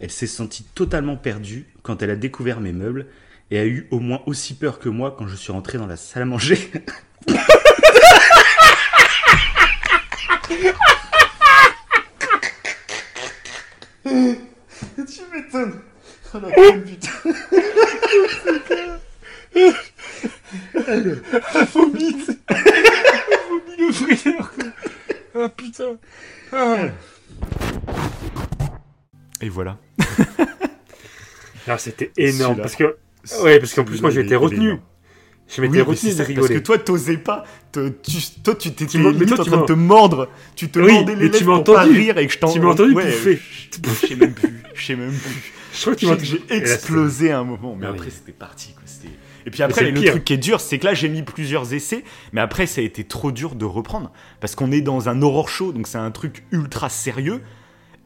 [0.00, 3.06] Elle s'est sentie totalement perdue quand elle a découvert mes meubles
[3.50, 5.96] et a eu au moins aussi peur que moi quand je suis rentré dans la
[5.96, 6.58] salle à manger.
[14.04, 15.80] Tu m'étonnes
[16.34, 17.10] Oh la bonne putain
[21.72, 22.14] Vomi
[23.78, 24.52] le frayeur.
[25.34, 25.98] Ah putain.
[26.52, 26.88] Ah.
[29.40, 29.78] Et voilà.
[31.66, 32.96] Ah, c'était énorme parce que
[33.42, 34.74] ouais parce qu'en plus moi j'ai été retenu.
[35.50, 36.46] Je m'étais Oui, retenu c'est de rigoler.
[36.48, 37.42] Parce que toi, t'osais pas.
[37.72, 40.28] te- tu- toi, tu t'étais en tu train de te mordre.
[40.54, 42.52] Tu te Oui, mordais les lèvres pour pas rire et que je t'en...
[42.52, 43.40] Tu m'as entendu ouais, bouffer.
[43.72, 44.62] Je je sais même plus.
[44.74, 45.52] Je sais même plus.
[45.72, 47.76] Je crois que tu j'ai explosé à un moment.
[47.80, 48.12] Mais après, oui.
[48.14, 48.72] c'était parti.
[48.74, 48.82] Quoi.
[48.84, 49.08] C'était-
[49.46, 52.04] Et puis après, le truc qui est dur, c'est que là, j'ai mis plusieurs essais.
[52.32, 54.12] Mais après, ça a été trop dur de reprendre.
[54.40, 55.72] Parce qu'on est dans un horror show.
[55.72, 57.40] Donc, c'est un truc ultra sérieux.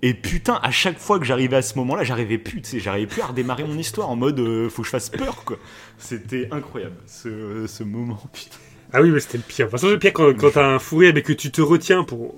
[0.05, 3.07] Et putain, à chaque fois que j'arrivais à ce moment-là, j'arrivais plus, tu sais, j'arrivais
[3.07, 5.59] plus à redémarrer mon histoire en mode euh, faut que je fasse peur, quoi.
[5.99, 8.57] C'était incroyable, ce, ce moment, putain.
[8.93, 9.67] Ah oui mais c'était le pire.
[9.67, 11.63] De toute façon le pire quand, quand t'as un fou rire mais que tu te
[11.63, 12.35] retiens pour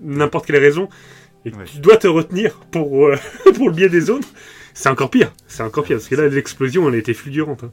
[0.00, 0.88] n'importe quelle raison
[1.44, 1.64] et que Ouais.
[1.64, 3.16] tu dois te retenir pour euh,
[3.56, 4.28] pour le bien des autres,
[4.72, 5.32] c'est encore pire.
[5.48, 7.64] C'est encore pire parce que là l'explosion elle était fulgurante.
[7.64, 7.72] hein.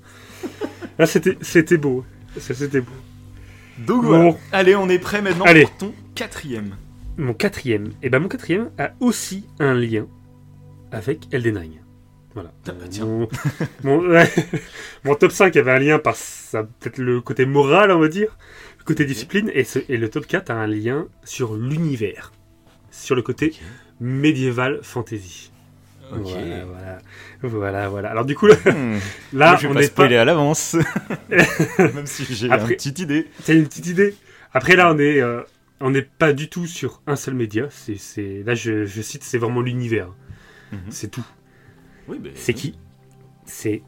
[0.97, 2.05] Là c'était c'était beau.
[2.39, 2.93] Ça c'était beau.
[3.85, 4.35] Donc Bon.
[4.51, 5.63] Allez, on est prêt maintenant Allez.
[5.63, 6.75] pour ton quatrième.
[7.17, 10.05] Mon quatrième, et ben mon quatrième a aussi un lien
[10.91, 11.81] avec Elden Ring.
[12.35, 12.51] Voilà.
[12.67, 13.05] Ah bah tiens.
[13.05, 13.27] Mon,
[13.83, 14.31] mon, ouais,
[15.03, 16.15] mon top 5 avait un lien par
[16.79, 18.37] peut-être le côté moral, on va dire,
[18.77, 22.31] le côté discipline, et, ce- et le top 4 a un lien sur l'univers,
[22.91, 23.53] sur le côté
[23.99, 25.51] médiéval fantasy.
[26.13, 26.19] Ok.
[26.21, 26.99] Voilà, voilà,
[27.41, 28.09] voilà, voilà.
[28.11, 28.99] Alors du coup, là, Hmm.
[29.33, 29.85] là, Moi, je vais on pas pas.
[29.87, 30.75] spoiler à l'avance.
[31.79, 33.27] Même si j'ai une petite idée.
[33.43, 34.13] T'as une petite idée
[34.53, 35.41] Après là, on est, euh,
[35.79, 37.67] on n'est pas du tout sur un seul média.
[37.69, 40.13] C'est, c'est, là, je, je cite, c'est vraiment l'univers.
[40.71, 40.79] Mhm.
[40.89, 41.25] C'est tout.
[42.07, 42.77] Oui, ben, C'est qui?
[43.45, 43.81] C'est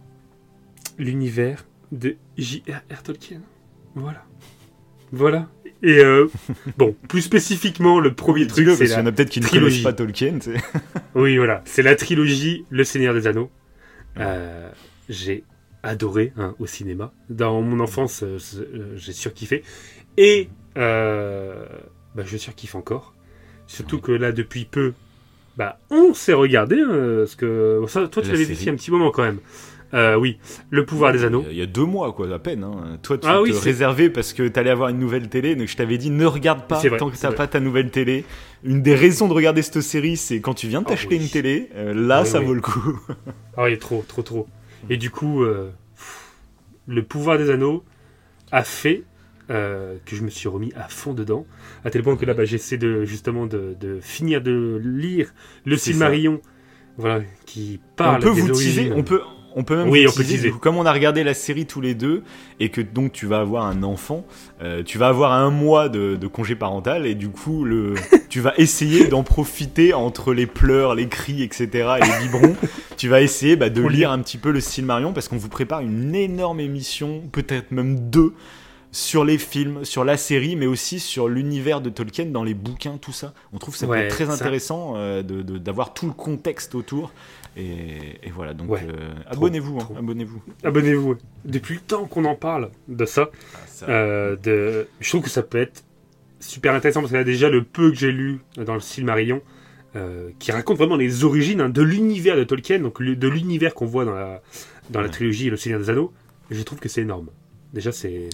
[0.98, 3.04] l'univers de J.R.R.
[3.04, 3.42] Tolkien.
[3.96, 4.26] Voilà.
[5.12, 5.50] Voilà.
[5.82, 6.28] Et euh,
[6.78, 9.84] bon, plus spécifiquement, le premier truc, c'est y en a peut-être qui trilogie.
[9.84, 10.40] pas Tolkien.
[11.16, 11.62] Oui, voilà.
[11.66, 13.50] C'est la trilogie Le Seigneur des Anneaux.
[14.18, 14.70] Euh,
[15.08, 15.44] j'ai
[15.84, 17.14] adoré hein, au cinéma.
[17.30, 18.38] Dans mon enfance, euh,
[18.96, 19.64] j'ai surkiffé.
[20.18, 21.66] Et euh,
[22.16, 23.14] bah, je surkiffe encore.
[23.68, 24.94] Surtout que là, depuis peu,
[25.58, 26.80] bah, on s'est regardé.
[26.82, 29.12] hein, parce que ça, toi, tu La l'avais vu il y a un petit moment
[29.12, 29.40] quand même.
[29.96, 30.38] Euh, oui,
[30.70, 31.44] Le Pouvoir des Anneaux.
[31.50, 32.64] Il y a deux mois, quoi, à peine.
[32.64, 33.00] hein.
[33.02, 35.56] Toi, tu Ah te oui, c'est- réservais parce que t'allais avoir une nouvelle télé.
[35.56, 38.24] Donc, je t'avais dit, ne regarde pas vrai, tant que t'as pas ta nouvelle télé.
[38.64, 41.24] Une des raisons de regarder cette série, c'est quand tu viens de Ah t'acheter oui.
[41.24, 41.70] une télé.
[41.76, 43.00] euh, là, Oui, ça vaut le coup.
[43.58, 44.48] Ah oui, trop, trop, trop.
[44.92, 46.34] Et du coup, euh, pff,
[46.88, 47.84] le pouvoir des anneaux
[48.52, 49.04] a fait
[49.50, 51.46] euh, que je me suis remis à fond dedans,
[51.84, 55.34] à tel point que là, bah, j'essaie de justement de, de finir de lire
[55.66, 56.42] le Silmarillion,
[56.98, 59.22] voilà, qui parle on peut des vous teaser, on peut,
[59.56, 61.66] on peut même Oui, vous on peut teaser, coup, comme on a regardé la série
[61.66, 62.24] tous les deux
[62.60, 64.26] et que donc tu vas avoir un enfant,
[64.62, 67.96] euh, tu vas avoir un mois de, de congé parental et du coup le,
[68.30, 71.68] tu vas essayer d'en profiter entre les pleurs, les cris, etc.
[71.98, 72.56] et les biberons.
[72.98, 75.82] tu vas essayer bah, de lire un petit peu le Silmarillion parce qu'on vous prépare
[75.82, 78.34] une énorme émission, peut-être même deux.
[78.92, 82.98] Sur les films, sur la série, mais aussi sur l'univers de Tolkien dans les bouquins,
[82.98, 83.34] tout ça.
[83.54, 87.12] On trouve que ça peut Ouais, être très intéressant euh, d'avoir tout le contexte autour.
[87.58, 90.42] Et, et voilà, donc Ouais, euh, abonnez-vous, hein, abonnez-vous.
[90.64, 91.16] Abonnez-vous.
[91.46, 93.30] Depuis le temps qu'on en parle de ça,
[93.88, 94.88] euh, de...
[95.00, 95.84] je trouve que ça peut être
[96.40, 99.42] super intéressant parce qu'il y a déjà le peu que j'ai lu dans le Silmarillion
[99.96, 103.86] euh, qui raconte vraiment les origines hein, de l'univers de Tolkien, donc de l'univers qu'on
[103.88, 104.42] voit dans la,
[104.90, 106.14] dans la trilogie Le Seigneur des Anneaux.
[106.50, 107.30] Je trouve que c'est énorme.
[107.74, 108.30] Déjà, c'est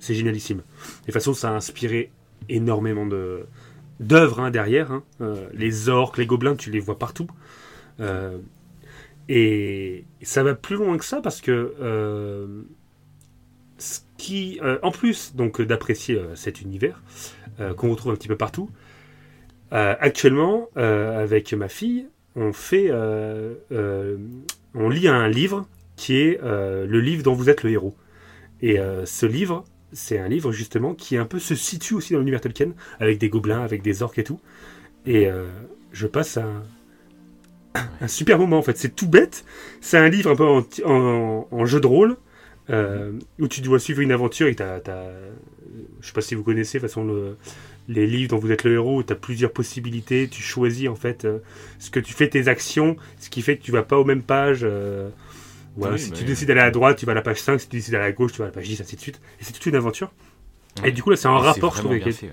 [0.00, 0.58] génialissime.
[0.58, 0.62] De
[1.04, 2.10] toute façon, ça a inspiré
[2.48, 3.46] énormément de
[4.00, 4.90] d'œuvres hein, derrière.
[4.90, 5.04] hein.
[5.20, 7.28] Euh, les orques, les gobelins, tu les vois partout.
[8.00, 8.38] Euh,
[9.28, 12.62] et ça va plus loin que ça parce que euh,
[13.78, 17.02] ce qui, en plus donc d'apprécier cet univers
[17.76, 18.70] qu'on retrouve un petit peu partout,
[19.70, 25.66] actuellement avec ma fille, on fait, on lit un livre
[25.96, 27.96] qui est le livre dont vous êtes le héros.
[28.62, 32.20] Et euh, ce livre, c'est un livre justement qui un peu se situe aussi dans
[32.20, 34.40] l'univers Tolkien, avec des gobelins, avec des orques et tout.
[35.06, 35.46] Et euh,
[35.92, 36.62] je passe un,
[38.08, 38.76] super moment en fait.
[38.76, 39.44] C'est tout bête.
[39.80, 40.44] C'est un livre un peu
[40.84, 42.16] en, jeu de rôle
[42.70, 45.10] euh, où tu dois suivre une aventure et t'as, t'as-
[46.00, 47.36] je sais pas si vous connaissez de toute façon le-
[47.88, 49.02] les livres dont vous êtes le héros.
[49.02, 50.28] Tu as plusieurs possibilités.
[50.28, 51.26] Tu choisis en fait
[51.78, 54.22] ce que tu fais tes actions, ce qui fait que tu vas pas aux mêmes
[54.22, 54.66] pages.
[55.76, 57.58] Voilà, Oui, si tu décides d'aller à droite, tu vas à la page 5.
[57.58, 59.20] Si tu décides d'aller à gauche, tu vas à la page 10, ainsi de suite.
[59.40, 60.12] Et c'est toute une aventure.
[60.84, 62.32] Et du coup, là, c'est Et rapport, je trouve, avec fait, ouais.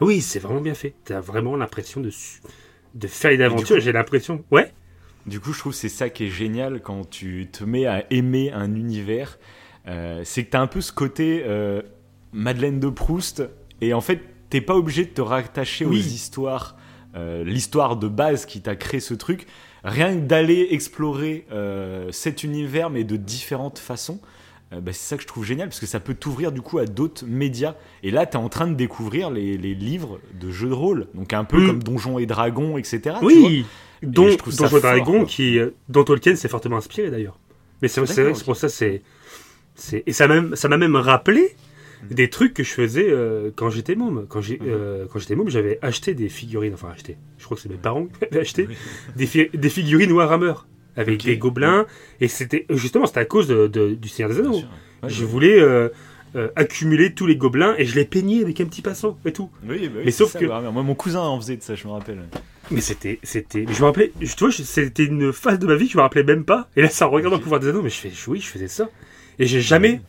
[0.00, 0.94] Oui, c'est vraiment bien fait.
[1.04, 2.10] Tu as vraiment l'impression de,
[3.06, 3.76] faire une aventure.
[3.76, 4.44] coup- J'ai l'impression.
[4.50, 4.72] Ouais.
[5.26, 8.04] Du coup, je trouve que c'est ça qui est génial quand tu te mets à
[8.10, 9.38] aimer un univers.
[9.86, 11.82] Euh, c'est que tu as un peu ce côté euh,
[12.32, 13.42] Madeleine de Proust.
[13.80, 16.76] Et en fait, t'es pas obligé de te rattacher aux histoires,
[17.14, 19.46] euh, l'histoire de base qui t'a créé ce truc.
[19.84, 24.20] Rien que d'aller explorer euh, cet univers, mais de différentes façons.
[24.72, 26.78] euh, bah, c'est ça que je trouve génial parce que ça peut t'ouvrir du coup
[26.78, 27.74] à d'autres médias.
[28.02, 31.06] Et là, tu es en train de découvrir les, les livres de jeux de rôle,
[31.14, 31.66] donc un peu Mm.
[31.66, 33.16] comme Donjons et Dragons, etc.
[33.22, 33.64] Oui.
[34.02, 37.38] Ça Donjons et Dragons, qui, euh, dont Tolkien s'est fortement inspiré d'ailleurs.
[37.82, 39.02] Mais c'est vrai c'est pour ça, c'est.
[40.06, 41.56] Et ça m'a même rappelé
[42.10, 44.26] des trucs que je faisais euh, quand j'étais môme.
[44.28, 44.66] Quand j'ai, Mhm.
[44.68, 46.74] euh, quand j'étais môme, j'avais acheté des figurines.
[46.74, 47.16] Enfin, acheté.
[47.38, 48.76] Je crois que c'est mes parents qui m'avaient acheté Oui.
[49.16, 50.54] des, fi- des figurines Warhammer
[50.96, 51.86] avec des gobelins.
[52.20, 54.56] Et c'était justement, c'était à cause de- de- du Seigneur des Anneaux.
[55.02, 55.88] Ouais, je voulais euh,
[56.36, 59.50] euh, accumuler tous les gobelins et je les peignais avec un petit pinceau et tout.
[59.68, 60.70] Oui, bah oui, Mais sauf ça, que- Warhammer.
[60.72, 62.20] Moi, mon cousin en faisait de ça, je me rappelle.
[62.70, 65.74] Mais c'était, c'était, mais je me rappelais, je- tu vois, c'était une phase de ma
[65.74, 66.68] vie que je me rappelais même pas.
[66.76, 67.40] Et là, ça en regardant Ok.
[67.40, 68.88] le pouvoir des anneaux, mais je fais, oui, je faisais ça.
[69.40, 70.00] Et j'ai jamais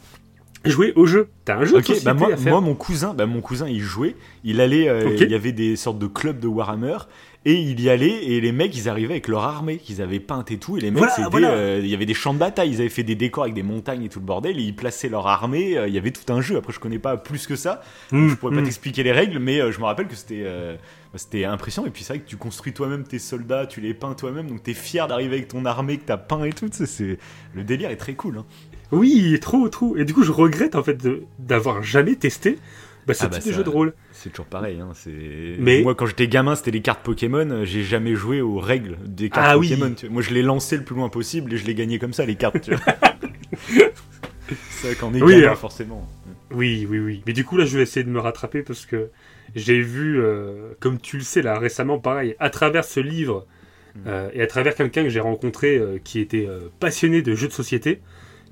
[0.66, 1.30] joué au jeu.
[1.46, 2.52] T'as un jeu de Ok, société bah moi, à faire.
[2.52, 4.16] moi, mon cousin, bah mon cousin, il jouait.
[4.44, 6.98] Il allait, euh, il y avait des sortes de clubs de Warhammer
[7.44, 10.52] et il y allait et les mecs, ils arrivaient avec leur armée qu'ils avaient peinte
[10.52, 10.78] et tout.
[10.78, 11.50] Et les mecs, Voilà, c'était, voilà.
[11.52, 12.70] euh, il y avait des champs de bataille.
[12.70, 14.60] Ils avaient fait des décors avec des montagnes et tout le bordel.
[14.60, 15.78] Et ils plaçaient leur armée.
[15.78, 16.58] euh, Il y avait tout un jeu.
[16.58, 17.82] Après, je connais pas plus que ça.
[18.12, 18.66] Mmh, Je pourrais pas mmh.
[18.66, 21.88] t'expliquer les règles, mais je me rappelle que c'était, bah, c'était impressionnant.
[21.88, 24.62] Et puis c'est vrai que tu construis toi-même tes soldats, tu les peins toi-même, donc
[24.62, 26.70] t'es fier d'arriver avec ton armée que t'as peint et tout.
[26.72, 27.18] C'est
[27.56, 28.38] le délire est très cool.
[28.38, 28.46] hein.
[28.92, 29.96] Oui, trop, trop.
[29.98, 30.98] Et du coup, je regrette en fait
[31.40, 32.58] d'avoir jamais testé
[33.08, 33.94] bah, ce Ah bah type de jeu de rôle.
[34.12, 34.80] C'est toujours pareil.
[34.80, 34.92] Hein.
[35.60, 37.64] Mais- Moi, quand j'étais gamin, c'était les cartes Pokémon.
[37.66, 39.70] J'ai jamais joué aux règles des cartes Ah oui.
[39.70, 39.96] Pokémon.
[40.02, 40.10] vois.
[40.10, 42.36] Moi, je les lançais le plus loin possible et je les gagnais comme ça, les
[42.36, 42.70] cartes.
[44.70, 46.08] c'est vrai qu'en est Oui, gamin, forcément.
[46.52, 47.24] Oui, oui, oui.
[47.26, 49.10] Mais du coup, là, je vais essayer de me rattraper parce que
[49.56, 53.46] j'ai vu, euh, comme tu le sais, là, récemment, pareil, à travers ce livre
[53.94, 54.00] Mm.
[54.08, 57.50] euh, et à travers quelqu'un que j'ai rencontré euh, qui était euh, passionné de jeux
[57.50, 58.00] de société,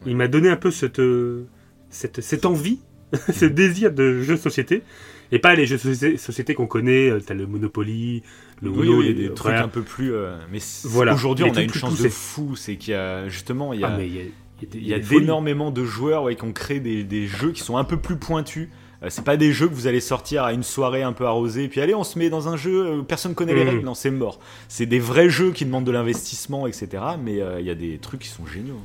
[0.05, 1.45] il m'a donné un peu cette, euh,
[1.89, 2.79] cette, cette envie,
[3.33, 4.83] ce désir de jeux de société.
[5.31, 8.23] Et pas les jeux de société, qu'on connaît, euh, t'as le Monopoly,
[8.63, 10.11] le Oui, Uno, oui, il y a les- des trucs un peu plus.
[10.13, 11.13] euh, Mais Voilà.
[11.13, 12.55] aujourd'hui, on a une chance de fou.
[12.55, 14.69] C'est qu'il y a justement, il y a, Ah, il y a, il y a
[14.71, 15.19] des- il y a des folies.
[15.21, 18.15] d'énormément de joueurs ouais, qui ont créé des, des jeux qui sont un peu plus
[18.17, 18.69] pointus.
[19.03, 21.67] Euh, c'est pas des jeux que vous allez sortir à une soirée un peu arrosée,
[21.69, 23.69] puis allez, on se met dans un jeu, euh, personne connaît les Mm.
[23.69, 24.39] règles, non, c'est mort.
[24.67, 26.87] C'est des vrais jeux qui demandent de l'investissement, etc.
[27.23, 28.81] Mais euh, il y a des trucs qui sont géniaux.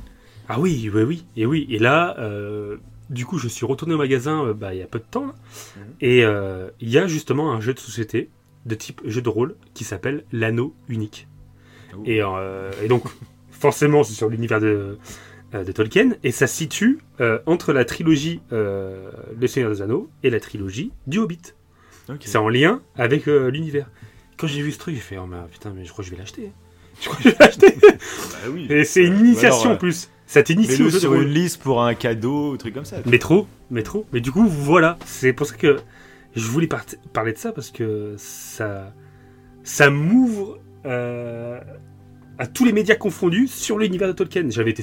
[0.49, 1.25] Ah oui, oui, oui.
[1.35, 1.67] Et oui.
[1.69, 2.77] Et là, euh,
[3.09, 5.27] du coup, je suis retourné au magasin euh, bah, il y a peu de temps.
[5.27, 5.33] là.
[5.77, 5.83] Mhm.
[6.01, 8.29] Et euh, il y a justement un jeu de société
[8.65, 11.27] de type jeu de rôle qui s'appelle l'anneau unique.
[11.95, 12.01] Oh.
[12.05, 13.03] Et, euh, et donc,
[13.51, 14.97] forcément, c'est sur l'univers de,
[15.53, 16.11] euh, de Tolkien.
[16.23, 20.39] Et ça se situe euh, entre la trilogie euh, Le Seigneur des Anneaux et la
[20.39, 21.53] trilogie du Hobbit.
[22.09, 22.21] Ok.
[22.25, 23.89] C'est en lien avec euh, l'univers.
[24.37, 26.15] Quand j'ai vu ce truc, j'ai fait Oh mais putain, mais je crois que je
[26.15, 26.51] vais l'acheter.
[27.01, 27.75] Je crois que je vais l'acheter.
[27.81, 28.67] Bah oui.
[28.69, 30.09] Et c'est une alors, initiation en plus.
[30.27, 31.23] Ça t'initie au jeu de sur rôle.
[31.23, 32.97] une liste pour un cadeau, un truc comme ça.
[33.05, 34.05] Mais trop, mais trop.
[34.11, 34.97] Mais du coup, voilà.
[35.05, 35.77] C'est pour ça que
[36.35, 38.93] je voulais par- parler de ça parce que ça,
[39.63, 41.59] ça m'ouvre euh,
[42.37, 44.47] à tous les médias confondus sur l'univers de Tolkien.
[44.49, 44.73] J'avais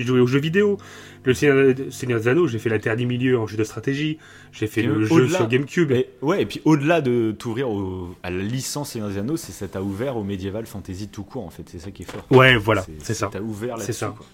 [0.00, 0.78] joué aux jeux vidéo,
[1.24, 4.18] le Seigneur, Seigneur des Anneaux, j'ai fait la Terre du Milieu en jeu de stratégie,
[4.52, 5.92] j'ai fait Et le jeu sur GameCube.
[6.22, 9.68] Ouais, et puis au-delà de t'ouvrir au- à la licence Seigneur des Anneaux, c'est ça
[9.68, 12.24] t'a ouvert au médiéval fantasy tout court en fait, c'est ça qui est fort.
[12.30, 13.28] Ouais, voilà, c'est ça.
[13.30, 14.14] T'as ouvert C'est ça.
[14.16, 14.24] quoi.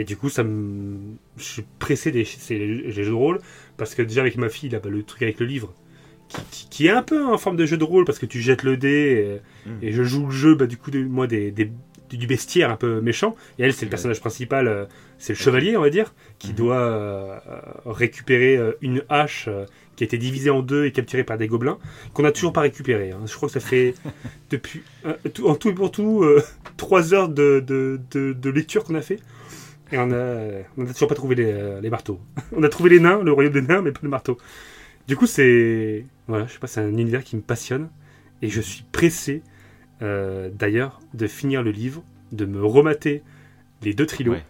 [0.00, 0.96] Et du coup, ça me,
[1.36, 3.38] je suis pressé des les, jeux de rôle
[3.76, 5.74] parce que déjà avec ma fille, là, bah, le truc avec le livre,
[6.28, 8.40] qui, qui- qui est un peu en forme de jeu de rôle parce que tu
[8.40, 9.72] jettes le dé et, Mm.
[9.82, 11.70] et je joue le jeu, bah, du coup, de, moi, des, des-
[12.12, 13.36] du bestiaire un peu méchant.
[13.58, 14.84] Et elle, c'est le personnage principal, euh,
[15.18, 16.54] c'est le chevalier, on va dire, qui Mhm.
[16.56, 17.38] doit euh,
[17.86, 19.48] récupérer euh, une hache
[19.96, 21.78] qui a été divisée en deux et capturée par des gobelins,
[22.14, 23.10] qu'on n'a toujours pas récupéré.
[23.12, 23.20] hein.
[23.26, 23.94] Je crois que ça fait
[24.50, 26.42] depuis, euh, tout- en tout et pour tout, euh,
[26.78, 29.20] trois heures de, de, de, de lecture qu'on a fait.
[29.92, 32.20] Et on a, on a toujours pas trouvé les, euh, les marteaux.
[32.56, 34.38] on a trouvé les nains, le royaume des nains, mais pas le marteau.
[35.08, 37.88] Du coup, c'est, voilà, je sais pas, c'est un univers qui me passionne.
[38.42, 39.42] Et je suis pressé,
[40.02, 43.22] euh, d'ailleurs, de finir le livre, de me remater
[43.82, 44.34] les deux trilos.
[44.34, 44.44] Ouais.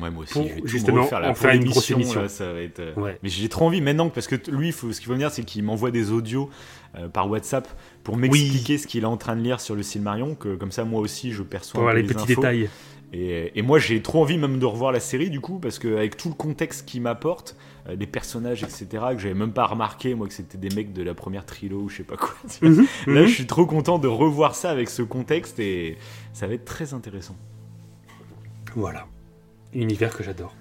[0.00, 2.20] Ouais, moi aussi, Pour, je vais tout justement, me refaire la faire une grosse émission,
[2.20, 2.22] émission.
[2.22, 3.18] là, ça va être, euh, Ouais.
[3.22, 5.44] Mais j'ai trop envie maintenant parce que lui, faut, ce qu'il faut me dire, c'est
[5.44, 6.48] qu'il m'envoie des audios
[6.96, 7.68] euh, par WhatsApp
[8.02, 10.84] pour m'expliquer ce qu'il est en train de lire sur le Silmarion, que comme ça
[10.84, 12.26] moi aussi je perçois Pour les petits infos.
[12.40, 12.70] détails.
[13.14, 16.16] Et, et moi j'ai trop envie même de revoir la série du coup parce qu'avec
[16.16, 17.56] tout le contexte qu'il m'apporte,
[17.88, 21.02] euh, les personnages etc que j'avais même pas remarqué moi que c'était des mecs de
[21.02, 22.34] la première trilo ou je sais pas quoi.
[23.06, 25.98] Là je suis trop content de revoir ça avec ce contexte et
[26.32, 27.36] ça va être très intéressant.
[28.74, 29.06] Voilà.
[29.74, 30.54] Univers que j'adore.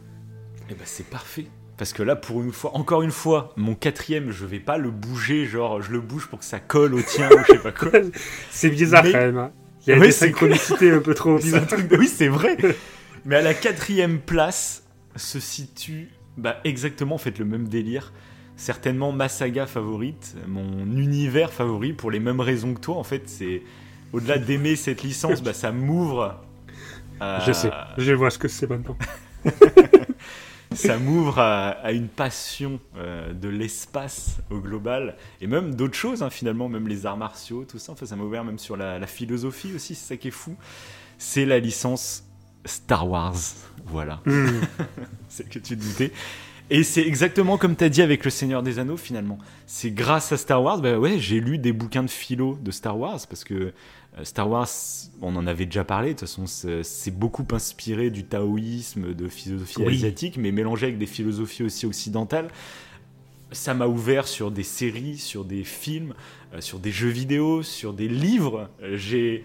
[0.70, 1.46] Et bah c'est parfait.
[1.78, 4.92] Parce que là, pour une fois, encore une fois, mon quatrième, je vais pas le
[4.92, 7.72] bouger, genre je le bouge pour que ça colle au tien ou je sais pas
[7.72, 7.92] quoi.
[8.52, 9.38] C'est bizarre Mais- quand même.
[9.38, 9.52] hein.
[9.88, 11.66] Il y a Ouais, des synchronicités un peu trop bizarres.
[11.68, 12.58] de- Oui, c'est vrai.
[13.26, 14.84] Mais à la quatrième place
[15.16, 18.14] se situe bah, exactement en fait le même délire.
[18.56, 22.96] Certainement ma saga favorite, mon univers favori pour les mêmes raisons que toi.
[22.98, 23.64] En fait, c'est
[24.14, 26.40] au-delà d'aimer cette licence, bah, ça m'ouvre.
[27.20, 28.98] à- Je sais, je vois ce que c'est maintenant.
[30.74, 36.24] ça m'ouvre à, à une passion euh, de l'espace au global et même d'autres choses
[36.24, 37.92] hein, finalement même les arts martiaux tout ça.
[37.92, 40.56] Enfin ça m'a ouvert même sur la, la philosophie aussi c'est ça qui est fou.
[41.18, 42.24] C'est la licence
[42.66, 43.36] Star Wars
[43.86, 44.22] voilà.
[44.26, 44.62] Hmm.
[45.30, 46.12] c'est que tu te doutais
[46.70, 49.40] et c'est exactement comme tu as dit avec le Seigneur des Anneaux finalement.
[49.66, 52.98] C'est grâce à Star Wars bah ouais j'ai lu des bouquins de philo de Star
[52.98, 53.74] Wars parce que
[54.24, 54.68] Star Wars,
[55.22, 59.82] on en avait déjà parlé, de toute façon, c'est beaucoup inspiré du taoïsme, de philosophie
[59.86, 59.96] Oui.
[59.96, 62.50] asiatique, mais mélangé avec des philosophies aussi occidentales.
[63.54, 66.14] Ça m'a ouvert sur des séries, sur des films,
[66.54, 68.70] euh, sur des jeux vidéo, sur des livres.
[68.82, 69.44] Euh, J'ai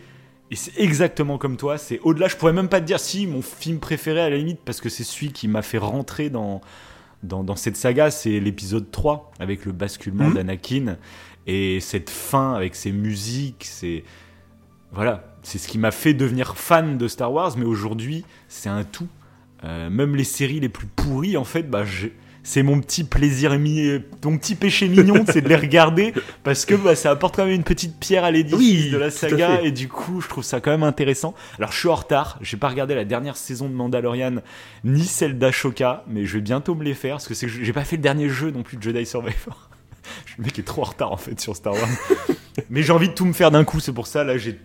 [0.52, 1.76] et c'est exactement comme toi.
[1.76, 2.28] C'est au-delà.
[2.28, 4.88] Je pourrais même pas te dire si mon film préféré à la limite parce que
[4.88, 6.60] c'est celui qui m'a fait rentrer dans
[7.24, 10.34] dans, dans cette saga, c'est l'épisode 3 avec le basculement Mhm.
[10.34, 10.96] d'Anakin
[11.48, 14.04] et cette fin avec ses musiques, c'est
[14.92, 18.84] voilà, c'est ce qui m'a fait devenir fan de Star Wars, mais aujourd'hui, c'est un
[18.84, 19.08] tout.
[19.64, 21.84] Euh, même les séries les plus pourries, en fait, bah,
[22.42, 26.14] c'est mon petit plaisir, mi- mon petit péché mignon, c'est de les regarder,
[26.44, 29.10] parce que bah, ça apporte quand même une petite pierre à l'édifice Oui, de la
[29.10, 31.34] saga, et du coup, je trouve ça quand même intéressant.
[31.58, 34.36] Alors, je suis en retard, j'ai pas regardé la dernière saison de Mandalorian,
[34.84, 37.96] ni celle d'Ashoka, mais je vais bientôt me les faire, parce que j'ai pas fait
[37.96, 39.68] le dernier jeu non plus de Jedi Survivor.
[40.38, 41.88] Le mec est trop en retard en fait sur Star Wars.
[42.70, 44.56] Mais j'ai envie de tout me faire d'un coup, c'est pour ça là j'ai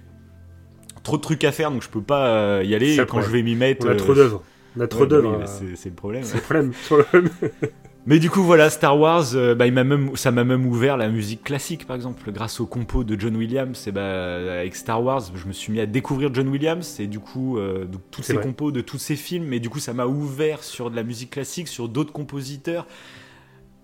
[1.04, 3.00] trop de trucs à faire donc je peux pas euh, y aller.
[3.00, 3.86] Et quand je vais m'y mettre.
[3.86, 4.44] On a euh, trop d'œuvres.
[4.78, 5.38] On a trop ouais, d'œuvres.
[5.40, 6.24] bah, c'est c'est le problème.
[6.24, 7.30] C'est le problème.
[8.08, 10.98] Mais du coup voilà Star Wars, euh, bah, il m'a même, ça m'a même ouvert
[10.98, 13.88] la musique classique par exemple grâce au compo de John Williams.
[13.88, 17.20] Et bah, avec Star Wars, je me suis mis à découvrir John Williams et du
[17.20, 18.44] coup euh, donc, ces vrai.
[18.44, 19.54] compos de tous ces films.
[19.54, 22.88] Et du coup ça m'a ouvert sur de la musique classique, sur d'autres compositeurs.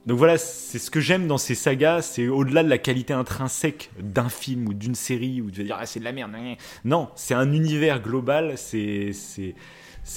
[0.07, 3.91] Donc voilà, c'est ce que j'aime dans ces sagas, c'est au-delà de la qualité intrinsèque
[3.99, 6.31] d'un film ou d'une série où tu vas dire ah c'est de la merde.
[6.85, 9.11] Non, c'est un univers global, c'est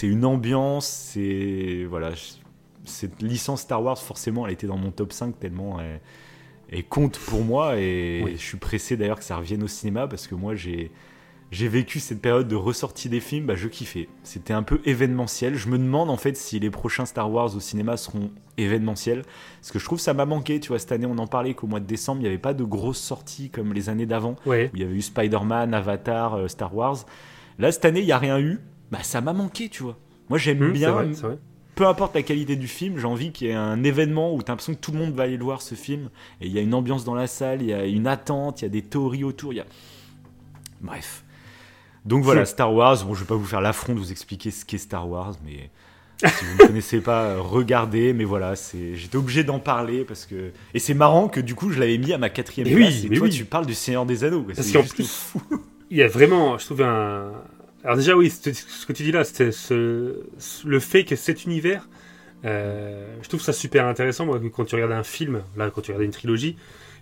[0.02, 2.12] une ambiance, c'est voilà,
[2.84, 6.00] cette licence Star Wars forcément elle était dans mon top 5 tellement elle,
[6.70, 8.32] elle compte pour moi et Oui.
[8.36, 10.90] je suis pressé d'ailleurs que ça revienne au cinéma parce que moi j'ai
[11.50, 14.08] j'ai vécu cette période de ressortie des films, bah, je kiffais.
[14.22, 15.56] C'était un peu événementiel.
[15.56, 19.24] Je me demande en fait si les prochains Star Wars au cinéma seront événementiels.
[19.60, 20.60] Parce que je trouve que ça m'a manqué.
[20.60, 22.54] Tu vois, cette année, on en parlait qu'au mois de décembre, il n'y avait pas
[22.54, 24.70] de grosses sorties comme les années d'avant, Ouais.
[24.72, 26.98] où il y avait eu Spider-Man, Avatar, euh, Star Wars.
[27.58, 28.60] Là, cette année, il n'y a rien eu.
[28.92, 29.98] Bah, ça m'a manqué, tu vois.
[30.28, 31.38] Moi, j'aime c'est bien, vrai, c'est vrai.
[31.74, 34.50] peu importe la qualité du film, j'ai envie qu'il y ait un événement où tu
[34.50, 36.10] as l'impression que tout le monde va aller le voir ce film.
[36.40, 38.64] Et il y a une ambiance dans la salle, il y a une attente, il
[38.64, 39.52] y a des théories autour.
[39.52, 39.66] Il y a...
[40.80, 41.24] Bref.
[42.04, 42.44] Donc voilà.
[42.44, 43.04] Star Wars.
[43.04, 45.70] Bon, je vais pas vous faire l'affront de vous expliquer ce qu'est Star Wars, mais
[46.28, 48.12] si vous ne connaissez pas, euh, regardez.
[48.12, 50.50] Mais voilà, c'est, j'étais obligé d'en parler parce que.
[50.74, 53.04] Et c'est marrant que du coup, je l'avais mis à ma quatrième Mais oui, place.
[53.04, 53.32] et mais toi, oui.
[53.32, 54.42] tu parles du Seigneur des Anneaux.
[54.42, 54.54] quoi.
[54.54, 55.42] Parce qu'en plus- fou.
[55.90, 57.32] Il y a vraiment, je trouve, un,
[57.82, 60.22] Alors déjà oui, ce que tu dis là, c'est ce-
[60.64, 61.88] le fait que cet univers,
[62.44, 65.80] euh, je trouve ça super intéressant moi, que quand tu regardes un film, là quand
[65.80, 66.56] tu regardes une trilogie,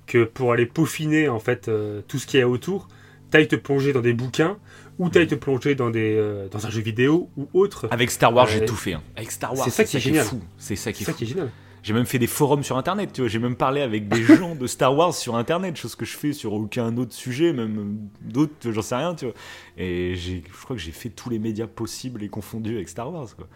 [0.07, 2.88] que pour aller peaufiner en fait euh, tout ce qu'il y a autour,
[3.30, 4.57] t'ailles te plonger dans des bouquins
[4.99, 7.86] ou t'ailles te plonger dans des euh, dans un jeu vidéo ou autre.
[7.90, 8.94] Avec Star Wars, j'ai tout fait.
[8.94, 9.03] hein.
[9.16, 10.40] Avec Star Wars, C'est ça qui est fou.
[10.59, 11.18] C'est ça qui C'est est ça fou.
[11.18, 11.51] qui est génial.
[11.84, 13.28] J'ai même fait des forums sur internet, tu vois.
[13.30, 16.32] J'ai même parlé avec des gens de Star Wars sur internet, chose que je fais
[16.32, 19.34] sur aucun autre sujet, même euh, d'autres, j'en sais rien, tu vois.
[19.78, 23.12] Et j'ai, je crois que j'ai fait tous les médias possibles et confondus avec Star
[23.12, 23.46] Wars, quoi.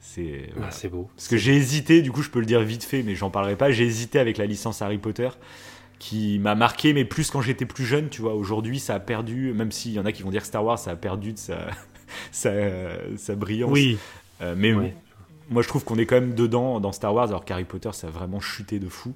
[0.00, 0.42] C'est.
[0.50, 0.70] Ah, voilà.
[0.72, 1.08] c'est beau.
[1.16, 3.56] Parce que j'ai hésité, du coup je peux le dire vite fait, mais j'en parlerai
[3.56, 3.70] pas.
[3.70, 5.28] J'ai hésité avec la licence Harry Potter,
[5.98, 8.34] qui m'a marqué, mais plus quand j'étais plus jeune, tu vois.
[8.34, 10.78] Aujourd'hui, ça a perdu, même s'il y en a qui vont dire que Star Wars,
[10.78, 11.66] ça a perdu de sa,
[12.32, 12.52] sa,
[13.16, 13.70] sa brillance.
[13.72, 13.98] Oui.
[14.40, 14.94] Euh, mais Ouais.
[15.50, 18.06] moi, je trouve qu'on est quand même dedans dans Star Wars, alors qu'Harry Potter, ça
[18.06, 19.14] a vraiment chuté de fou.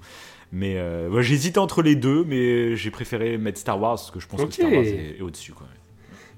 [0.51, 4.20] Mais euh, ouais, hésité entre les deux, mais j'ai préféré mettre Star Wars parce que
[4.20, 5.53] je pense que Star Wars est, est au-dessus.
[5.53, 5.66] Quoi.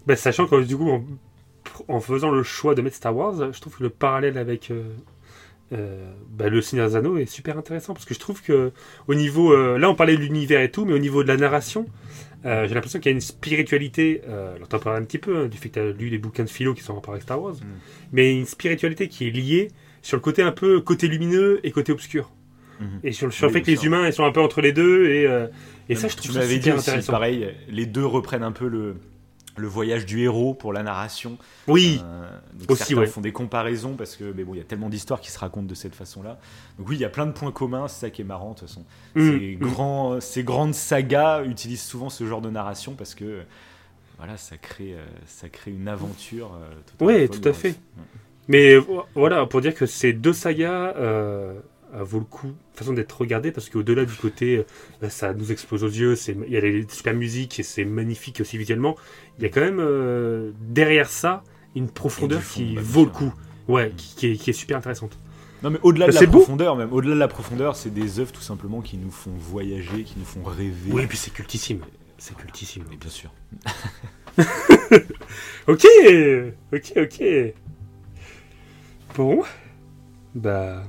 [0.06, 1.04] Bah, sachant que du coup, en,
[1.88, 4.84] en faisant le choix de mettre Star Wars, je trouve que le parallèle avec euh,
[5.72, 8.70] euh, bah, le Seigneur des Anneaux est super intéressant parce que je trouve que
[9.08, 11.36] au niveau, euh, là on parlait de l'univers et tout, mais au niveau de la
[11.36, 11.86] narration,
[12.44, 14.20] euh, j'ai l'impression qu'il y a une spiritualité.
[14.56, 16.50] Alors t'en parles un petit peu hein, du fait que t'as lu les bouquins de
[16.50, 17.56] philo qui sont en rapport avec Star Wars,
[18.12, 19.70] mais une spiritualité qui est liée
[20.02, 22.30] sur le côté un peu côté lumineux et côté obscur.
[22.80, 23.00] Mhm.
[23.04, 24.60] Et sur, le- sur le Oui, fait que les humains ils sont un peu entre
[24.60, 25.22] les deux et,
[25.88, 27.12] et ça je tu trouve ça m'avais dit super aussi, intéressant.
[27.12, 28.96] pareil, les deux reprennent un peu le,
[29.56, 31.38] le voyage du héros pour la narration.
[31.68, 33.06] Oui, Euh, donc Aussi, certains ouais.
[33.06, 35.66] font des comparaisons parce que mais bon, il y a tellement d'histoires qui se racontent
[35.66, 36.38] de cette façon-là.
[36.78, 38.58] Donc oui, il y a plein de points communs, c'est ça qui est marrant de
[38.58, 38.84] toute façon.
[39.14, 39.58] Mm, Ces, mm.
[39.60, 43.42] grands, ces grandes sagas utilisent souvent ce genre de narration parce que
[44.18, 46.52] voilà, ça crée, euh, ça crée une aventure.
[47.00, 47.68] euh, Ouais, folle tout à fait.
[47.70, 48.04] Ouais.
[48.48, 51.60] Mais vo- voilà, pour dire que ces deux sagas euh, euh,
[52.02, 54.66] vaut le coup, façon d'être regardées, parce qu'au-delà du côté, euh,
[55.00, 57.84] bah, ça nous explose aux yeux, c'est- il y a les super musiques et c'est
[57.84, 58.96] magnifique aussi visuellement,
[59.38, 61.44] il y a quand même euh, derrière ça
[61.76, 63.32] une profondeur fond, qui bah, vaut le coup.
[63.68, 65.18] Ouais, qui, qui est, qui est super intéressante.
[65.62, 66.38] Non, mais au-delà de Bah, la c'est beau.
[66.40, 70.02] profondeur, même au-delà de la profondeur, c'est des œuvres tout simplement qui nous font voyager,
[70.04, 70.90] qui nous font rêver.
[70.90, 71.80] Oui, et puis c'est cultissime.
[72.18, 72.84] C'est cultissime.
[72.90, 73.30] Mais bien sûr.
[75.66, 75.84] Ok,
[76.72, 77.22] ok, ok.
[79.16, 79.42] Bon,
[80.34, 80.82] bah,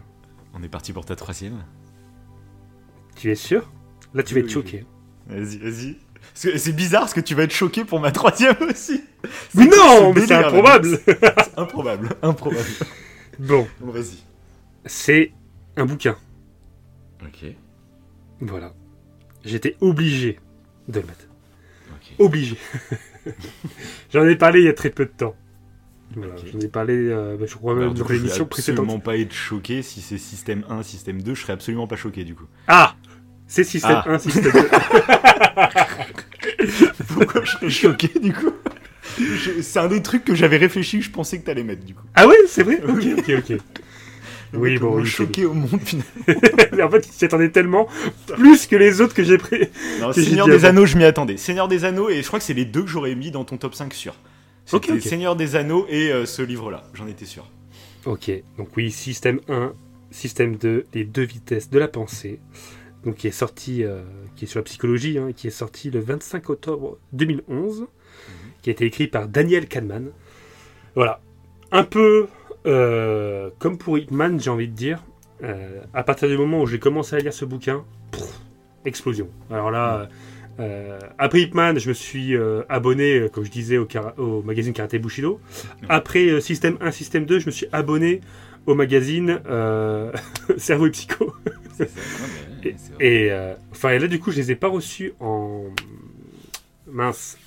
[0.56, 1.64] On est parti pour ta troisième.
[3.16, 3.70] tu es sûr?
[4.14, 4.86] Là, tu vas Oui, être oui, choqué.
[5.28, 5.97] Vas-y, vas-y.
[6.34, 9.03] C'est bizarre parce que tu vas être choqué pour ma troisième aussi.
[9.53, 12.66] Mais non, mais c'est improbable C'est improbable, improbable.
[13.39, 14.24] Bon, Bon, vas-y.
[14.86, 15.34] c'est
[15.76, 16.16] un bouquin.
[17.22, 17.45] Ok.
[18.39, 18.74] Voilà.
[19.43, 20.39] J'étais obligé
[20.88, 21.26] de le mettre.
[22.18, 22.58] Obligé.
[24.14, 25.36] J'en ai parlé il y a très peu de temps.
[26.16, 26.43] Voilà, Ok.
[26.53, 28.84] J'en ai parlé, euh, bah, je crois, même dans je l'émission précédente.
[28.86, 32.24] absolument pas être choqué si c'est système 1, système 2, je serais absolument pas choqué
[32.24, 32.45] du coup.
[32.68, 32.95] Ah
[33.47, 34.12] C'est système Ah.
[34.14, 34.51] 1, système 2.
[37.14, 38.51] Pourquoi je serais choqué du coup?
[39.20, 42.03] Je- C'est un des trucs que j'avais réfléchi je pensais que t'allais mettre du coup.
[42.16, 42.82] ah ouais, c'est vrai?
[42.88, 43.58] Ok, ok, ok.
[44.53, 46.08] Oui, bon, oui, choqué au monde finalement.
[46.88, 47.89] En fait, il s'y attendait tellement,
[48.38, 49.68] plus que les autres que j'ai pris.
[49.99, 50.64] Non, Que Seigneur des.
[50.64, 51.36] Anneaux, je m'y attendais.
[51.36, 53.58] Seigneur des Anneaux, et je crois que c'est les deux que j'aurais mis dans ton
[53.58, 54.16] top 5 sûr.
[54.66, 55.01] C'était Ok, ok.
[55.01, 57.49] Seigneur des Anneaux et euh, ce livre-là, j'en étais sûr.
[58.05, 59.74] Ok, donc oui, système 1,
[60.11, 62.39] système 2, les deux vitesses de la pensée,
[63.03, 64.01] donc qui est sorti, euh,
[64.36, 67.88] qui est sur la psychologie, hein, qui est sorti le 25 octobre 2011,
[68.61, 70.11] qui a été écrit par Daniel Kahneman.
[70.95, 71.20] Voilà,
[71.72, 72.28] un peu
[72.66, 75.03] euh, comme pour Hitman, j'ai envie de dire.
[75.93, 78.24] à partir du moment où j'ai commencé à lire ce bouquin, pff,
[78.86, 79.30] explosion.
[79.51, 80.09] Alors là,
[80.60, 84.95] euh, après Hitman, je me suis euh, abonné, euh, comme je disais, au, magazine Karate
[84.95, 85.39] Bushido.
[85.89, 88.22] Après euh, Système 1, Système 2, je me suis abonné
[88.66, 89.39] au magazine
[90.58, 91.34] Cerveau et Psycho.
[91.78, 91.84] Ça.
[92.64, 92.76] Ouais.
[92.99, 93.32] Et
[93.72, 95.66] enfin, là, du coup, je les ai pas reçus en
[96.88, 97.38] mince,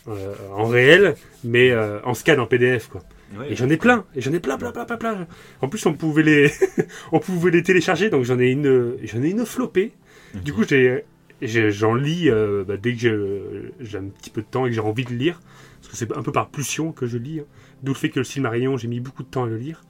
[0.55, 3.03] en réel, mais en scan, en PDF, quoi.
[3.37, 5.27] Ouais, Et j'en ai plein, et j'en ai plein, plein, plein, plein, plein.
[5.61, 6.53] En plus, on pouvait les,
[7.13, 9.93] on pouvait les télécharger, donc j'en ai une, j'en ai une flopée.
[10.35, 11.05] Du coup, j'ai-
[11.43, 12.99] j'en lis euh, bah, dès que
[13.81, 15.41] j'ai- un petit peu de temps et que j'ai envie de lire,
[15.81, 17.41] parce que c'est un peu par pulsion que je lis.
[17.41, 17.45] hein.
[17.83, 19.83] D'où le fait que le Silmarillion, j'ai mis beaucoup de temps à le lire.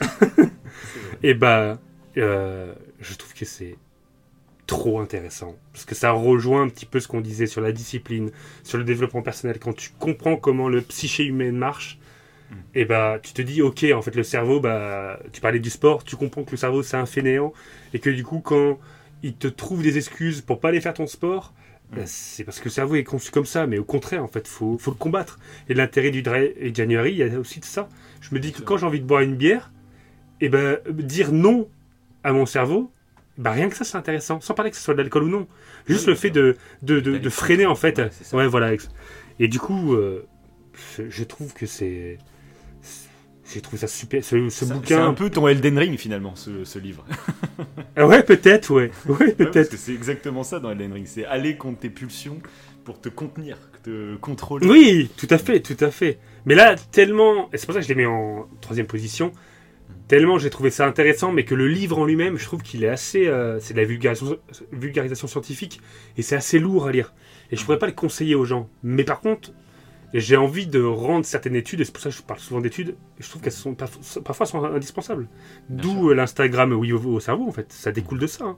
[1.22, 1.78] et bah,
[2.16, 3.76] euh, je trouve que c'est
[4.66, 8.30] trop intéressant, parce que ça rejoint un petit peu ce qu'on disait sur la discipline,
[8.62, 9.58] sur le développement personnel.
[9.58, 11.98] Quand tu comprends comment le psyché humain marche,
[12.74, 16.04] et bah tu te dis ok en fait le cerveau bah tu parlais du sport
[16.04, 17.52] tu comprends que le cerveau c'est un fainéant
[17.94, 18.78] et que du coup quand
[19.22, 21.52] il te trouve des excuses pour pas aller faire ton sport
[21.92, 24.48] bah, c'est parce que le cerveau est conçu comme ça mais au contraire en fait
[24.48, 25.38] faut faut le combattre.
[25.68, 27.88] Et l'intérêt du dry January il y a aussi de ça.
[28.22, 29.70] Je me dis que quand j'ai envie de boire une bière
[30.40, 31.68] et ben dire non
[32.24, 32.90] à mon cerveau
[33.36, 34.40] bah rien que ça c'est intéressant.
[34.40, 35.46] Sans parler que ce soit de l'alcool ou non.
[35.86, 38.00] Juste Oui, le fait de de, de, freiner en fait.
[38.32, 38.72] ouais voilà
[39.38, 40.26] et du coup euh,
[40.96, 42.16] je trouve que c'est
[43.54, 44.22] j'ai trouvé ça super.
[44.24, 45.06] Ce, ce C'est bouquin.
[45.06, 47.04] un peu ton Elden Ring finalement, ce, ce livre.
[47.94, 48.90] Ah ouais, peut-être, ouais.
[49.06, 49.76] Ouais, peut-être.
[49.76, 51.06] c'est exactement ça dans Elden Ring.
[51.06, 52.38] C'est aller contre tes pulsions
[52.84, 54.66] pour te contenir, te contrôler.
[54.66, 56.18] Oui, tout à fait, tout à fait.
[56.46, 57.50] Mais là, tellement.
[57.52, 59.30] Et c'est pour ça que je l'ai mis en troisième position.
[60.08, 62.88] Tellement j'ai trouvé ça intéressant, mais que le livre en lui-même, je trouve qu'il est
[62.88, 63.26] assez.
[63.28, 64.36] euh, c'est de la vulgarisation,
[64.72, 65.80] vulgarisation scientifique,
[66.16, 67.12] et c'est assez lourd à lire.
[67.50, 68.68] Et je pourrais pas le conseiller aux gens.
[68.82, 69.52] Mais par contre,
[70.20, 72.90] j'ai envie de rendre certaines études, et c'est pour ça que je parle souvent d'études,
[73.18, 75.28] et je trouve qu'elles sont parf- parfois sont indispensables.
[75.70, 77.72] D'où euh, l'Instagram Oui au, au cerveau, en fait.
[77.72, 78.44] Ça découle de ça.
[78.44, 78.56] hein.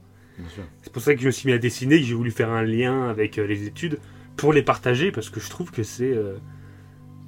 [0.83, 2.63] C'est pour ça que je me suis mis à dessiner, que j'ai voulu faire un
[2.65, 3.99] lien avec euh, les études
[4.37, 6.35] pour les partager parce que je trouve que c'est euh,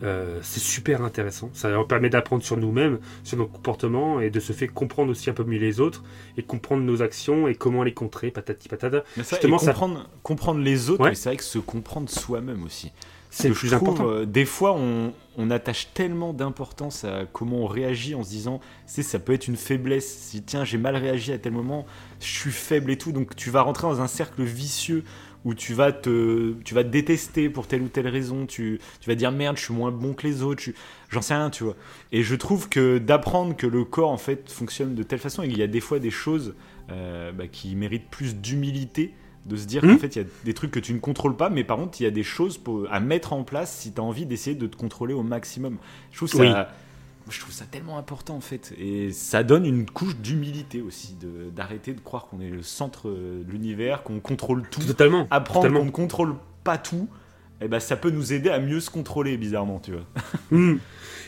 [0.03, 1.49] euh, super intéressant.
[1.53, 5.31] Ça leur permet d'apprendre sur nous-mêmes, sur nos comportements et de se faire comprendre aussi
[5.31, 6.03] un peu mieux les autres
[6.37, 9.05] et comprendre nos actions et comment les contrer, patati patata.
[9.17, 11.11] Mais ça, Justement, et ça- comprendre, comprendre les autres, Ouais.
[11.11, 12.91] mais c'est vrai que se comprendre soi-même aussi.
[13.39, 14.09] C'est le plus trouve, important.
[14.09, 18.61] euh, des fois, on, on attache tellement d'importance à comment on réagit en se disant,
[18.87, 20.07] c'est ça peut être une faiblesse.
[20.09, 21.87] Si tiens, j'ai mal réagi à tel moment,
[22.21, 23.13] je suis faible et tout.
[23.13, 25.05] Donc tu vas rentrer dans un cercle vicieux
[25.45, 28.47] où tu vas te, tu vas te détester pour telle ou telle raison.
[28.47, 30.63] Tu, tu vas dire merde, je suis moins bon que les autres.
[30.63, 30.73] je-
[31.11, 31.77] J'en sais rien, tu vois.
[32.13, 35.49] Et je trouve que d'apprendre que le corps en fait fonctionne de telle façon et
[35.49, 36.55] qu'il y a des fois des choses
[36.91, 39.15] euh, bah, qui méritent plus d'humilité
[39.47, 41.49] de se dire qu'en fait il y a des trucs que tu ne contrôles pas
[41.51, 44.01] mais par contre il y a des choses pour- à mettre en place si tu
[44.01, 45.77] as envie d'essayer de te contrôler au maximum
[46.13, 46.51] je trouve ça Oui.
[47.31, 51.17] je trouve ça tellement important en fait et ça donne une couche d'humilité aussi
[51.55, 55.27] d'arrêter de croire qu'on est le centre de l'univers qu'on contrôle tout Totalement.
[55.31, 56.35] apprendre qu'on ne contrôle
[56.65, 57.09] pas tout
[57.61, 60.07] et ben ça peut nous aider à mieux se contrôler bizarrement tu vois
[60.51, 60.77] Hmm.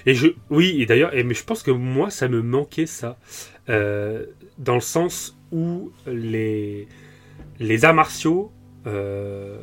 [0.06, 3.18] Et je, oui, et d'ailleurs, mais je pense que moi, ça me manquait ça,
[3.68, 4.24] Euh,
[4.56, 6.86] dans le sens où les
[7.60, 8.52] les arts martiaux
[8.86, 9.58] euh,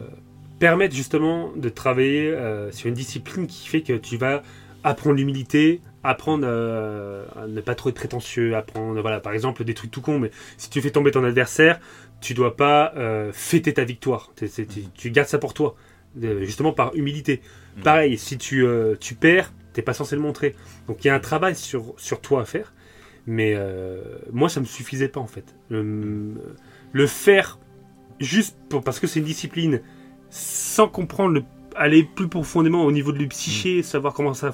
[0.60, 4.44] permettent justement de travailler euh, sur une discipline qui fait que tu vas
[4.84, 9.74] apprendre l'humilité, apprendre euh, à ne pas trop être prétentieux, apprendre, voilà, par exemple, des
[9.74, 11.80] trucs tout cons, mais si tu fais tomber ton adversaire,
[12.22, 14.32] tu dois pas euh, fêter ta victoire.
[14.36, 14.48] Tu-
[14.94, 15.76] tu gardes ça pour toi,
[16.42, 17.42] justement par humilité.
[17.78, 17.84] Mhm.
[17.84, 20.56] Pareil, si tu, euh, tu perds, t'es pas censé le montrer.
[20.88, 22.74] Donc il y a un travail sur, sur toi à faire,
[23.28, 23.58] mais
[24.32, 25.56] moi ça me suffisait pas en fait.
[25.70, 26.34] Le,
[26.94, 27.58] le faire
[28.20, 29.82] juste pour, parce que c'est une discipline,
[30.30, 31.44] sans comprendre le
[31.78, 34.52] aller plus profondément au niveau de le psyché, savoir comment ça.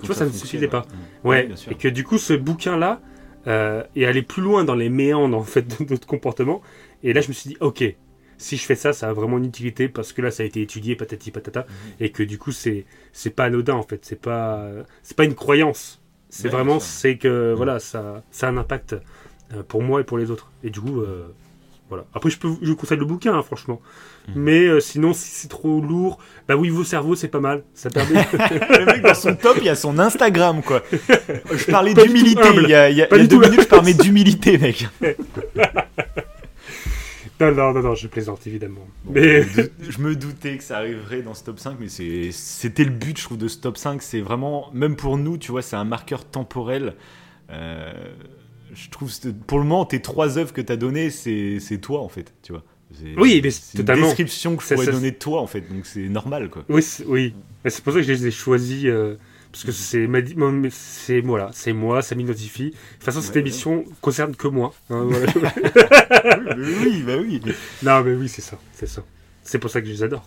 [0.00, 0.86] Tu vois, ça ne suffisait pas.
[1.24, 3.00] Ouais, et que du coup, ce bouquin-là
[3.48, 6.62] euh, est allé plus loin dans les méandres en fait de notre comportement.
[7.02, 7.82] Et là, je me suis dit, ok,
[8.38, 10.62] si je fais ça, ça a vraiment une utilité parce que là, ça a été
[10.62, 11.92] étudié, patati patata, Mhm.
[12.06, 14.04] et que du coup, c'est c'est pas anodin en fait.
[14.04, 14.68] C'est pas
[15.02, 16.00] c'est pas une croyance.
[16.28, 17.56] C'est Ouais, vraiment c'est que Mhm.
[17.56, 18.94] voilà, ça ça a un impact
[19.54, 20.52] euh, pour moi et pour les autres.
[20.62, 21.00] Et du coup.
[21.00, 21.26] euh,
[21.90, 22.06] voilà.
[22.14, 23.82] Après, je, peux, je vous conseille le bouquin, hein, franchement.
[24.28, 24.34] Mhm.
[24.42, 26.18] Mais euh, sinon, si c'est trop lourd,
[26.48, 27.64] bah oui, vos cerveaux, c'est pas mal.
[27.74, 28.14] Ça permet.
[28.32, 32.68] le mec dans son top il y a son Instagram quoi je parlais d'humilité il
[32.68, 34.56] y a, il y a- Pas il y a du deux minutes je parlais d'humilité
[34.58, 34.86] mec
[37.40, 38.86] non, non, non, non, je plaisante évidemment.
[39.04, 42.84] Bon, Mais je, me doutais que ça arriverait dans ce top 5, mais c'est- c'était
[42.84, 44.02] le but, je trouve, de ce top 5.
[44.02, 46.94] C'est vraiment, même pour nous, tu vois, c'est un marqueur temporel.
[47.50, 47.92] Euh,
[48.74, 49.10] je trouve,
[49.46, 52.32] pour le moment, tes trois œuvres que tu as données, c'est c'est toi, en fait,
[52.42, 52.62] tu vois.
[52.92, 55.60] C'est- Oui, mais c'est une description que je Ça- pourrais donner de toi, en fait,
[55.62, 56.64] donc c'est normal, quoi.
[56.68, 57.34] oui, c'est- oui.
[57.68, 58.84] C'est pour ça que je les ai choisis.
[58.86, 59.16] euh,
[59.52, 60.08] parce que c'est
[60.70, 62.66] c'est voilà, c'est moi, ça m'identifie.
[62.66, 64.72] De toute façon, cette Ouais, émission concerne que moi.
[64.90, 65.54] hein, voilà.
[66.56, 67.40] oui, bah oui.
[67.82, 69.02] non, mais oui, c'est ça, c'est ça.
[69.42, 70.24] C'est pour ça que je les adore.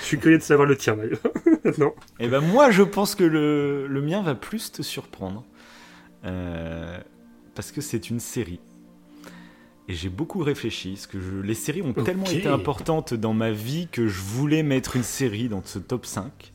[0.00, 1.20] Je suis curieux de savoir le tien d'ailleurs.
[1.78, 1.92] non.
[2.20, 5.44] Et ben moi, je pense que le, le mien va plus te surprendre.
[6.24, 6.98] Euh,
[7.54, 8.60] parce que c'est une série.
[9.88, 13.50] Et j'ai beaucoup réfléchi, parce que je- les séries ont tellement été importantes dans ma
[13.50, 16.52] vie que je voulais mettre une série dans ce top 5.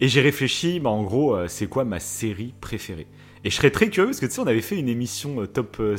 [0.00, 3.06] Et j'ai réfléchi, bah, en gros, euh, c'est quoi ma série préférée?
[3.44, 5.46] Et je serais très curieux, parce que tu sais, on avait fait une émission euh,
[5.46, 5.96] top, euh,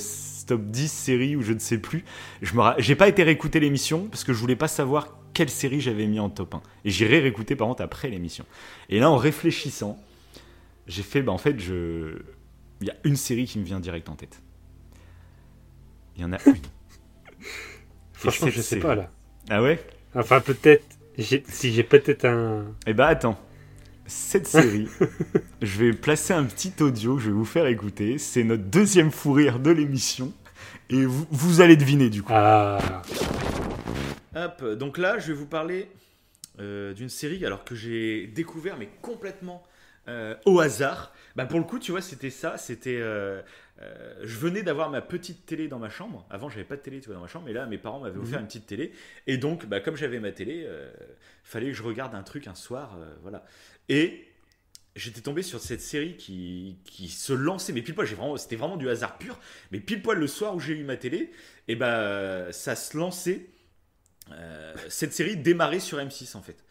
[0.48, 2.04] top 10 séries ou je ne sais plus.
[2.42, 5.80] Je me J'ai pas été réécouter l'émission, parce que je voulais pas savoir quelle série
[5.80, 6.62] j'avais mis en top 1.
[6.86, 8.46] Et j'irai réécouter par contre après l'émission.
[8.90, 9.98] Et là, en réfléchissant,
[10.88, 12.18] j'ai fait, bah en fait, je...
[12.82, 14.42] il y a une série qui me vient direct en tête.
[16.16, 16.56] Il y en a une.
[18.14, 18.82] Franchement, je sais série.
[18.82, 19.12] pas là.
[19.50, 19.84] Ah ouais?
[20.16, 20.86] Enfin, peut-être.
[21.18, 22.66] Si j'ai peut-être un.
[22.86, 23.40] Eh bah attends.
[24.06, 24.88] Cette série,
[25.62, 28.18] je vais placer un petit audio que je vais vous faire écouter.
[28.18, 30.32] C'est notre deuxième fou rire de l'émission.
[30.90, 32.32] Et vous, vous allez deviner du coup.
[32.34, 33.02] Ah.
[34.36, 35.90] Hop, donc là, je vais vous parler
[36.60, 39.64] euh, d'une série alors que j'ai découvert, mais complètement
[40.08, 41.12] euh, au hasard.
[41.38, 42.58] Bah, pour le coup, tu vois, c'était ça.
[42.58, 43.42] C'était, euh,
[43.82, 46.26] euh, je venais d'avoir ma petite télé dans ma chambre.
[46.30, 47.46] Avant, j'avais pas de télé, tu vois, dans ma chambre.
[47.46, 48.92] Mais là, mes parents m'avaient offert une petite télé.
[49.28, 50.92] Et donc, bah, comme j'avais ma télé, euh,
[51.44, 53.46] fallait que je regarde un truc un soir, euh, voilà.
[53.88, 54.28] Et
[54.96, 58.78] j'étais tombé sur cette série qui, qui se lançait, mais pile poil, vraiment, c'était vraiment
[58.78, 59.40] du hasard pur,
[59.72, 61.32] mais pile poil le soir où j'ai eu ma télé,
[61.68, 63.46] et ben ça se lançait,
[64.32, 66.64] euh, cette série démarrait sur M6 en fait.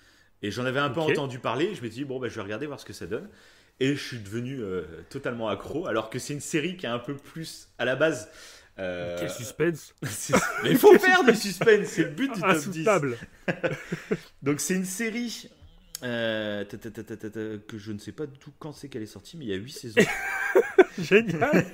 [0.43, 2.43] Et j'en avais un peu entendu parler, je me suis dit, bon, bah, je vais
[2.43, 3.29] regarder voir ce que ça donne.
[3.79, 6.99] Et je suis devenu euh, totalement accro, alors que c'est une série qui est un
[6.99, 8.31] peu plus à la base.
[8.79, 9.95] euh, Quel suspense
[10.62, 12.57] mais il faut faire du suspense, c'est le but du top 10.
[12.57, 13.18] Insoutenable
[14.43, 15.51] Donc c'est une série
[16.03, 19.07] euh, ta, ta, ta, que je ne sais pas du tout quand c'est qu'elle est
[19.07, 20.01] sortie, mais il y a 8 saisons.
[20.99, 21.64] Génial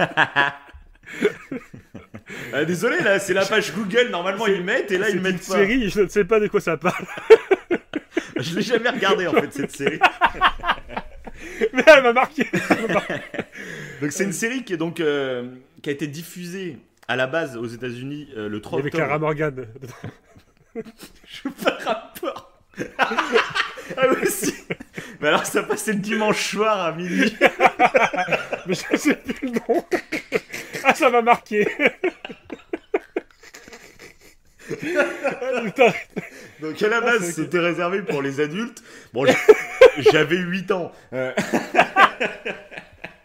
[2.53, 5.46] Ah, désolé, là, c'est la page Google, normalement ils mettent, et là ils une mettent
[5.46, 5.55] pas.
[5.57, 7.07] série, je ne sais pas de quoi ça parle.
[8.36, 10.00] Je l'ai jamais regardé en fait, cette série.
[11.72, 12.45] Mais elle m'a marqué
[14.01, 16.78] Donc c'est une série qui, est donc, euh, qui a été diffusée
[17.09, 19.05] à la base aux États-Unis euh, le Il 3 y avait octobre.
[19.05, 19.66] Clara Morgan.
[20.74, 20.80] Je
[21.45, 22.53] veux pas rapport.
[23.97, 24.55] ah oui, si.
[25.20, 27.36] Mais alors ça passait le dimanche soir à minuit.
[28.66, 29.84] Mais je sais plus le nom.
[30.82, 31.68] Ah, ça m'a marqué.
[36.60, 38.82] Donc à la base, c'était réservé pour les adultes.
[39.12, 39.26] Bon,
[39.98, 40.92] j'avais 8 ans.
[41.12, 41.32] Euh,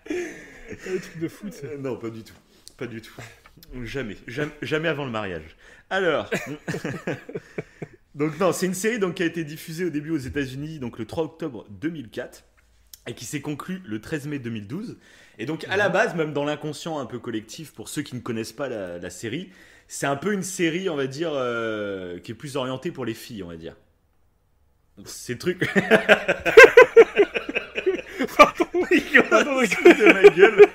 [0.09, 1.53] Le truc de foot.
[1.79, 2.33] non, pas du tout.
[2.77, 3.13] Pas du tout.
[3.83, 4.17] Jamais.
[4.27, 5.55] Jamais, jamais avant le mariage.
[5.89, 6.29] Alors.
[8.15, 10.99] donc non, c'est une série donc, qui a été diffusée au début aux États-Unis donc
[10.99, 12.43] le 3 octobre 2004
[13.07, 14.97] et qui s'est conclue le 13 mai 2012.
[15.39, 18.21] Et donc à la base, même dans l'inconscient un peu collectif, pour ceux qui ne
[18.21, 19.51] connaissent pas la, la série,
[19.87, 23.13] c'est un peu une série, on va dire, euh, qui est plus orientée pour les
[23.13, 23.75] filles, on va dire.
[25.05, 25.59] Ces trucs.
[28.37, 28.65] Pardon.
[29.29, 30.65] Pardon, de ma gueule.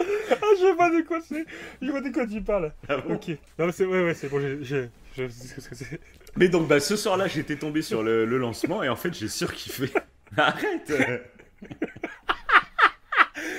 [0.00, 1.44] Ah, je vois de quoi c'est.
[1.80, 2.72] Je vois de quoi tu parles.
[2.88, 3.28] Ah bon Ok.
[3.58, 4.40] Non, mais c'est ouais, ouais, c'est bon.
[4.40, 6.00] j'ai- Je sais ce que c'est.
[6.36, 9.28] Mais donc bah, ce soir-là, j'étais tombé sur le, le lancement et en fait, j'ai
[9.28, 9.90] surkiffé.
[10.36, 10.90] Arrête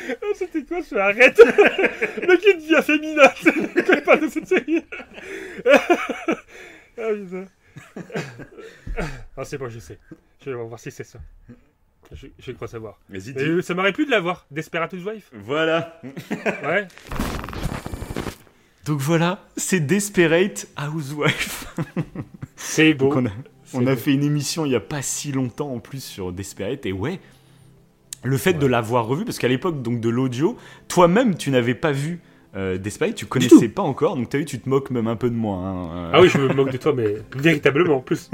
[0.10, 3.30] Ah, C'était quoi ce arrête Le il devient féminin
[3.86, 4.84] quand il parle de cette série.
[5.66, 7.46] ah putain.
[9.36, 9.98] Ah c'est bon, je sais.
[10.46, 11.20] Je vais voir si c'est ça.
[12.12, 13.00] Je, je crois savoir.
[13.10, 13.34] Mais dis.
[13.38, 14.46] euh, ça m'aurait plu de la voir.
[14.52, 16.00] Desperate Housewife Voilà.
[16.64, 16.88] Ouais.
[18.86, 21.66] Donc voilà, c'est Desperate Housewife.
[22.56, 23.06] C'est beau.
[23.06, 23.30] Donc on a,
[23.66, 24.00] C'est on a beau.
[24.02, 27.20] fait une émission il y a pas si longtemps en plus sur Desperate et ouais,
[28.24, 30.58] le fait de l'avoir revu parce qu'à l'époque donc de l'audio,
[30.88, 32.22] toi-même tu n'avais pas vu
[32.56, 35.30] euh, Desperate, tu connaissais pas encore, donc t'as vu tu te moques même un peu
[35.30, 35.58] de moi.
[35.58, 36.12] hein, euh.
[36.14, 38.30] Ah oui, je me moque de toi, mais véritablement en plus.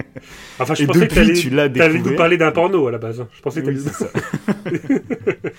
[0.59, 2.97] Enfin, je Et pensais que depuis, tu l'as t'allais nous parler d'un porno à la
[2.97, 3.25] base.
[3.33, 4.09] Je pensais que Oui, t'allais c'est ça.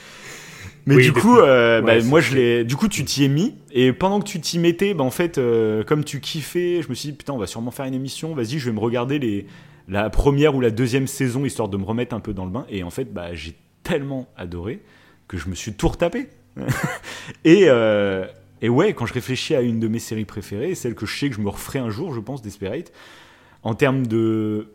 [0.86, 2.64] Mais Oui, du coup, euh, bah, Ouais, moi je l'ai.
[2.64, 5.36] Du coup, tu t'y es mis et pendant que tu t'y mettais, bah, en fait,
[5.38, 8.34] euh, comme tu kiffais, je me suis dit putain, on va sûrement faire une émission.
[8.34, 9.46] Vas-y, je vais me regarder les
[9.88, 12.64] la première ou la deuxième saison histoire de me remettre un peu dans le bain.
[12.70, 14.80] Et en fait, bah, j'ai tellement adoré
[15.28, 16.28] que je me suis tout retapé.
[17.44, 18.26] et euh,
[18.62, 21.30] et ouais, quand je réfléchis à une de mes séries préférées, celle que je sais
[21.30, 22.92] que je me referai un jour, je pense, Desperate,
[23.62, 24.68] en termes de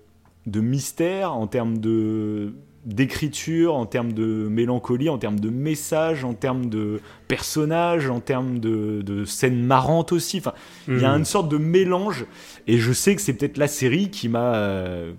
[0.47, 2.53] de mystère, en termes de
[2.85, 8.59] d'écriture, en termes de mélancolie, en termes de message, en termes de personnages, en termes
[8.59, 10.37] de, de scènes marrantes aussi.
[10.37, 10.53] Enfin,
[10.87, 11.17] il y a Hmm.
[11.17, 12.25] une sorte de mélange.
[12.67, 15.13] Et je sais que c'est peut-être la série qui m'a euh,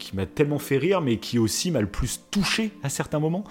[0.00, 3.44] qui m'a tellement fait rire, mais qui aussi m'a le plus touché à certains moments.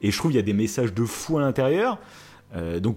[0.00, 1.98] Et je trouve qu'il y a des messages de fou à l'intérieur.
[2.54, 2.96] Euh, donc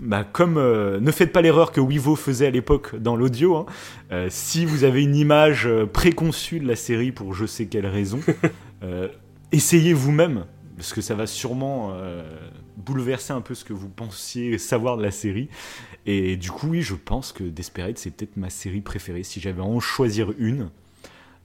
[0.00, 3.56] bah, comme euh, ne faites pas l'erreur que Wivo faisait à l'époque dans l'audio.
[3.56, 3.66] hein.
[4.12, 8.20] Euh, si vous avez une image préconçue de la série pour je sais quelle raison,
[9.52, 11.94] essayez vous-même parce que ça va sûrement
[12.78, 15.50] bouleverser un peu ce que vous pensiez savoir de la série.
[16.06, 19.22] Et du coup, oui, je pense que Desperate c'est peut-être ma série préférée.
[19.22, 20.70] Si j'avais à en choisir une,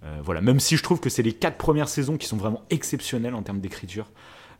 [0.05, 0.41] Euh, voilà.
[0.41, 3.41] Même si je trouve que c'est les quatre premières saisons qui sont vraiment exceptionnelles en
[3.43, 4.11] termes d'écriture.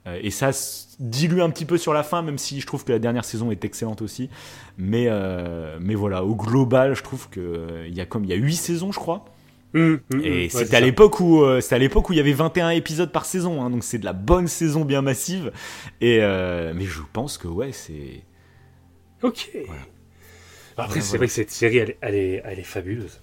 [0.08, 2.84] Euh, et ça se dilue un petit peu sur la fin, même si je trouve
[2.86, 4.30] que la dernière saison est excellente aussi.
[4.78, 8.38] Mais, euh, mais voilà, au global, je trouve qu'il y a comme il y a
[8.38, 9.26] 8 saisons, je crois.
[9.74, 12.18] Hum, hum, Et hum, ouais, c'était c'est à l'époque où euh, à l'époque où il
[12.18, 15.52] y avait 21 épisodes par saison, hein, donc c'est de la bonne saison bien massive.
[16.02, 18.24] Et euh, mais je pense que ouais, c'est
[19.24, 19.50] Ok.
[20.78, 21.18] Après, Ouais, c'est voilà.
[21.18, 23.22] vrai que cette série, elle, elle est, elle est fabuleuse.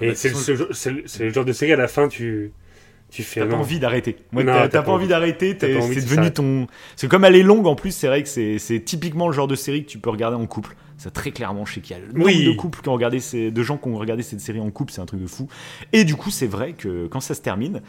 [0.00, 0.34] Et bah, c'est le,
[0.72, 2.52] ce- c'est le- genre de série à la fin, tu,
[3.10, 3.40] tu fais.
[3.40, 4.16] T'as pas envie d'arrêter.
[4.32, 5.56] Moi, t'as pas pas envie d'arrêter.
[5.60, 5.68] C'est
[6.02, 6.66] devenu ton.
[6.96, 7.92] C'est comme elle est longue en plus.
[7.92, 10.46] C'est vrai que c'est c'est typiquement le genre de série que tu peux regarder en
[10.46, 10.76] couple.
[10.98, 12.46] Ça très clairement, je sais qu'il y a le nombre Oui.
[12.46, 14.92] de couples qui ont regardé ces, de gens qui ont regardé cette série en couple,
[14.94, 15.46] c'est un truc de fou.
[15.92, 17.82] Et du coup, c'est vrai que quand ça se termine,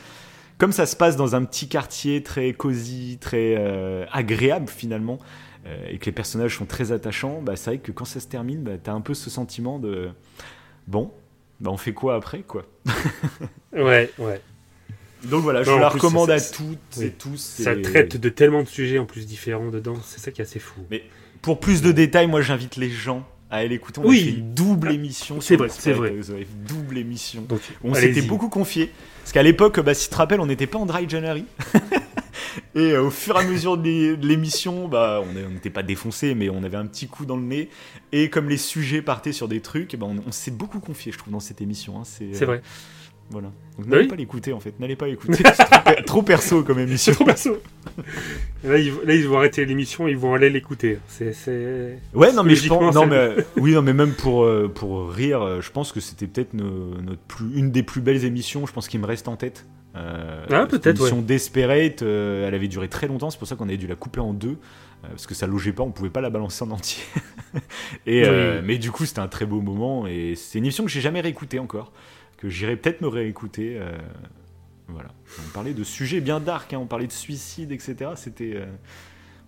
[0.57, 5.19] comme ça se passe dans un petit quartier très cosy, très euh, agréable finalement,
[5.67, 8.27] euh, et que les personnages sont très attachants, bah, c'est vrai que quand ça se
[8.27, 10.09] termine, bah, t'as un peu ce sentiment de
[10.87, 11.09] bon,
[11.59, 12.65] bah, on fait quoi après quoi.
[13.73, 14.41] Ouais, ouais.
[15.25, 17.05] Donc voilà, je Non, vous la plus, recommande ça- à toutes oui.
[17.05, 17.37] et tous.
[17.37, 20.45] Ça et- traite de tellement de sujets en plus différents dedans, c'est ça qui est
[20.45, 20.81] assez fou.
[20.89, 21.03] Mais
[21.41, 23.99] pour plus de détails, moi j'invite les gens à aller l'écouter.
[24.03, 24.19] On Oui.
[24.21, 25.39] a fait une double émission.
[25.41, 26.13] C'est vrai, c'est vrai.
[26.67, 27.41] Double émission.
[27.43, 28.91] Donc, On s'était beaucoup confié.
[29.23, 31.45] Parce qu'à l'époque, bah, si tu te rappelles, on n'était pas en dry January.
[32.75, 35.83] et euh, au fur et à mesure de l'é- de l'émission, bah, on n'était pas
[35.83, 37.69] défoncé, mais on avait un petit coup dans le nez.
[38.11, 41.17] Et comme les sujets partaient sur des trucs, bah, on, on s'est beaucoup confié, je
[41.17, 41.99] trouve, dans cette émission.
[41.99, 42.03] hein.
[42.05, 42.61] C'est euh, vrai.
[43.29, 43.51] Voilà.
[43.77, 44.07] Donc n'allez oui.
[44.07, 45.43] pas l'écouter en fait, n'allez pas l'écouter.
[45.43, 47.11] Trop, trop perso comme émission.
[47.11, 47.57] Trop perso.
[48.63, 50.99] là, ils, là, ils vont arrêter l'émission, ils vont aller l'écouter.
[51.09, 51.33] C'est.
[52.13, 55.61] Ouais, non mais je pense, non mais euh, oui, non mais même pour pour rire,
[55.61, 58.65] je pense que c'était peut-être no- notre plus une des plus belles émissions.
[58.65, 59.65] Je pense qu'il me reste en tête.
[59.97, 63.29] Euh, Ah, peut-être, L'émission Desperate, euh, elle avait duré très longtemps.
[63.29, 64.57] C'est pour ça qu'on avait dû la couper en deux
[65.03, 67.03] euh, parce que ça logeait pas, on pouvait pas la balancer en entier.
[68.05, 68.65] et euh, Oui.
[68.67, 71.21] mais du coup, c'était un très beau moment et c'est une émission que j'ai jamais
[71.21, 71.91] réécoutée encore,
[72.37, 73.79] que j'irai peut-être me réécouter.
[74.87, 75.09] voilà.
[75.39, 78.11] On parlait de sujets bien dark, hein, on parlait de suicide, etc.
[78.15, 78.57] C'était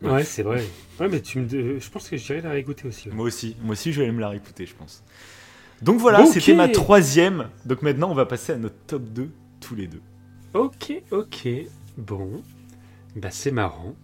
[0.02, 0.64] Ouais, c'est vrai.
[1.00, 1.80] Ouais, mais tu me...
[1.80, 3.10] je pense que j'irai la réécouter aussi.
[3.10, 3.16] ouais.
[3.16, 5.04] Moi aussi, moi aussi je vais me la réécouter, je pense.
[5.82, 7.48] Donc voilà, c'était ma troisième.
[7.66, 9.30] Donc maintenant, on va passer à notre top 2,
[9.60, 10.02] tous les deux.
[10.54, 11.48] Ok, ok.
[11.98, 12.42] Bon.
[13.16, 13.96] Bah, c'est marrant.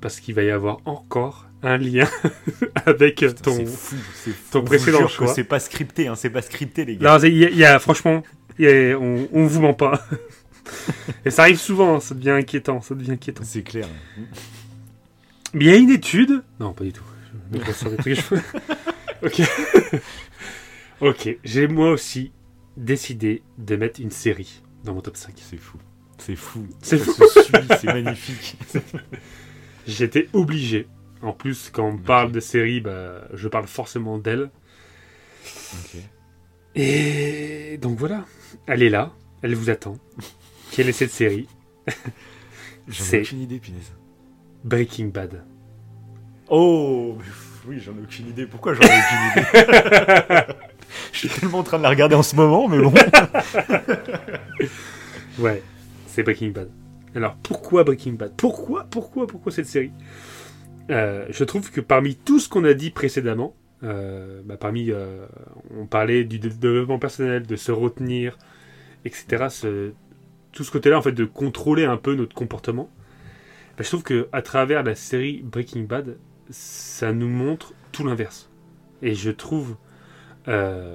[0.00, 2.08] Parce qu'il va y avoir encore un lien
[2.86, 3.66] avec Putain, ton.
[3.66, 4.50] Fou, c'est fou.
[4.50, 5.32] ton précédent choix.
[5.32, 7.18] C'est pas scripté, hein, c'est pas scripté, les gars.
[7.18, 8.24] Non, y, a- y a, franchement,
[8.58, 10.04] il y a- on, on vous ment pas.
[11.24, 13.44] Et ça arrive souvent, hein, ça devient inquiétant, ça devient inquiétant.
[13.44, 13.86] C'est clair.
[15.54, 16.42] Mais il y a une étude.
[16.58, 17.04] Non, pas du tout.
[17.52, 18.36] Je-
[19.26, 19.42] ok.
[21.00, 22.32] ok, j'ai moi aussi
[22.76, 25.34] décidé de mettre une série dans mon top 5.
[25.36, 25.78] C'est fou.
[26.24, 26.66] C'est fou.
[26.82, 27.24] C'est Ça fou.
[27.28, 28.56] se suit, c'est magnifique.
[29.86, 30.86] J'étais obligé.
[31.20, 34.50] En plus, quand on parle de série, bah, je parle forcément d'elle.
[36.74, 38.24] Et donc voilà,
[38.66, 39.12] elle est là,
[39.42, 39.96] elle vous attend.
[40.70, 41.48] Quelle est cette série?
[42.88, 43.92] J'en ai aucune idée, punaise.
[44.64, 45.44] Breaking Bad.
[46.48, 47.18] Oh
[47.66, 48.46] Oui, j'en ai aucune idée.
[48.46, 49.48] Pourquoi j'en ai aucune idée?
[51.12, 52.92] Je suis tellement en train de la regarder en ce moment, mais bon.
[55.38, 55.62] Ouais,
[56.12, 56.70] c'est Breaking Bad.
[57.14, 58.32] Alors pourquoi Breaking Bad?
[58.36, 59.92] Pourquoi, pourquoi, pourquoi cette série?
[60.90, 65.26] Euh, Je trouve que parmi tout ce qu'on a dit précédemment, euh, bah, parmi, euh,
[65.76, 68.38] on parlait du dé- développement personnel, de se retenir,
[69.04, 69.46] etc.
[70.52, 72.90] tout ce côté-là, en fait, de contrôler un peu notre comportement.
[73.76, 76.18] bah, je trouve que à travers la série Breaking Bad,
[76.50, 78.50] ça nous montre tout l'inverse.
[79.02, 79.76] Et je trouve,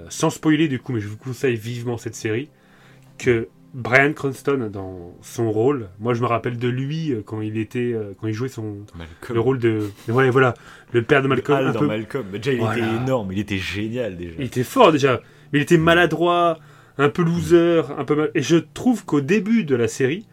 [0.10, 2.50] sans spoiler du coup, mais je vous conseille vivement cette série,
[3.18, 7.58] que Brian Cranston dans son rôle, moi je me rappelle de lui euh, quand il
[7.60, 9.36] était, euh, quand il jouait son Malcolm.
[9.36, 10.56] le rôle de, ouais voilà,
[10.94, 11.68] le père de Malcolm.
[11.68, 12.26] Un dans peu- Malcolm.
[12.32, 12.78] Mais déjà, il Voilà.
[12.78, 14.34] était énorme, il était génial déjà.
[14.40, 15.22] il était fort déjà,
[15.54, 16.58] mais il était maladroit,
[16.98, 18.32] un peu loser, un peu mal.
[18.34, 20.26] Et je trouve qu'au début de la série,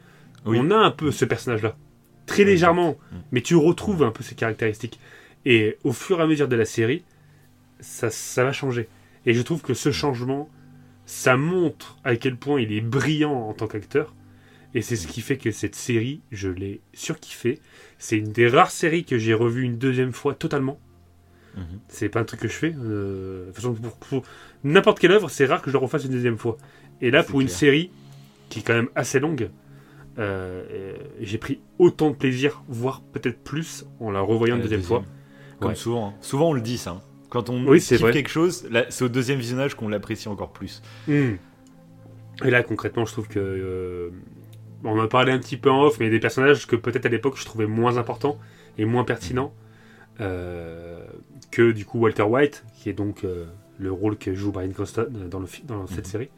[0.47, 0.59] Oui.
[0.59, 1.77] on a un peu ce personnage-là,
[2.25, 2.49] très Oui.
[2.51, 3.17] légèrement, Mm.
[3.33, 4.99] mais tu retrouves un peu ses caractéristiques.
[5.45, 7.05] Et au fur et à mesure de la série,
[7.81, 8.89] ça, ça va changer.
[9.27, 10.49] Et je trouve que ce changement,
[11.07, 14.15] ça montre à quel point il est brillant en tant qu'acteur.
[14.75, 17.61] Et c'est ce qui fait que cette série, je l'ai surkiffée.
[17.99, 20.81] C'est une des rares séries que j'ai revues une deuxième fois totalement.
[21.57, 21.65] Mhm.
[21.87, 22.75] C'est pas un truc que je fais.
[22.77, 24.23] euh, de toute façon, pour, pour
[24.65, 26.57] n'importe quelle œuvre, c'est rare que je le refasse une deuxième fois.
[27.01, 27.91] Et là, pour une série
[28.49, 29.51] qui est quand même assez longue,
[30.19, 35.05] euh, j'ai pris autant de plaisir, voire peut-être plus, en la revoyant une deuxième fois.
[35.61, 35.77] Comme Ouais.
[35.77, 36.09] souvent.
[36.09, 36.15] hein.
[36.21, 37.01] Souvent, on le dit, ça.
[37.35, 40.81] Quand on Oui, kiffe quelque chose, c'est au deuxième visionnage qu'on l'apprécie encore plus.
[41.09, 41.35] Hmm.
[42.45, 43.39] Et là, concrètement, je trouve que.
[43.41, 44.11] euh,
[44.87, 46.67] on en a parlé un petit peu en off, mais il y a des personnages
[46.67, 48.39] que peut-être à l'époque je trouvais moins importants
[48.79, 49.53] et moins pertinents
[50.21, 51.05] euh,
[51.51, 53.47] que du coup Walter White, qui est donc euh,
[53.79, 56.11] le rôle que joue Brian Cranston dans, le, fi- dans cette Mhm.
[56.13, 56.29] série.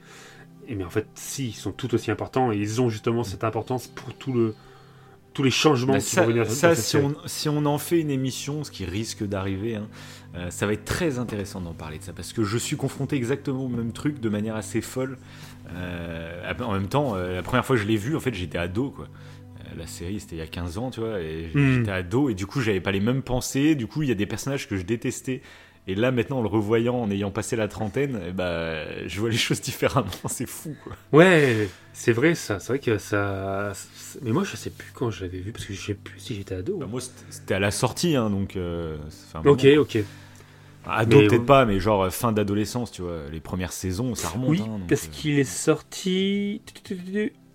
[0.69, 3.45] Et mais en fait, si, ils sont tout aussi importants et ils ont justement cette
[3.45, 4.55] importance pour tout le,
[5.37, 8.11] tous les changements Bah, qui vont venir ça, si, on, si on en fait une
[8.11, 9.87] émission, ce qui risque d'arriver, hein,
[10.35, 13.17] euh, ça va être très intéressant d'en parler de ça, parce que je suis confronté
[13.17, 15.19] exactement au même truc de manière assez folle.
[15.75, 18.57] Euh, en même temps, euh, la première fois que je l'ai vu, en fait, j'étais
[18.57, 19.09] ado, quoi.
[19.77, 21.75] La série, c'était il y a 15 ans, tu vois, et Hmm.
[21.75, 23.75] j'étais ado, et du coup, j'avais pas les mêmes pensées.
[23.75, 25.43] Du coup, il y a des personnages que je détestais.
[25.89, 29.31] Et là, maintenant, en le revoyant, en ayant passé la trentaine, eh ben, je vois
[29.31, 30.09] les choses différemment.
[30.29, 30.95] C'est fou, quoi.
[31.13, 32.59] Ouais, c'est vrai ça.
[32.59, 33.73] C'est vrai que ça.
[34.23, 36.35] Mais moi, je sais plus quand je l'avais vu parce que je sais plus si
[36.35, 36.77] j'étais ado.
[36.79, 37.01] Bah, moi,
[37.31, 38.57] c'était- à la sortie, hein, donc.
[38.57, 38.97] euh,
[39.45, 39.99] ok, ok.
[40.89, 41.47] Ado, Mais peut-être ouais.
[41.47, 43.23] pas, mais genre euh, fin d'adolescence, tu vois.
[43.33, 44.51] Les premières saisons, ça remonte.
[44.51, 46.63] Oui, hein, donc, parce euh, qu'il est sorti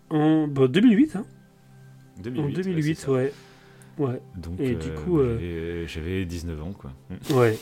[0.09, 1.15] en bon, 2008.
[1.15, 1.25] Hein
[2.23, 2.39] 2008.
[2.41, 3.11] en ouais, 2008, c'est ça.
[3.11, 3.33] ouais.
[3.97, 6.91] Ouais, Donc, Et euh, du coup, j'avais- j'avais 19 ans, quoi.
[7.35, 7.57] Ouais.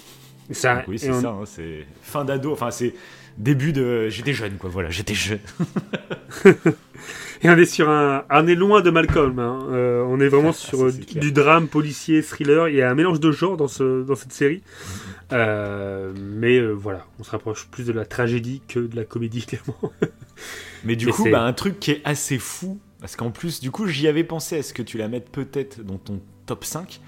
[0.52, 1.30] Ça, oui, c'est on- ça.
[1.30, 2.52] hein, c'est fin d'ado.
[2.52, 2.94] Enfin, c'est
[3.38, 4.10] début de.
[4.10, 4.70] J'étais jeune, quoi.
[4.70, 5.40] Voilà, j'étais jeune.
[7.42, 9.40] Et on est sur un, on est loin de Malcolm.
[9.40, 9.60] hein.
[9.72, 12.68] Euh, on est vraiment sur Ça, euh, du drame policier, thriller.
[12.68, 14.62] Il y a un mélange de genres dans ce, dans cette série.
[15.32, 19.46] Euh, mais euh, voilà, on se rapproche plus de la tragédie que de la comédie,
[19.48, 19.94] clairement.
[20.84, 23.72] Mais du Mais coup, bah, un truc qui est assez fou, parce qu'en plus, du
[23.72, 27.00] coup, j'y avais pensé à ce que tu la mettes peut-être dans ton top 5.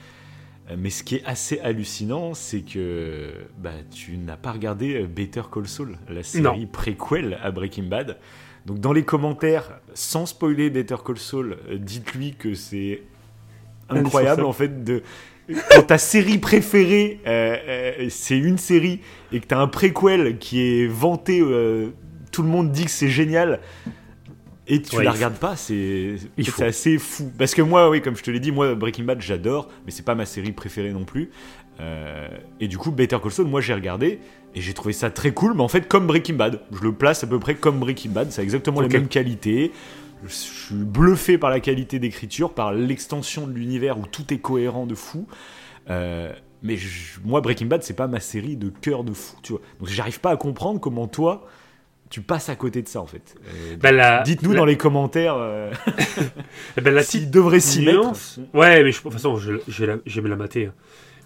[0.77, 5.43] Mais ce qui est assez hallucinant, c'est que bah, tu n'as pas regardé euh, Better
[5.51, 8.17] Call Saul, la série préquel à Breaking Bad.
[8.65, 13.01] Donc dans les commentaires, sans spoiler Better Call Saul, euh, dites-lui que c'est
[13.89, 15.03] incroyable en fait de
[15.69, 18.99] quand ta série préférée euh, euh, c'est une série
[19.31, 21.89] et que t'as un préquel qui est vanté, euh,
[22.31, 23.59] tout le monde dit que c'est génial
[24.73, 26.15] et tu Ouais, la regardes pas, c'est
[26.59, 27.31] assez fou.
[27.37, 30.05] Parce que moi, oui, comme je te l'ai dit, moi Breaking Bad j'adore, mais c'est
[30.05, 31.29] pas ma série préférée non plus.
[31.79, 32.27] Euh,
[32.59, 34.19] et du coup, Better Call Saul, moi j'ai regardé
[34.55, 37.23] et j'ai trouvé ça très cool, mais en fait comme Breaking Bad, je le place
[37.23, 38.91] à peu près comme Breaking Bad, c'est exactement Ok.
[38.91, 39.71] les mêmes qualités.
[40.23, 44.85] Je suis bluffé par la qualité d'écriture, par l'extension de l'univers où tout est cohérent
[44.85, 45.25] de fou.
[45.89, 46.31] Euh,
[46.61, 49.61] mais je- moi, Breaking Bad, c'est pas ma série de cœur de fou, tu vois.
[49.79, 51.47] Donc j'arrive pas à comprendre comment toi,
[52.11, 53.33] tu passes à côté de ça, en fait.
[53.47, 55.71] Euh, Bah, la- Dites-nous la- dans les commentaires euh,
[56.77, 57.97] la s'ils petite devraient s'y mettre.
[58.03, 58.39] nuance.
[58.53, 60.67] Ouais, mais je, de toute façon, je, je vais la, je vais me la mater.
[60.67, 60.73] hein.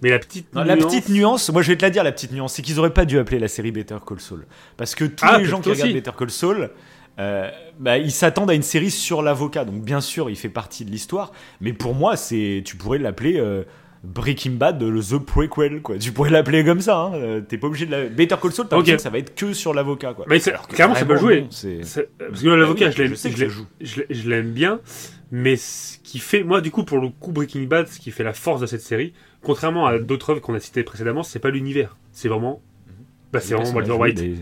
[0.01, 2.11] Mais la petite Non, La nuance- petite nuance, moi je vais te la dire, la
[2.11, 4.45] petite nuance, c'est qu'ils auraient pas dû appeler la série Better Call Saul.
[4.77, 5.93] Parce que tous Ah, les gens qui regardent.
[5.93, 6.69] Better Call Saul,
[7.17, 7.49] euh,
[7.79, 9.63] bah, ils s'attendent à une série sur l'avocat.
[9.63, 11.31] Donc bien sûr, il fait partie de l'histoire.
[11.61, 13.63] Mais pour moi, c'est, tu pourrais l'appeler euh,
[14.05, 15.81] Breaking Bad, le The Prequel.
[15.81, 15.97] Quoi.
[15.97, 16.97] Tu pourrais l'appeler comme ça.
[16.97, 17.13] Hein.
[17.15, 18.05] euh, T'es pas obligé de la...
[18.05, 18.87] Better Call Saul, t'as Ok.
[18.87, 20.13] l'impression que ça va être que sur l'avocat.
[20.13, 20.25] Quoi.
[20.29, 20.95] Mais clairement,
[21.49, 23.15] c'est- C'est- Parce que l'avocat, oui, je l'aime,
[24.09, 24.79] je l'aime- bien,
[25.31, 28.23] mais ce qui fait, moi, du coup, pour le coup, Breaking Bad, ce qui fait
[28.23, 31.49] la force de cette série, contrairement à d'autres œuvres qu'on a citées précédemment, c'est pas
[31.49, 32.61] l'univers, c'est vraiment,
[33.33, 34.35] bah, c'est vraiment Walter White, Des-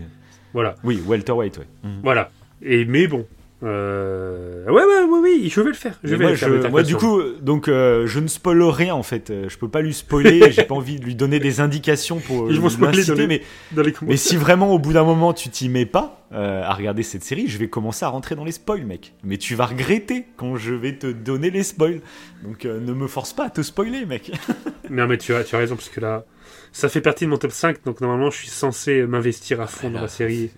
[0.52, 1.66] voilà, Oui, Walter White, ouais.
[1.82, 2.00] Mhm.
[2.02, 2.30] voilà.
[2.62, 3.26] Et mais bon,
[3.62, 4.64] euh...
[4.66, 5.98] ouais, ouais, oui, oui, je vais le faire.
[6.02, 6.62] Je vais moi, le faire.
[6.62, 9.30] je- moi, du coup, donc, euh, je ne spoil rien en fait.
[9.30, 10.50] Euh, Je peux pas lui spoiler.
[10.52, 13.26] J'ai pas envie de lui donner des indications pour Ils vont euh, spoiler dans les-
[13.26, 16.62] mais, dans les mais si vraiment au bout d'un moment tu t'y mets pas euh,
[16.64, 19.14] à regarder cette série, je vais commencer à rentrer dans les spoils, mec.
[19.22, 22.00] Mais tu vas regretter quand je vais te donner les spoils.
[22.42, 24.32] Donc, euh, ne me force pas à te spoiler, mec.
[24.90, 26.24] Non, mais tu as, tu as raison, parce que là,
[26.70, 29.88] ça fait partie de mon top 5, donc normalement, je suis censé m'investir à fond
[29.88, 30.50] dans la série.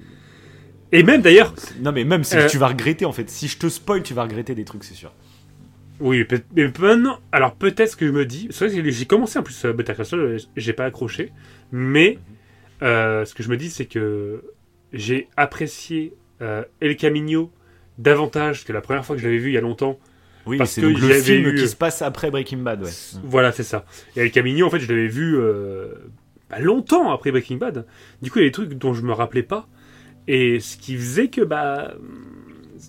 [0.98, 2.46] Et même d'ailleurs, Non, mais même c'est Euh.
[2.46, 3.28] que tu vas regretter en fait.
[3.30, 5.12] Si je te spoil, tu vas regretter des trucs, c'est sûr.
[5.98, 6.24] Oui,
[6.54, 9.42] mais maintenant, alors peut-être ce que je me dis, c'est vrai que j'ai commencé en
[9.42, 11.32] plus euh, Better Call euh, j'ai pas accroché,
[11.72, 12.18] mais
[12.82, 14.42] euh, ce que je me dis, c'est que
[14.92, 16.12] j'ai apprécié
[16.42, 17.50] euh, El Camino
[17.98, 19.98] davantage que la première fois que je l'avais vu il y a longtemps.
[20.44, 22.90] Oui, Parce que donc le film eu- qui se passe après Breaking Bad, ouais.
[23.24, 23.84] Voilà, c'est ça.
[24.16, 25.36] Et El Camino, en fait, je l'avais vu
[26.50, 27.86] bah, longtemps après Breaking Bad.
[28.22, 29.66] Du coup, il y a des trucs dont je me rappelais pas,
[30.28, 31.94] et ce qui faisait que bah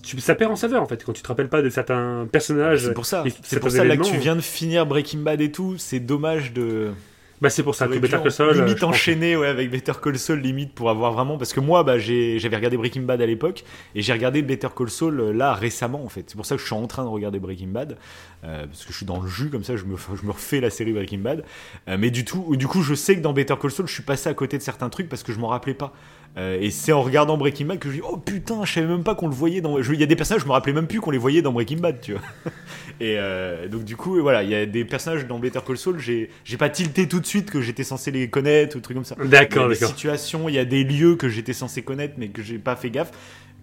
[0.03, 2.85] tu, ça perd en saveur en fait quand tu te rappelles pas de certains personnages.
[2.85, 3.23] C'est pour ça.
[3.43, 5.75] C'est pour ça là que tu viens de finir Breaking Bad et tout.
[5.77, 6.91] C'est dommage de.
[7.39, 8.55] Bah c'est pour ça que Better Call Saul.
[8.55, 11.99] limite enchaîner ouais, avec Better Call Saul limite pour avoir vraiment parce que moi bah,
[11.99, 16.03] j'avais regardé Breaking Bad à l'époque et j'ai regardé Better Call Saul euh, là récemment
[16.03, 17.97] en fait c'est pour ça que je suis en train de regarder Breaking Bad
[18.43, 20.59] euh, parce que je suis dans le jus comme ça je me, je me refais
[20.59, 21.43] la série Breaking Bad
[21.87, 24.03] Euh, mais du, tout, du coup je sais que dans Better Call Saul je suis
[24.03, 25.93] passé à côté de certains trucs parce que je m'en rappelais pas
[26.37, 29.03] Euh, et c'est en regardant Breaking Bad que je dis oh putain je savais même
[29.03, 31.01] pas qu'on le voyait dans il y a des personnages je me rappelais même plus
[31.01, 32.21] qu'on les voyait dans Breaking Bad tu vois
[32.99, 35.99] et euh, donc du coup voilà il y a des personnages dans Better Call Saul
[35.99, 39.03] j'ai j'ai pas tilté tout de suite que j'étais censé les connaître ou trucs comme
[39.05, 39.89] ça il y D'accord, a des d'accord.
[39.89, 42.91] situations, il y a des lieux que j'étais censé connaître mais que j'ai pas fait
[42.91, 43.11] gaffe.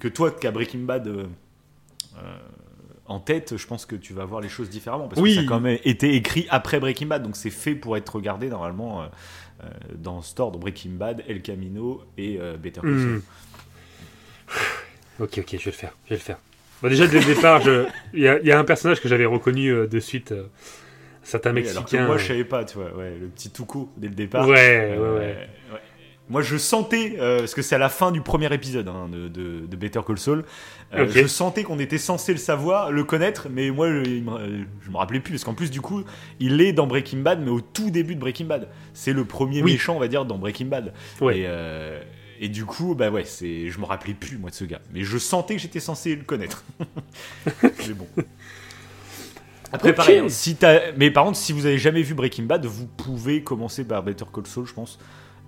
[0.00, 1.24] Que toi, qui as Breaking Bad euh,
[3.06, 5.30] en tête, je pense que tu vas voir les choses différemment parce Oui.
[5.30, 8.16] que ça a quand même été écrit après Breaking Bad, donc c'est fait pour être
[8.16, 9.04] regardé normalement
[9.94, 13.08] dans ce ordre Breaking Bad, El Camino et euh, Better Call Saul.
[13.08, 13.20] Hmm.
[15.20, 15.92] Ok, ok, je vais le faire.
[16.06, 16.38] Je vais le faire.
[16.82, 17.62] Bon, déjà, dès le départ,
[18.12, 20.32] il y, a- il y a un personnage que j'avais reconnu euh, de suite.
[20.32, 20.46] euh,
[21.22, 22.06] un certain Oui, alors que Mexicain.
[22.06, 24.46] moi, je savais pas, tu vois, ouais, le petit Tuco dès le départ.
[24.46, 25.48] Ouais, ouais, Euh, ouais.
[25.72, 25.80] ouais.
[26.30, 29.28] Moi, je sentais, euh, parce que c'est à la fin du premier épisode hein, de,
[29.28, 30.44] de- de Better Call Saul,
[30.94, 34.64] euh, je sentais qu'on était censé le savoir, le connaître, mais moi, je, me, euh,
[34.80, 36.02] je me rappelais plus, parce qu'en plus, du coup,
[36.40, 38.68] il est dans Breaking Bad, mais au tout début de Breaking Bad.
[38.94, 39.72] C'est le premier Oui.
[39.72, 40.94] méchant, on va dire, dans Breaking Bad.
[41.20, 41.40] Ouais.
[41.40, 42.00] Et, euh,
[42.40, 44.80] et du coup, bah ouais, c'est, je me rappelais plus, moi, de ce gars.
[44.94, 46.64] Mais je sentais que j'étais censé le connaître.
[47.62, 48.06] mais bon.
[49.72, 52.64] Après, pareil, hein, si t'as- mais par contre, si vous avez jamais vu Breaking Bad,
[52.64, 54.98] vous pouvez commencer par Better Call Saul, je pense.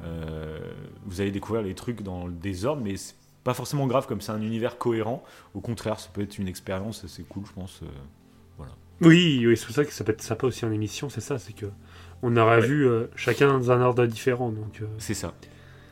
[0.05, 0.59] Euh,
[1.05, 3.15] vous allez découvrir les trucs dans le désordre, mais c'est
[3.45, 5.23] pas forcément grave comme c'est un univers cohérent.
[5.55, 7.81] Au contraire, ça peut être une expérience assez cool, je pense.
[7.83, 7.87] euh.
[9.03, 11.39] Oui, oui, c'est pour ça que ça peut être sympa aussi en émission, c'est ça,
[11.39, 11.67] c'est que
[12.23, 12.67] on aura Ouais.
[12.67, 14.81] vu euh, chacun dans un ordre différent, donc.
[14.81, 15.35] euh, C'est ça.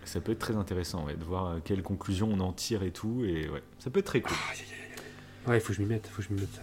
[0.07, 2.91] Ça peut être très intéressant ouais, de voir euh, quelles conclusions on en tire et
[2.93, 3.23] tout.
[3.27, 4.35] Et ouais, ça peut être très cool.
[5.47, 6.63] Ouais, il faut que je m'y mette, faut que je m'y mette ça.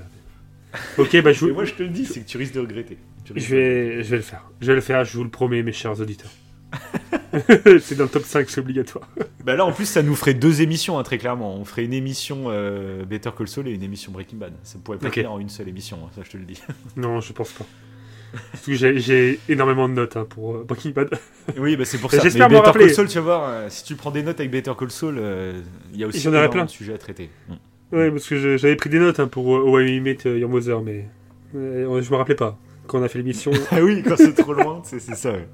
[0.98, 2.98] ok, bah je, vous- moi, je te le dis, c'est que tu risques de regretter.
[3.30, 4.50] Risques je, vais, je vais le faire.
[4.62, 6.32] Je vais le faire, je vous le promets, mes chers auditeurs.
[7.82, 9.08] c'est dans le top 5, c'est obligatoire.
[9.44, 11.56] Bah là, en plus, ça nous ferait deux émissions, hein, très clairement.
[11.56, 14.54] On ferait une émission euh, Better Call Saul et une émission Breaking Bad.
[14.62, 15.16] Ça pourrait pas Ok.
[15.16, 16.62] faire en une seule émission, hein, ça je te le dis.
[16.96, 17.66] Non, je pense pas.
[18.52, 21.10] Parce que j'ai- énormément de notes hein, pour euh, Breaking Bad.
[21.58, 22.20] oui, bah c'est pour ça.
[22.22, 22.86] j'espère Better rappeler.
[22.86, 25.20] Call Saul, tu vas voir, euh, si tu prends des notes avec Better Call Saul,
[25.92, 26.66] il y a aussi plein.
[26.66, 27.32] de sujets à traiter.
[27.50, 27.54] Mm.
[27.96, 31.08] Ouais, parce que j'avais pris des notes pour How I Met Your Mother, mais
[31.54, 31.58] je
[32.12, 32.58] me rappelais pas
[32.88, 33.52] quand on a fait l'émission.
[33.72, 35.32] Ah oui, quand c'est trop loin, c'est c'est ça.
[35.32, 35.48] ouais.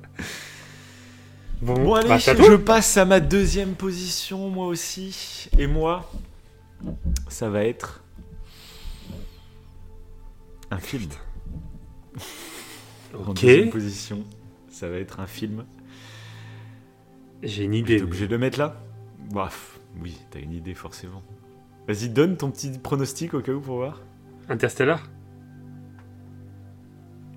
[1.61, 5.49] Bon, Bon, allez, bah, je passe à ma deuxième position, moi aussi.
[5.57, 6.09] Et moi,
[7.29, 8.03] ça va être.
[10.69, 11.09] Un film.
[13.13, 14.23] En Ok, deuxième position,
[14.69, 15.65] ça va être un film.
[17.41, 18.01] j'ai une T'es idée.
[18.01, 18.81] obligé de le mettre là
[19.31, 21.23] Bref, oui, t'as une idée forcément.
[21.87, 24.01] Vas-y, donne ton petit pronostic au cas où pour voir.
[24.49, 25.09] Interstellar?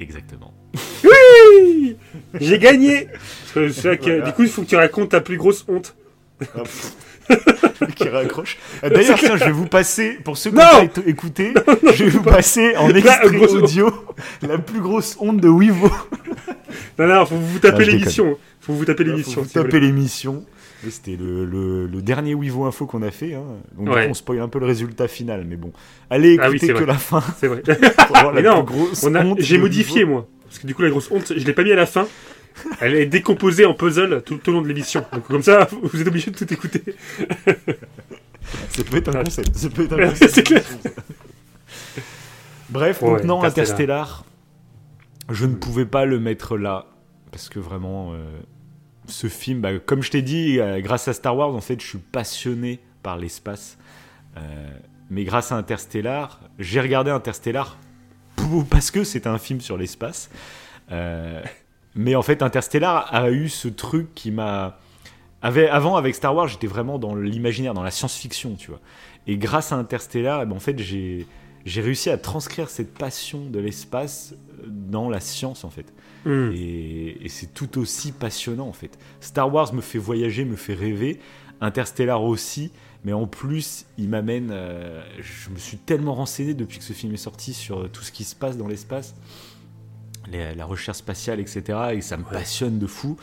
[0.00, 0.52] Exactement.
[2.40, 4.26] J'ai gagné Parce que c'est vrai que, Voilà.
[4.26, 5.94] Du coup, il faut que tu racontes ta plus grosse honte.
[7.96, 8.58] qui raccroche.
[8.82, 11.52] Euh, D'ailleurs, tiens, je vais vous passer, pour ceux qui Non n'ont pas écouté,
[11.94, 13.92] je vais vous passer en extrait grosse- audio
[14.42, 15.90] la plus grosse honte de Wivo.
[16.98, 18.36] Non, non, faut vous taper Ah, je l'émission.
[18.60, 19.42] Faut vous taper Faut l'émission.
[19.42, 19.86] vous s'il vous taper plaît.
[19.86, 20.44] l'émission.
[20.86, 23.34] Et C'était le, le- le dernier Wivo Info qu'on a fait.
[23.34, 23.44] Hein.
[23.76, 24.04] Donc, du Ouais.
[24.06, 25.44] coup, on spoil un peu le résultat final.
[25.48, 25.72] Mais bon,
[26.08, 26.86] allez Ah oui, écouter c'est que vrai.
[26.86, 27.62] la fin C'est vrai.
[28.08, 30.10] pour voir Mais non, plus grosse On a- honte J'ai de modifié, Wivo.
[30.12, 30.28] moi.
[30.50, 32.06] Parce que du coup, la grosse honte, je l'ai pas mis à la fin.
[32.80, 35.06] Elle est décomposée en puzzle tout, tout au long de l'émission.
[35.12, 36.82] Donc, comme ça, vous êtes obligé de tout écouter.
[38.70, 39.56] Ça peut être un Ah, concept.
[39.56, 40.34] Ça peut être un Ouais, concept.
[40.34, 40.64] c'est clair.
[42.68, 43.44] Bref, Ouais, donc non, Interstellar.
[43.44, 44.24] Interstellar,
[45.30, 46.86] je ne pouvais pas le mettre là.
[47.30, 48.18] Parce que vraiment, euh,
[49.06, 51.86] ce film, bah, comme je t'ai dit, euh, grâce à Star Wars, en fait, je
[51.86, 53.78] suis passionné par l'espace.
[54.36, 54.40] Euh,
[55.10, 57.78] mais grâce à Interstellar, j'ai regardé Interstellar
[58.70, 60.30] parce que c'est un film sur l'espace.
[60.92, 61.42] Euh,
[61.94, 64.78] mais en fait, Interstellar a eu ce truc qui m'a.
[65.42, 68.80] Avait, avant, avec Star Wars, j'étais vraiment dans l'imaginaire, dans la science-fiction, tu vois.
[69.26, 71.26] Et grâce à Interstellar, eh ben, en fait, j'ai
[71.66, 74.34] j'ai réussi à transcrire cette passion de l'espace
[74.66, 75.92] dans la science, en fait.
[76.24, 76.50] Hmm.
[76.54, 78.98] Et, et c'est tout aussi passionnant, en fait.
[79.20, 81.20] Star Wars me fait voyager, me fait rêver.
[81.60, 82.72] Interstellar aussi.
[83.04, 84.50] Mais en plus, il m'amène.
[84.52, 88.12] euh, je me suis tellement renseigné depuis que ce film est sorti sur tout ce
[88.12, 89.14] qui se passe dans l'espace,
[90.30, 91.78] les- la recherche spatiale, etc.
[91.94, 93.16] Et ça me passionne de fou.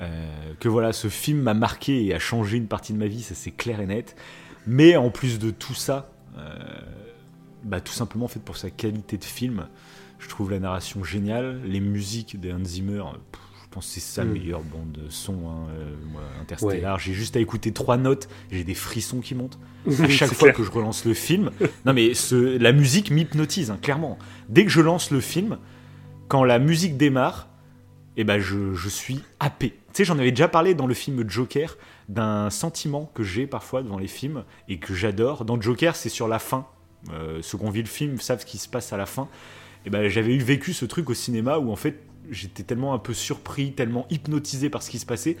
[0.00, 3.22] Euh, que voilà, ce film m'a marqué et a changé une partie de ma vie,
[3.22, 4.16] ça c'est clair et net.
[4.66, 6.58] Mais en plus de tout ça, euh,
[7.62, 9.68] bah, tout simplement en fait pour sa qualité de film,
[10.18, 13.40] je trouve la narration géniale, les musiques de Hans Zimmer, euh, pff,
[13.74, 14.32] pense que c'est sa Mm.
[14.32, 15.94] meilleure bande son, hein, euh,
[16.42, 16.98] Interstellar.
[16.98, 19.58] J'ai juste à écouter trois notes, j'ai des frissons qui montent.
[20.00, 20.54] À chaque fois clair.
[20.56, 21.50] que je relance le film,
[21.84, 24.18] non mais ce- la musique m'hypnotise, hein, clairement.
[24.48, 25.58] Dès que je lance le film,
[26.28, 27.48] quand la musique démarre,
[28.16, 29.70] eh ben je, je suis happé.
[29.70, 31.76] Tu sais, j'en avais déjà parlé dans le film Joker
[32.08, 35.44] d'un sentiment que j'ai parfois devant les films et que j'adore.
[35.44, 36.66] Dans Joker, c'est sur la fin.
[37.12, 39.28] Euh, ceux qui ont vu le film savent ce qui se passe à la fin.
[39.84, 42.98] Et ben j'avais eu vécu ce truc au cinéma où en fait j'étais tellement un
[42.98, 45.36] peu surpris, tellement hypnotisé par ce qui se passait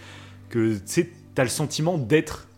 [0.50, 2.48] que tu sais, t'as le sentiment d'être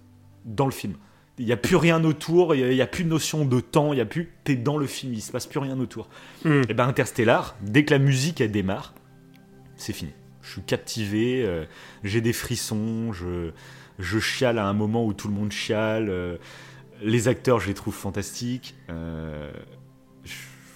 [0.44, 0.94] dans le film.
[1.38, 3.98] Il n'y a plus rien autour, il n'y a, plus de notion de temps, il
[3.98, 4.32] y a plus.
[4.44, 6.08] T'es dans le film, il se passe plus rien autour.
[6.44, 6.62] Hmm.
[6.68, 8.94] Et ben Interstellar, dès que la musique elle démarre,
[9.76, 10.12] c'est fini.
[10.42, 11.64] Je suis captivé, euh,
[12.04, 13.50] j'ai des frissons, je,
[13.98, 16.08] je chiale à un moment où tout le monde chiale.
[16.08, 16.36] euh,
[17.02, 18.74] les acteurs, je les trouve fantastiques.
[18.88, 19.52] euh,
[20.24, 20.32] je-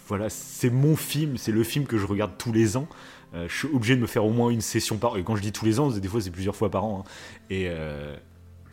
[0.08, 2.88] voilà, c'est mon film, c'est le film que je regarde tous les ans.
[3.34, 5.42] Euh, je suis obligé de me faire au moins une session par Et quand je
[5.42, 7.04] dis tous les ans, des fois c'est plusieurs fois par an.
[7.04, 7.10] hein.
[7.48, 8.16] Et, euh,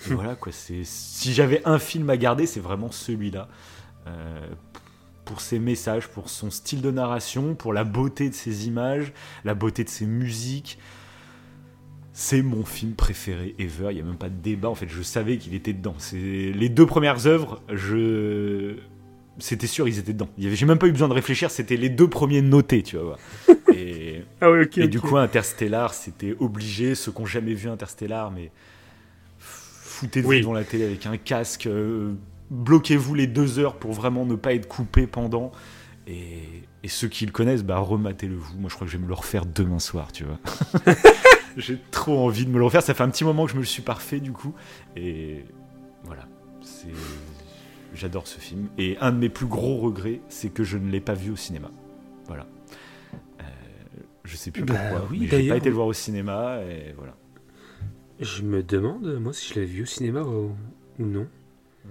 [0.10, 0.52] et voilà quoi.
[0.52, 3.48] Si j'avais un film à garder, c'est vraiment celui-là.
[4.08, 4.48] Euh,
[5.26, 9.12] pour ses messages, pour son style de narration, pour la beauté de ses images,
[9.44, 10.80] la beauté de ses musiques.
[12.14, 13.90] C'est mon film préféré ever.
[13.92, 14.70] Il n'y a même pas de débat.
[14.70, 15.96] En fait, je savais qu'il était dedans.
[16.14, 17.62] Les deux premières œuvres.
[17.72, 18.78] Je
[19.40, 20.30] c'était sûr, ils étaient dedans.
[20.38, 21.52] J'ai même pas eu besoin de réfléchir.
[21.52, 23.18] C'était les deux premiers notés, tu vois.
[23.76, 24.07] Et
[24.42, 24.78] Ah ouais, ok.
[24.78, 26.94] et du coup, Interstellar, c'était obligé.
[26.96, 28.52] Ceux qui n'ont jamais vu Interstellar, mais
[29.40, 30.42] foutez-vous Oui.
[30.42, 31.66] devant la télé avec un casque.
[31.68, 32.14] euh,
[32.50, 35.52] Bloquez-vous les deux heures pour vraiment ne pas être coupé pendant.
[36.08, 36.44] Et,
[36.84, 38.58] et ceux qui le connaissent, bah rematez-le vous.
[38.58, 40.40] Moi, je crois que je vais me le refaire demain soir, tu vois.
[41.58, 42.84] J'ai trop envie de me le refaire.
[42.84, 44.54] Ça fait un petit moment que je me le suis parfait, du coup.
[44.96, 45.44] Et
[46.06, 46.26] voilà.
[47.94, 48.68] J'adore ce film.
[48.78, 51.36] Et un de mes plus gros regrets, c'est que je ne l'ai pas vu au
[51.36, 51.72] cinéma.
[52.28, 52.46] Voilà.
[54.28, 55.08] Je sais plus Bah pourquoi.
[55.10, 57.16] oui, mais j'ai pas été le voir au cinéma et voilà.
[58.20, 60.52] Je me demande, moi, si je l'avais vu au cinéma ou,
[61.00, 61.28] non.
[61.86, 61.90] Hmm.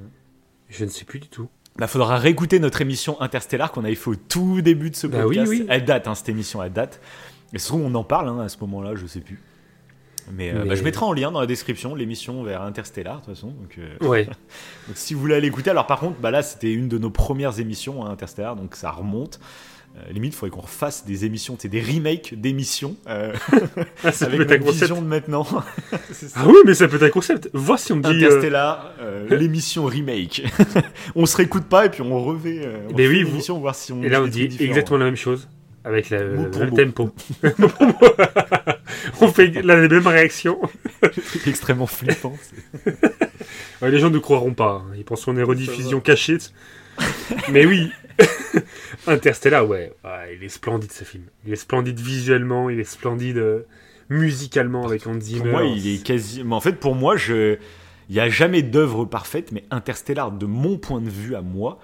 [0.68, 1.48] Je ne sais plus du tout.
[1.78, 5.26] Bah, faudra réécouter notre émission Interstellar qu'on avait fait au tout début de ce Bah
[5.26, 5.50] oui, podcast.
[5.50, 5.66] oui.
[5.68, 7.00] Elle date, hein, cette émission, elle date.
[7.52, 9.40] Et se trouve, on en parle hein, à ce moment-là, je sais plus.
[10.32, 13.26] Mais, euh, Mais- bah, je mettrai en lien dans la description l'émission vers Interstellar, de
[13.26, 13.48] toute façon.
[13.52, 14.24] Donc, euh, Ouais.
[14.88, 17.10] donc si vous voulez aller écouter, alors par contre, bah là, c'était une de nos
[17.10, 19.38] premières émissions à Interstellar, donc ça remonte.
[19.98, 23.32] Euh, limite, il faudrait qu'on refasse des émissions, c'est des remakes d'émissions euh,
[24.04, 24.64] Ah, avec concept.
[24.80, 25.46] vision de maintenant.
[26.34, 27.48] Ah oui, mais ça peut être un concept.
[27.54, 28.08] Voir si on me dit.
[28.08, 30.42] euh, Interstellar, euh, l'émission remake.
[31.14, 32.60] on se réécoute pas et puis on revait.
[32.64, 34.02] euh, on Mais oui, vous- l'émission, voir si on.
[34.02, 35.48] Et là, on dit exactement la même chose.
[35.84, 36.76] Avec la- Mot le mot.
[36.76, 37.10] tempo.
[39.20, 40.58] on fait la même réaction.
[41.46, 42.36] extrêmement flippant.
[43.82, 44.82] Ouais, les gens ne croiront pas.
[44.86, 44.92] hein.
[44.96, 46.38] Ils penseront une rediffusion cachée.
[47.52, 47.90] Mais oui.
[49.06, 49.92] Interstellar, ouais.
[50.04, 51.24] Ouais, Il est splendide ce film.
[51.46, 52.70] Il est splendide visuellement.
[52.70, 53.62] Il est splendide euh,
[54.08, 55.40] musicalement avec Hans Zimmer.
[55.42, 56.42] Pour moi, il est quasi.
[56.44, 57.56] mais en fait, pour moi, je.
[58.08, 61.80] Il n'y a jamais d'œuvre parfaite, mais Interstellar, de mon point de vue à moi,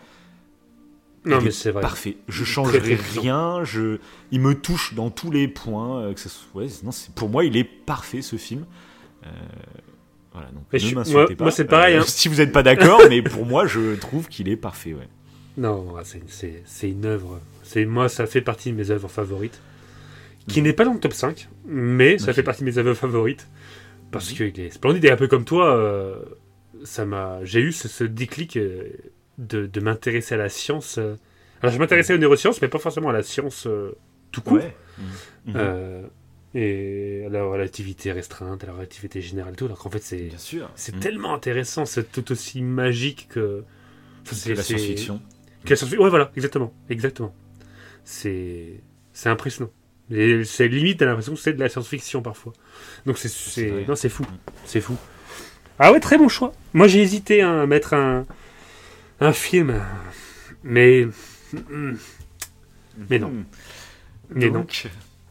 [1.24, 1.80] Non, mais c'est vrai.
[1.82, 2.16] parfait.
[2.28, 3.64] Je changerai très rien.
[3.64, 3.98] Je,
[4.30, 6.00] il me touche dans tous les points.
[6.02, 6.62] euh, que ce soit...
[6.62, 8.66] ouais, non, c'est- pour moi, il est parfait ce film.
[9.26, 9.28] Euh,
[10.32, 11.44] Voilà, donc Mais ne je m'insultez moi- pas.
[11.44, 12.04] moi, c'est pareil, Euh, hein.
[12.06, 14.94] Si vous n'êtes pas d'accord, mais pour moi, je trouve qu'il est parfait.
[14.94, 15.08] Ouais.
[15.56, 17.40] Non, ouais, c'est- une œuvre.
[17.62, 19.60] C'est moi, ça fait partie de mes œuvres favorites,
[20.48, 20.66] qui Mhm.
[20.66, 23.46] n'est pas dans le top 5, mais ça fait partie de mes œuvres favorites
[24.10, 24.36] parce Mhm.
[24.52, 26.16] qu'il est splendide et un peu comme toi, euh,
[26.84, 27.44] ça m'a.
[27.44, 28.88] J'ai eu ce, ce déclic euh,
[29.38, 30.98] de, de m'intéresser à la science.
[30.98, 31.16] euh.
[31.60, 33.92] Alors, je m'intéressais aux neurosciences, mais pas forcément à la science euh,
[34.32, 34.54] tout court.
[34.54, 34.74] Ouais.
[35.46, 35.54] Mhm.
[35.56, 36.02] Euh,
[36.54, 39.64] et à la relativité restreinte, à la relativité générale, et tout.
[39.66, 40.28] Alors qu'en fait, c'est
[40.74, 43.62] c'est tellement intéressant, c'est tout aussi magique que.
[44.24, 45.20] Enfin, C'est la science-fiction.
[45.68, 47.34] Ouais, voilà, exactement, exactement.
[48.04, 48.80] C'est,
[49.12, 49.70] c'est impressionnant.
[50.10, 52.52] C'est limite, t'as l'impression que c'est de la science-fiction parfois.
[53.06, 54.24] Donc c'est, non, c'est fou,
[54.66, 54.96] c'est fou.
[55.78, 56.52] Ah ouais, très bon choix.
[56.74, 58.26] Moi, j'ai hésité à mettre un,
[59.20, 59.80] un film,
[60.62, 61.06] mais,
[63.08, 63.44] mais non, Mhm.
[64.30, 64.60] mais non.
[64.60, 64.86] donc,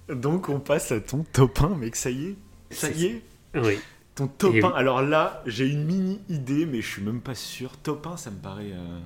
[0.10, 2.36] donc, on passe à ton top 1, mec, ça y est
[2.72, 3.22] Ça y est
[3.56, 3.78] Oui.
[4.16, 4.74] Ton top Et 1, oui.
[4.76, 7.78] alors là, j'ai une mini idée, mais je suis même pas sûr.
[7.78, 8.72] Top 1, ça me paraît.
[8.74, 9.00] euh,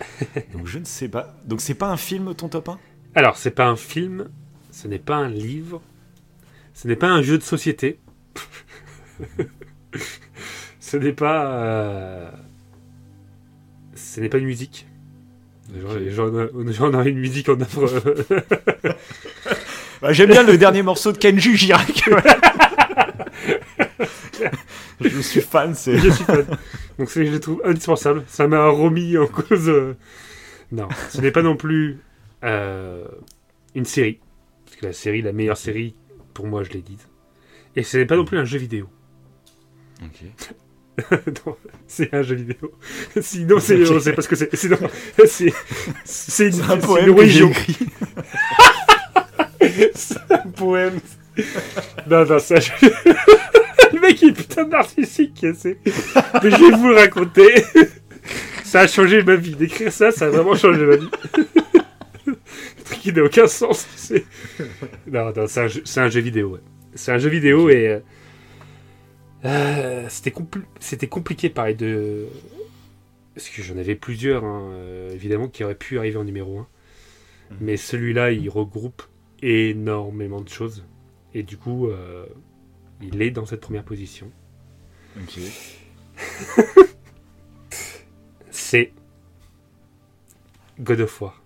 [0.52, 1.34] Donc je ne sais pas.
[1.44, 2.78] Donc c'est pas un film, ton top 1
[3.14, 4.28] Alors, c'est pas un film,
[4.70, 5.82] ce n'est pas un livre,
[6.74, 7.98] ce n'est pas un jeu de société,
[10.80, 12.30] ce n'est pas, euh,
[13.94, 14.86] ce n'est pas une musique.
[15.78, 16.08] Genre, Ok.
[16.10, 16.32] genre,
[16.72, 18.02] genre, on a une musique en œuvre.
[20.02, 22.08] Bah, J'aime bien le dernier morceau de Kenji Girac.
[25.00, 25.96] Je suis fan, c'est.
[25.98, 26.44] je suis fan.
[26.98, 28.24] Donc, c'est- je le trouve indispensable.
[28.26, 29.68] Ça m'a remis en cause.
[29.68, 29.94] euh,
[30.72, 31.98] Non, ce n'est pas non plus
[32.44, 33.04] euh,
[33.74, 34.20] une série.
[34.66, 35.94] Parce que la série, la meilleure série,
[36.34, 36.98] pour moi, je l'ai dit.
[37.76, 38.88] Et ce n'est pas non plus un jeu vidéo.
[41.46, 41.56] Non,
[41.86, 42.72] c'est un jeu vidéo.
[43.22, 44.02] Sinon, c'est Ok.
[44.02, 44.54] c'est parce que c'est.
[44.54, 44.76] Sinon,
[45.24, 45.50] c'est.
[46.04, 47.78] C'est une, C'est un poème que j'ai écrit.
[49.94, 51.00] C'est un poème.
[52.06, 52.56] Non, non, ça.
[52.60, 52.70] je-
[54.12, 55.44] mec, est putain de narcissique.
[55.54, 55.78] c'est-
[56.42, 57.48] Mais je vais vous le raconter.
[58.64, 59.56] Ça a changé ma vie.
[59.56, 61.08] D'écrire ça, ça a vraiment changé ma vie.
[62.26, 62.36] Le
[62.84, 63.86] truc qui n'a aucun sens.
[63.96, 64.24] c'est-
[65.06, 66.50] Non, non, c'est un, jeu- c'est un jeu vidéo.
[66.50, 66.60] ouais.
[66.94, 67.88] C'est un jeu vidéo et.
[67.88, 68.00] euh,
[69.44, 72.26] euh, c'était compli- c'était compliqué, pareil, de.
[73.34, 76.66] Parce que j'en avais plusieurs, hein, euh, évidemment, qui auraient pu arriver en numéro 1.
[77.60, 79.02] Mais celui-là, il regroupe
[79.42, 80.84] énormément de choses.
[81.34, 82.26] Et du coup, euh,
[83.02, 84.30] il est dans cette première position.
[85.16, 85.38] Ok.
[88.50, 88.92] C'est
[90.80, 91.42] God of War.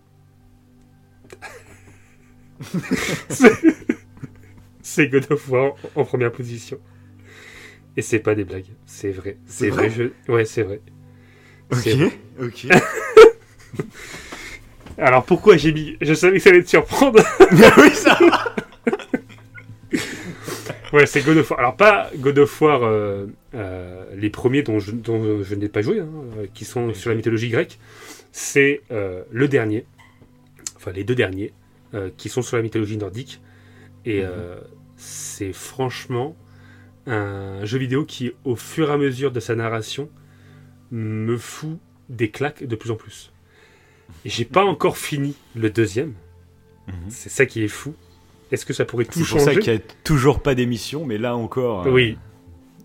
[4.82, 6.78] C'est- God of War en première position.
[7.96, 9.38] Et c'est pas des blagues, c'est vrai.
[9.46, 10.32] C'est vrai, vrai je...
[10.32, 10.80] Ouais, c'est vrai.
[11.70, 11.88] Ok.
[12.40, 12.66] Ok.
[14.98, 15.96] Alors pourquoi j'ai mis...
[16.00, 17.22] Je savais que ça allait te surprendre.
[17.78, 18.54] oui, ça va.
[20.94, 21.58] Ouais, c'est God of War.
[21.58, 25.82] Alors, pas God of War, euh, euh, les premiers dont je, dont je n'ai pas
[25.82, 26.08] joué, hein,
[26.38, 27.80] euh, qui sont sur la mythologie grecque.
[28.30, 29.86] C'est euh, le dernier,
[30.76, 31.52] enfin les deux derniers,
[32.16, 33.40] qui sont sur la mythologie nordique.
[34.04, 34.24] Et
[34.96, 36.36] c'est franchement
[37.06, 40.10] un jeu vidéo qui, au fur et à mesure de sa narration,
[40.90, 43.32] me fout des claques de plus en plus.
[44.24, 46.14] Et j'ai pas encore fini le deuxième.
[46.88, 47.10] Mhm.
[47.10, 47.94] C'est ça qui est fou.
[48.52, 51.04] Est-ce que ça pourrait tout C'est pour ça changer qu'il n'y a toujours pas d'émission,
[51.04, 52.18] mais là encore, euh, Oui,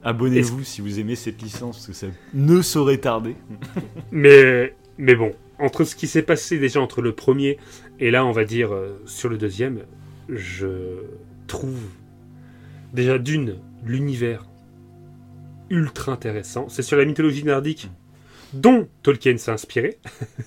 [0.04, 3.36] abonnez-vous si vous aimez cette licence, parce que ça ne saurait tarder.
[4.12, 7.58] Mais, mais bon, entre ce qui s'est passé déjà entre le premier
[8.00, 9.82] et là, on va dire, euh, sur le deuxième,
[10.30, 11.04] je
[11.48, 11.80] trouve
[12.94, 14.46] déjà d'une, l'univers
[15.70, 16.68] ultra intéressant.
[16.70, 17.90] C'est sur la mythologie nordique.
[18.54, 19.98] Dont Tolkien s'est inspiré.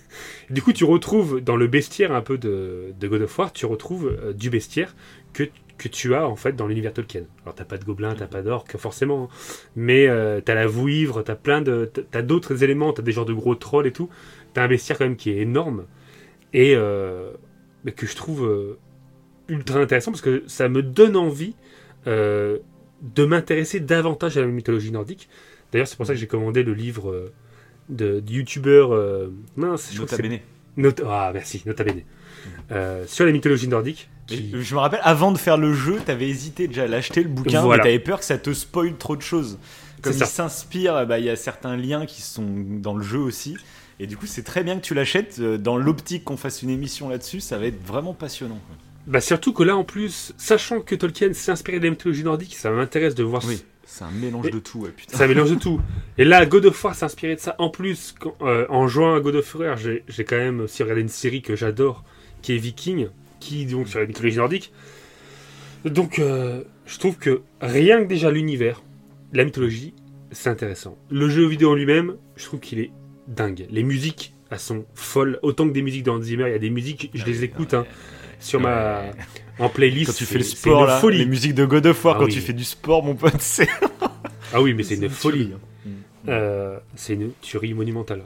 [0.50, 3.66] du coup, tu retrouves dans le bestiaire un peu de, de God of War, tu
[3.66, 4.94] retrouves euh, du bestiaire
[5.32, 5.44] que,
[5.78, 7.24] que tu as en fait dans l'univers Tolkien.
[7.42, 9.28] Alors t'as pas de gobelins, t'as pas d'orques forcément,
[9.76, 13.34] mais euh, t'as la vouivre, t'as plein de, t'as d'autres éléments, t'as des genres de
[13.34, 14.08] gros trolls et tout.
[14.54, 15.86] T'as un bestiaire quand même qui est énorme
[16.52, 17.32] et euh,
[17.96, 18.76] que je trouve
[19.48, 21.56] ultra intéressant parce que ça me donne envie
[22.06, 25.28] de m'intéresser davantage à la mythologie nordique.
[25.72, 27.32] D'ailleurs, c'est pour ça que j'ai commandé le livre
[27.92, 28.92] de, du youtubeur.
[28.94, 30.38] Euh, mince, je Nota bene.
[30.76, 32.00] Nota- ah, merci, Nota Bene.
[32.70, 34.08] Euh, sur la mythologie nordique.
[34.26, 37.22] qui- Mais Je me rappelle, avant de faire le jeu, t'avais hésité déjà à l'acheter
[37.22, 37.82] le bouquin, Voilà.
[37.82, 39.58] mais t'avais peur que ça te spoil trop de choses.
[40.00, 40.26] Comme il ça.
[40.26, 42.44] s'inspire, bah, il y a certains liens qui sont
[42.80, 43.56] dans le jeu aussi.
[44.00, 45.36] Et du coup, c'est très bien que tu l'achètes.
[45.40, 48.58] euh, Dans l'optique qu'on fasse une émission là-dessus, ça va être vraiment passionnant.
[49.06, 52.54] Bah, surtout que là, en plus, sachant que Tolkien s'est inspiré de la mythologie nordique,
[52.56, 53.62] ça m'intéresse de voir Oui,
[53.94, 55.16] c'est un mélange Et- de tout, ouais, putain.
[55.18, 55.80] C'est un mélange de tout.
[56.16, 57.54] Et là, God of War s'est inspiré de ça.
[57.58, 60.82] En plus, quand- euh, en jouant à God of War, j'ai j'ai quand même aussi
[60.82, 62.02] regardé une série que j'adore,
[62.40, 63.08] qui est Viking,
[63.38, 64.72] qui donc sur la mythologie nordique.
[65.84, 68.82] Donc, euh, je trouve que rien que déjà l'univers,
[69.32, 69.92] la mythologie,
[70.30, 70.96] c'est intéressant.
[71.10, 72.92] Le jeu vidéo en lui-même, je trouve qu'il est
[73.28, 73.66] dingue.
[73.70, 75.38] Les musiques, elles sont folles.
[75.42, 77.74] Autant que des musiques de Hans Zimmer, il y a des musiques, je les écoute
[77.74, 77.84] hein,
[78.40, 79.02] sur ma
[79.58, 80.06] en playlist.
[80.10, 81.18] Quand tu fais le sport là, folie.
[81.18, 82.32] les musiques de God of War, Ah quand oui.
[82.32, 83.68] tu fais du sport, mon pote, c'est
[84.52, 85.52] Ah oui, mais c'est une folie.
[85.54, 85.90] hein.
[86.28, 88.22] Euh, c'est une tuerie monumentale.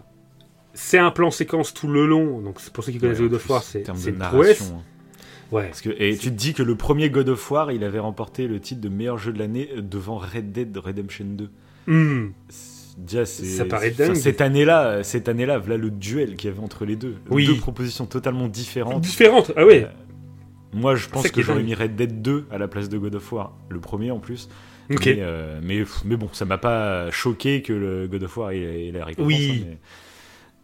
[0.75, 3.35] C'est un plan séquence tout le long, donc c'est pour ceux qui connaissent Ouais, God
[3.35, 4.73] of War, c'est une prouesse.
[4.75, 4.83] hein.
[5.53, 5.69] Ouais.
[5.69, 8.49] Parce que, et tu te dis que le premier God of War, il avait remporté
[8.49, 11.51] le titre de meilleur jeu de l'année devant Red Dead Redemption 2.
[11.87, 12.31] Hmm.
[12.97, 14.15] Déjà, Ça paraît dingue.
[14.15, 17.17] Cette année-là, cette année-là, voilà le duel qu'il y avait entre les deux.
[17.31, 17.47] Oui.
[17.47, 19.03] Deux propositions totalement différentes.
[19.03, 19.85] Différente, ah ouais.
[19.85, 19.89] Euh,
[20.73, 23.33] Moi, je pense que j'aurais mis Red Dead 2 à la place de God of
[23.33, 23.57] War.
[23.69, 24.49] Le premier en plus.
[24.89, 28.63] Mais, euh, mais, mais bon, ça m'a pas choqué que le God of War il,
[28.63, 29.27] ait- ait la récompense.
[29.29, 29.67] Oui.
[29.69, 29.75] hein,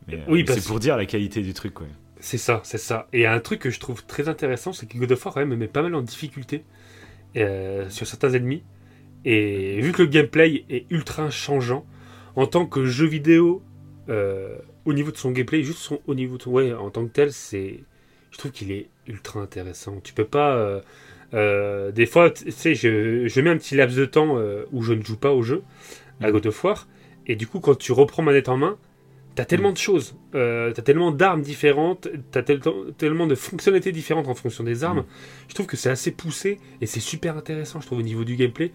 [0.09, 1.74] mais, mais, Oui, c'est pour dire la qualité du truc.
[1.74, 1.86] Quoi.
[2.20, 3.09] C'est ça, c'est ça.
[3.12, 5.48] Et un truc que je trouve très intéressant, c'est que God of War quand même
[5.48, 6.64] me met pas mal en difficulté
[7.36, 8.62] euh, sur certains ennemis.
[9.24, 11.84] Et vu que le gameplay est ultra changeant,
[12.36, 13.62] en tant que jeu vidéo,
[14.09, 17.12] euh, au niveau de son gameplay, juste son, au niveau de ouais, en tant que
[17.12, 17.80] tel, c'est,
[18.30, 20.00] je trouve qu'il est ultra intéressant.
[20.02, 20.80] Tu peux pas, euh,
[21.34, 24.38] euh, des fois, tu sais, je, je mets un petit laps de temps
[24.72, 25.62] où je ne joue pas au jeu
[26.20, 26.32] à Mhm.
[26.32, 26.88] God of War,
[27.26, 28.78] et du coup, quand tu reprends manette en main,
[29.34, 32.60] T'as tellement de choses, euh, t'as tellement d'armes différentes, t'as tel-
[32.98, 35.00] tellement de fonctionnalités différentes en fonction des armes.
[35.00, 35.06] Mm.
[35.48, 38.36] Je trouve que c'est assez poussé et c'est super intéressant, je trouve, au niveau du
[38.36, 38.72] gameplay.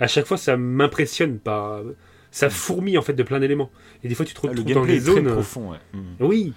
[0.00, 1.82] À chaque fois, ça m'impressionne par.
[2.30, 3.70] Ça fourmille en fait de plein d'éléments.
[4.04, 5.26] Et des fois, tu te Ah, retrouves le dans gameplay des est très zones.
[5.28, 5.70] euh, profond.
[5.72, 5.78] ouais.
[5.92, 5.98] Mm.
[6.24, 6.52] Oui.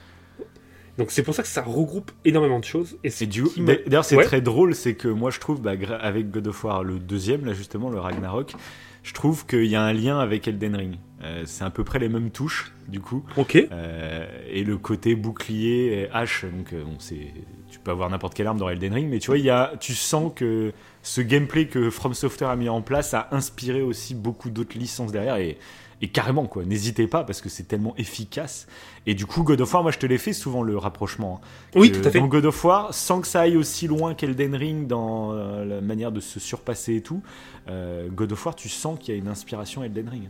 [0.99, 2.97] Donc c'est pour ça que ça regroupe énormément de choses.
[3.03, 3.43] Et c'est du
[3.87, 4.25] d'ailleurs, c'est Ouais.
[4.25, 5.71] très drôle, c'est que moi je trouve, bah,
[6.01, 8.53] avec God of War, le deuxième, là justement, le Ragnarok,
[9.01, 10.95] je trouve qu'il y a un lien avec Elden Ring.
[11.23, 13.25] Euh, c'est à peu près les mêmes touches, du coup.
[13.37, 13.55] Ok.
[13.55, 18.59] Euh, et le côté bouclier hache, donc euh, bon, tu peux avoir n'importe quelle arme
[18.59, 20.73] dans Elden Ring, mais tu vois, il y a, tu sens que
[21.03, 25.11] ce gameplay que From Software a mis en place a inspiré aussi beaucoup d'autres licences
[25.11, 25.57] derrière et,
[26.01, 26.63] et carrément quoi.
[26.65, 28.67] N'hésitez pas parce que c'est tellement efficace.
[29.05, 31.41] Et du coup, God of War, moi je te l'ai fait souvent le rapprochement.
[31.43, 31.47] hein.
[31.75, 32.19] Oui, tout à fait.
[32.19, 35.81] Dans God of War, sans que ça aille aussi loin qu'Elden Ring dans euh, la
[35.81, 37.21] manière de se surpasser et tout,
[37.67, 40.29] euh, God of War, tu sens qu'il y a une inspiration Elden Ring.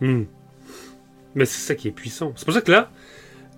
[0.00, 0.22] Hmm.
[1.34, 2.32] Mais c'est ça qui est puissant.
[2.36, 2.90] C'est pour ça que là,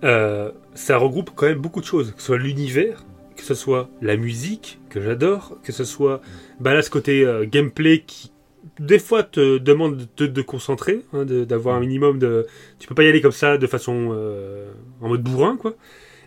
[0.03, 2.11] euh, ça regroupe quand même beaucoup de choses.
[2.13, 3.05] Que ce soit l'univers,
[3.35, 6.21] que ce soit la musique, que j'adore, que ce soit
[6.59, 8.31] bah là, ce côté euh, gameplay qui,
[8.79, 12.45] des fois, te demande de te de concentrer, hein, de- d'avoir un minimum de.
[12.79, 14.09] Tu peux pas y aller comme ça de façon.
[14.13, 14.71] euh,
[15.01, 15.75] en mode bourrin, quoi.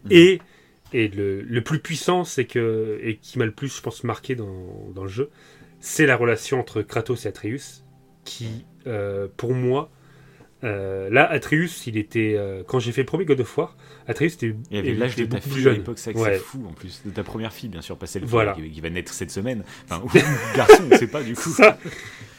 [0.04, 0.12] Mhm.
[0.12, 0.40] Et,
[0.92, 2.98] et le, le plus puissant, c'est que.
[3.02, 5.30] Et qui m'a le plus, je pense, marqué dans, dans le jeu,
[5.80, 7.84] c'est la relation entre Kratos et Atreus,
[8.24, 9.90] qui, euh, pour moi,
[10.64, 12.34] euh, là, Atreus, il était.
[12.36, 13.76] euh, quand j'ai fait le premier God of War,
[14.08, 15.74] Atreus était, Il y avait l'âge de ta fille à jeune.
[15.74, 16.34] l'époque, ça Ouais.
[16.34, 17.02] c'est fou en plus.
[17.04, 18.52] De ta première fille, bien sûr, pas celle Voilà.
[18.54, 19.62] qui, qui va naître cette semaine.
[19.88, 20.10] Enfin, ou
[20.56, 21.48] garçon, on sait pas du coup.
[21.50, 21.78] Ça,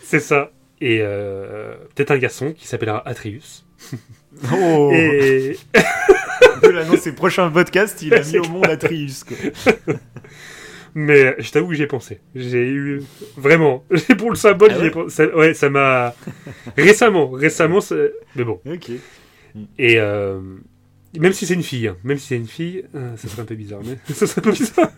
[0.03, 0.51] c'est ça.
[0.81, 3.65] Et euh, peut-être un garçon qui s'appellera Atreus.
[4.53, 9.23] Oh Et On peut l'annoncer, prochain podcast, il a mis au monde Atreus.
[9.27, 9.37] Quoi.
[10.95, 12.19] mais je t'avoue que j'y ai pensé.
[12.35, 13.01] J'ai eu
[13.37, 13.83] vraiment
[14.17, 15.15] pour le symbole, Ah j'y ai ouais pensé.
[15.15, 16.15] Ça- ouais, ça m'a
[16.77, 17.81] récemment, récemment.
[17.81, 17.95] ça-
[18.35, 18.59] Mais bon.
[18.65, 18.89] Ok.
[19.77, 20.39] Et euh,
[21.17, 23.45] même si c'est une fille, hein, même si c'est une fille, euh, ça serait un
[23.45, 23.81] peu bizarre.
[23.85, 24.91] Mais ça serait un peu bizarre.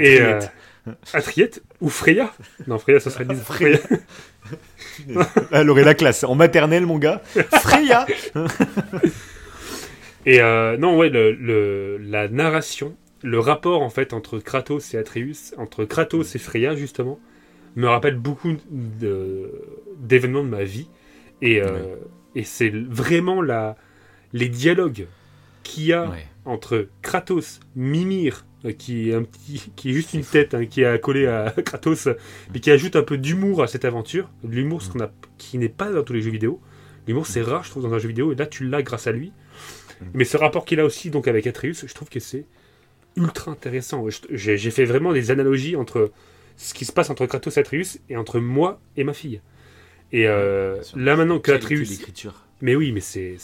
[0.00, 0.40] Et euh.
[1.12, 2.32] Atriette ou Freya?
[2.66, 3.46] Non, Freya, ça serait bizarre.
[3.46, 3.78] Freya.
[5.52, 6.24] Elle aurait la classe.
[6.24, 7.22] En maternelle, mon gars.
[7.60, 8.04] Freya
[10.26, 14.98] Et euh, non, ouais, le, le- la narration, le rapport en fait entre Kratos et
[14.98, 17.18] Atreus, entre Kratos et Freya justement,
[17.76, 20.88] me rappelle beaucoup d'événements de ma vie.
[21.40, 21.96] Et, euh,
[22.34, 23.76] et c'est vraiment la.
[24.32, 25.06] les dialogues
[25.62, 26.26] qu'il y a Ouais.
[26.44, 30.82] entre Kratos, Mimir, euh, qui est un petit, qui est juste une tête, hein, qui
[30.82, 32.08] est accolée à Kratos,
[32.52, 35.58] mais qui ajoute un peu d'humour à cette aventure, de l'humour ce qu'on a, qui
[35.58, 36.60] n'est pas dans tous les jeux vidéo.
[37.06, 39.12] L'humour c'est rare, je trouve, dans un jeu vidéo, et là tu l'as grâce à
[39.12, 39.32] lui.
[40.14, 42.44] Mais ce rapport qu'il a aussi donc avec Atreus, je trouve que c'est
[43.16, 44.06] ultra intéressant.
[44.30, 46.12] J'ai fait vraiment des analogies entre
[46.56, 49.40] ce qui se passe entre Kratos et Atreus et entre moi et ma fille.
[50.12, 52.02] Et euh, là maintenant que Atreus,
[52.60, 53.36] mais oui, mais c'est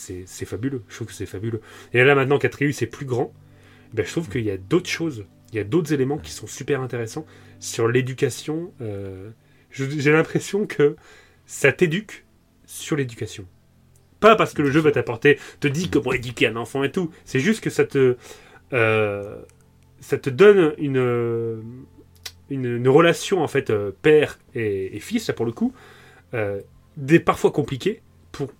[0.44, 0.82] fabuleux.
[0.88, 1.60] Je trouve que c'est fabuleux.
[1.92, 3.32] Et là, maintenant qu'Atreus est plus grand,
[3.92, 5.26] ben, je trouve qu'il y a d'autres choses.
[5.52, 7.26] Il y a d'autres éléments qui sont super intéressants
[7.58, 8.72] sur l'éducation.
[8.80, 9.30] euh,
[9.70, 10.94] J'ai l'impression que
[11.46, 12.24] ça t'éduque
[12.66, 13.46] sur l'éducation.
[14.20, 17.10] Pas parce que le jeu va t'apporter, te dit comment éduquer un enfant et tout.
[17.24, 18.16] C'est juste que ça te,
[18.72, 19.36] euh,
[20.00, 21.62] ça te donne une,
[22.50, 25.72] une, une relation en fait euh, père et, et fils là pour le coup,
[26.34, 26.60] euh,
[26.96, 28.02] des parfois compliquées
[28.32, 28.50] pour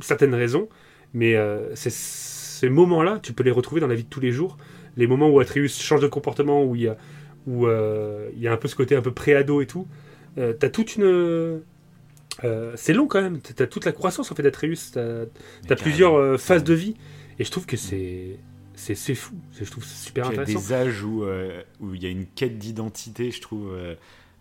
[0.00, 0.68] certaines raisons,
[1.14, 4.56] mais euh, ces moments-là, tu peux les retrouver dans la vie de tous les jours.
[4.96, 6.96] Les moments où Atreus change de comportement, où il y a,
[7.46, 9.86] où, il y a un peu ce côté un peu pré-ado et tout.
[10.36, 11.62] T'as toute une.
[12.44, 13.40] euh, c'est long quand même.
[13.40, 14.92] T'as toute la croissance en fait d'Atreus.
[14.92, 16.94] T'as plusieurs euh, phases de vie.
[17.38, 18.38] Et je trouve que c'est.
[18.76, 19.34] C'est fou.
[19.58, 20.60] Je trouve super Il y a intéressant.
[20.68, 23.72] des âges où, euh, où il y a une quête d'identité, je trouve.
[23.72, 23.94] euh,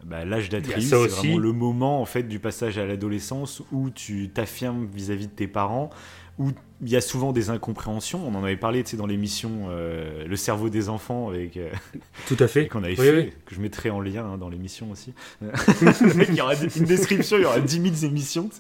[0.04, 4.30] bah, L'âge ça c'est vraiment le moment en fait du passage à l'adolescence où tu
[4.30, 5.90] t'affirmes vis-à-vis de tes parents,
[6.38, 6.52] où
[6.82, 8.22] il y a souvent des incompréhensions.
[8.28, 11.72] On en avait parlé tu sais, dans l'émission euh, Le cerveau des enfants avec euh,
[12.28, 12.68] Tout à fait.
[12.70, 13.34] qu'on avait Oui, fait, oui.
[13.46, 15.14] que je mettrai en lien hein, dans l'émission aussi.
[15.42, 18.50] Il y aura une description, il y aura 10 000 émissions.
[18.50, 18.58] tu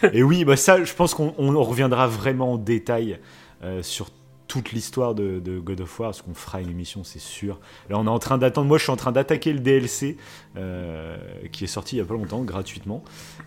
[0.00, 0.10] sais.
[0.16, 3.18] Et oui, bah ça, je pense qu'on on reviendra vraiment en détail
[3.64, 4.10] euh, sur
[4.48, 7.58] toute l'histoire de, de God of War, parce qu'on fera une émission, c'est sûr.
[7.90, 8.68] Là, on est en train d'attendre.
[8.68, 10.16] Moi, je suis en train d'attaquer le DLC
[10.56, 11.16] euh,
[11.52, 13.02] qui est sorti il y a pas longtemps, gratuitement.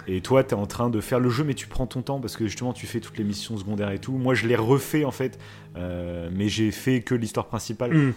[0.08, 2.20] Et toi, tu es en train de faire le jeu, mais tu prends ton temps
[2.20, 4.12] parce que justement, tu fais toutes les missions secondaires et tout.
[4.14, 5.40] Moi, je l'ai refait en fait,
[5.78, 8.14] euh, mais j'ai fait que l'histoire principale Mm.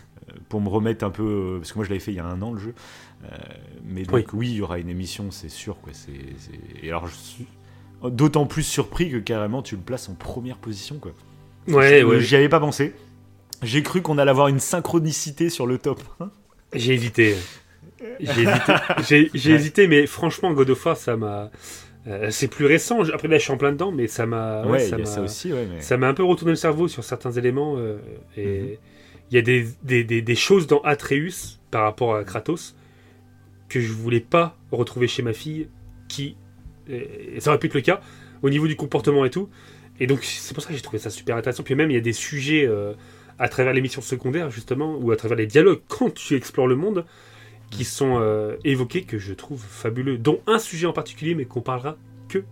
[0.49, 2.25] pour me remettre un peu euh, parce que moi je l'avais fait il y a
[2.27, 2.75] un an le jeu
[3.25, 3.29] Euh,
[3.85, 4.25] mais donc Oui.
[4.35, 4.49] oui.
[4.51, 5.93] il y aura une émission c'est sûr quoi
[6.83, 7.47] et alors je suis
[8.05, 11.13] d'autant plus surpris que carrément tu le places en première position quoi
[11.69, 12.95] Ouais, j'y avais pas pensé
[13.65, 16.01] j'ai cru qu'on allait avoir une synchronicité sur le top
[16.75, 17.37] J'ai hésité.
[18.19, 19.31] J'ai hésité.
[19.51, 19.55] Ouais.
[19.55, 21.51] hésité, mais franchement, God of War, ça m'a.
[22.09, 23.03] euh, c'est plus récent.
[23.15, 24.67] Après, là, je suis en plein dedans, mais ça m'a.
[24.67, 27.31] ouais, ça ça aussi ouais mais Ça m'a un peu retourné le cerveau sur certains
[27.31, 27.77] éléments.
[27.79, 27.99] euh,
[28.37, 28.43] Mhm.
[28.45, 28.79] et
[29.31, 32.75] il y a des, des, des, des choses dans Atreus par rapport à Kratos
[33.69, 35.69] que je voulais pas retrouver chez ma fille,
[36.09, 36.37] qui.
[36.89, 38.01] et ça aurait pu être le cas,
[38.43, 39.49] au niveau du comportement et tout.
[40.03, 41.63] Et donc, c'est pour ça que j'ai trouvé ça super intéressant.
[41.63, 42.93] Puis même, il y a des sujets euh,
[43.39, 46.75] à travers les missions secondaires, justement, ou à travers les dialogues, quand tu explores le
[46.75, 47.05] monde,
[47.71, 50.19] qui sont euh, évoqués, que je trouve fabuleux.
[50.19, 51.97] Dont un sujet en particulier, mais qu'on parlera
[52.29, 52.43] que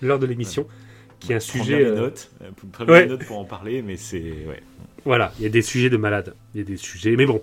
[0.00, 0.66] lors de l'émission,
[1.20, 1.76] qui est un prends sujet.
[1.76, 2.30] bien les euh, notes
[2.72, 3.02] prends ouais.
[3.02, 4.62] les notes pour en parler mais c'est ouais
[5.04, 6.34] Voilà, il y a des sujets de malades.
[6.54, 7.16] Il y a des sujets.
[7.16, 7.42] Mais bon,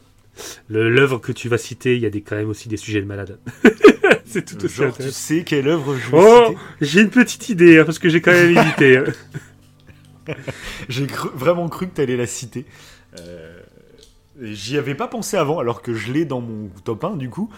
[0.70, 3.06] l'œuvre que tu vas citer, il y a des, quand même aussi des sujets de
[3.06, 3.38] malades.
[4.26, 7.78] c'est tout aussi genre tu sais quelle œuvre je vais Oh, j'ai une petite idée,
[7.78, 9.04] hein, parce que j'ai quand même hésité.
[10.90, 12.66] J'ai cru- vraiment cru que tu allais la citer.
[13.20, 13.60] Euh,
[14.42, 17.50] J'y avais pas pensé avant, alors que je l'ai dans mon top 1 du coup.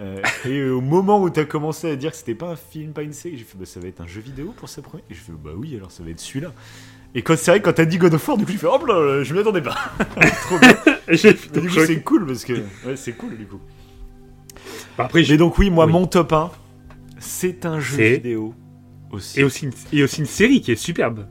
[0.00, 2.92] Euh, et au moment où tu as commencé à dire que c'était pas un film,
[2.92, 5.04] pas une série, j'ai fait bah, ça va être un jeu vidéo pour sa première.
[5.10, 6.52] Et je fais bah oui, alors ça va être celui-là.
[7.14, 8.86] Et quand c'est vrai, quand t'as dit God of War, du coup, je fais hop
[8.86, 9.76] là, je m'y attendais pas.
[10.46, 10.74] Trop bien.
[11.10, 12.54] J'ai du coup, c'est cool parce que.
[12.86, 13.60] Ouais, c'est cool du coup.
[14.98, 15.92] Après, j'ai Mais donc, oui, moi, Oui.
[15.92, 16.50] mon top 1,
[17.18, 18.54] c'est un jeu vidéo
[19.10, 19.40] aussi.
[19.40, 21.26] et aussi, une, et aussi une série qui est superbe.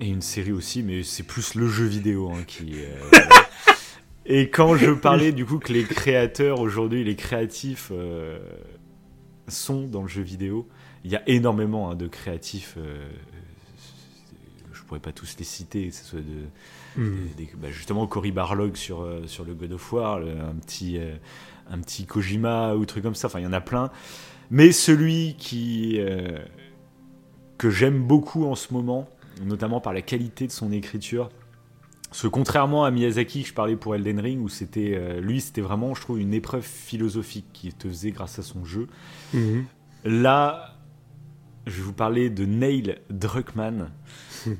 [0.00, 2.74] Et une série aussi, mais c'est plus le jeu vidéo hein, qui.
[2.76, 3.20] euh,
[4.26, 8.38] Et quand je parlais du coup que les créateurs aujourd'hui, les créatifs euh,
[9.48, 10.66] sont dans le jeu vidéo,
[11.04, 12.74] il y a énormément hein, de créatifs.
[12.78, 13.06] euh,
[14.72, 16.46] je pourrais pas tous les citer, que ce soit de,
[16.96, 17.26] Hmm.
[17.56, 20.96] bah, justement Cory Barlog sur, euh, sur le God of War, le- un petit,
[21.68, 23.26] un petit Kojima ou truc comme ça.
[23.26, 23.90] Enfin, il y en a plein.
[24.50, 25.98] Mais celui qui
[27.58, 29.08] que j'aime beaucoup en ce moment,
[29.42, 31.30] notamment par la qualité de son écriture.
[32.08, 35.40] Parce que contrairement à Miyazaki, que je parlais pour Elden Ring, où c'était euh, lui,
[35.40, 38.86] c'était vraiment, je trouve, une épreuve philosophique qui te faisait grâce à son jeu.
[39.32, 39.64] Mhm.
[40.04, 40.76] Là,
[41.66, 43.90] je vais vous parler de Neil Druckmann.
[44.46, 44.54] Euh,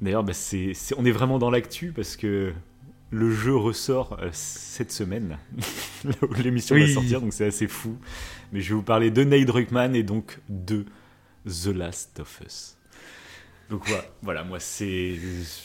[0.00, 0.32] D'ailleurs, bah,
[0.96, 2.52] on est vraiment dans l'actu parce que
[3.10, 5.38] le jeu ressort euh, cette semaine,
[6.42, 6.86] l'émission Oui.
[6.86, 7.96] va sortir, donc c'est assez fou.
[8.52, 10.84] Mais je vais vous parler de Neil Druckmann et donc de
[11.46, 12.76] The Last of Us.
[13.74, 15.14] Donc voilà, voilà moi c'est,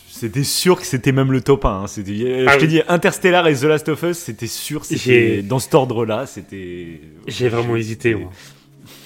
[0.10, 1.70] c'était sûr que c'était même le top 1.
[1.84, 1.88] hein.
[1.88, 2.68] C'était, Ah je t'ai oui.
[2.70, 7.02] dit Interstellar et The Last of Us, c'était sûr, c'était dans cet ordre-là, c'était.
[7.28, 8.32] J'ai vraiment je- hésité, moi.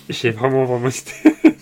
[0.10, 1.12] J'ai vraiment, vraiment hésité.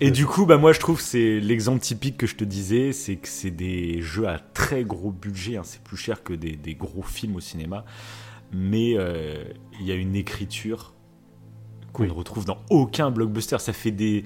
[0.00, 2.92] Et du coup, bah moi je trouve que c'est l'exemple typique que je te disais,
[2.92, 5.62] c'est que c'est des jeux à très gros budget, hein.
[5.62, 7.84] c'est plus cher que des, des, gros films au cinéma,
[8.50, 9.44] mais euh,
[9.78, 10.94] il y a une écriture
[11.92, 13.58] qu'on ne retrouve dans aucun blockbuster.
[13.58, 14.24] Ça fait des,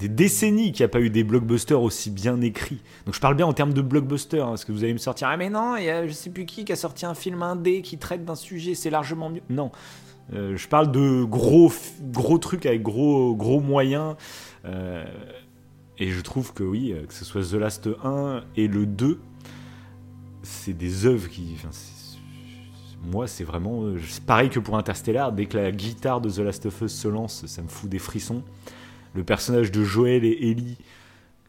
[0.00, 2.80] des décennies qu'il n'y a pas eu des blockbusters aussi bien écrits.
[3.04, 5.28] Donc je parle bien en termes de blockbuster, hein, parce que vous allez me sortir,
[5.28, 7.42] ah mais non, il y a je sais plus qui qui a sorti un film
[7.42, 9.42] indé qui traite d'un sujet, c'est largement mieux.
[9.50, 9.70] Non,
[10.32, 11.70] euh, je parle de gros,
[12.00, 14.16] gros trucs avec gros, gros moyens.
[14.64, 15.04] Euh,
[15.98, 19.20] et je trouve que oui, que ce soit The Last 1 et le 2,
[20.42, 21.56] c'est des œuvres qui.
[23.02, 23.84] Moi, c'est vraiment.
[23.84, 27.08] Euh, pareil que pour Interstellar, dès que la guitare de The Last of Us se
[27.08, 28.42] lance, ça me fout des frissons.
[29.14, 30.78] Le personnage de Joel et Ellie,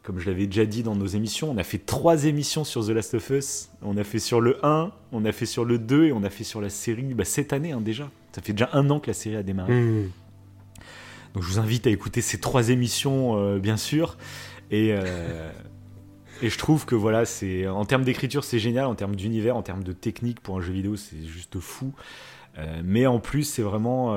[0.04, 2.90] comme je l'avais déjà dit dans nos émissions, on a fait trois émissions sur The
[2.90, 3.70] Last of Us.
[3.84, 6.30] On a fait sur le 1, on a fait sur le 2 et on a
[6.30, 8.10] fait sur la série bah, cette année hein, déjà.
[8.32, 9.74] Ça fait déjà un an que la série a démarré.
[9.74, 10.10] Mmh.
[11.34, 14.18] Donc je vous invite à écouter ces trois émissions, euh, bien sûr.
[14.72, 15.52] Et, euh,
[16.42, 19.62] et je trouve que voilà, c'est en termes d'écriture, c'est génial, en termes d'univers, en
[19.62, 21.94] termes de technique pour un jeu vidéo, c'est juste fou.
[22.58, 24.16] Euh, mais en plus, c'est vraiment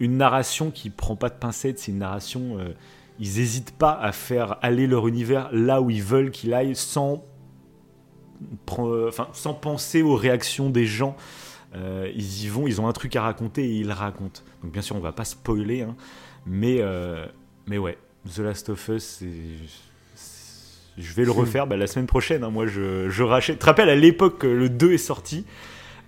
[0.00, 1.78] une narration qui prend pas de pincettes.
[1.78, 2.58] C'est une narration.
[3.18, 7.24] ils n'hésitent pas à faire aller leur univers là où ils veulent qu'il aille, sans,
[8.76, 11.16] enfin, sans penser aux réactions des gens.
[11.74, 14.40] Euh, ils y vont, ils ont un truc à raconter et ils racontent.
[14.62, 15.96] Donc bien sûr, on va pas spoiler, hein,
[16.46, 17.26] mais, euh,
[17.66, 17.98] mais ouais,
[18.34, 19.22] The Last of Us,
[20.96, 22.44] je vais le refaire bah, la semaine prochaine.
[22.44, 22.50] Hein.
[22.50, 23.56] moi, je, je, rachète.
[23.56, 25.44] Tu te rappelles à l'époque que le 2 est sorti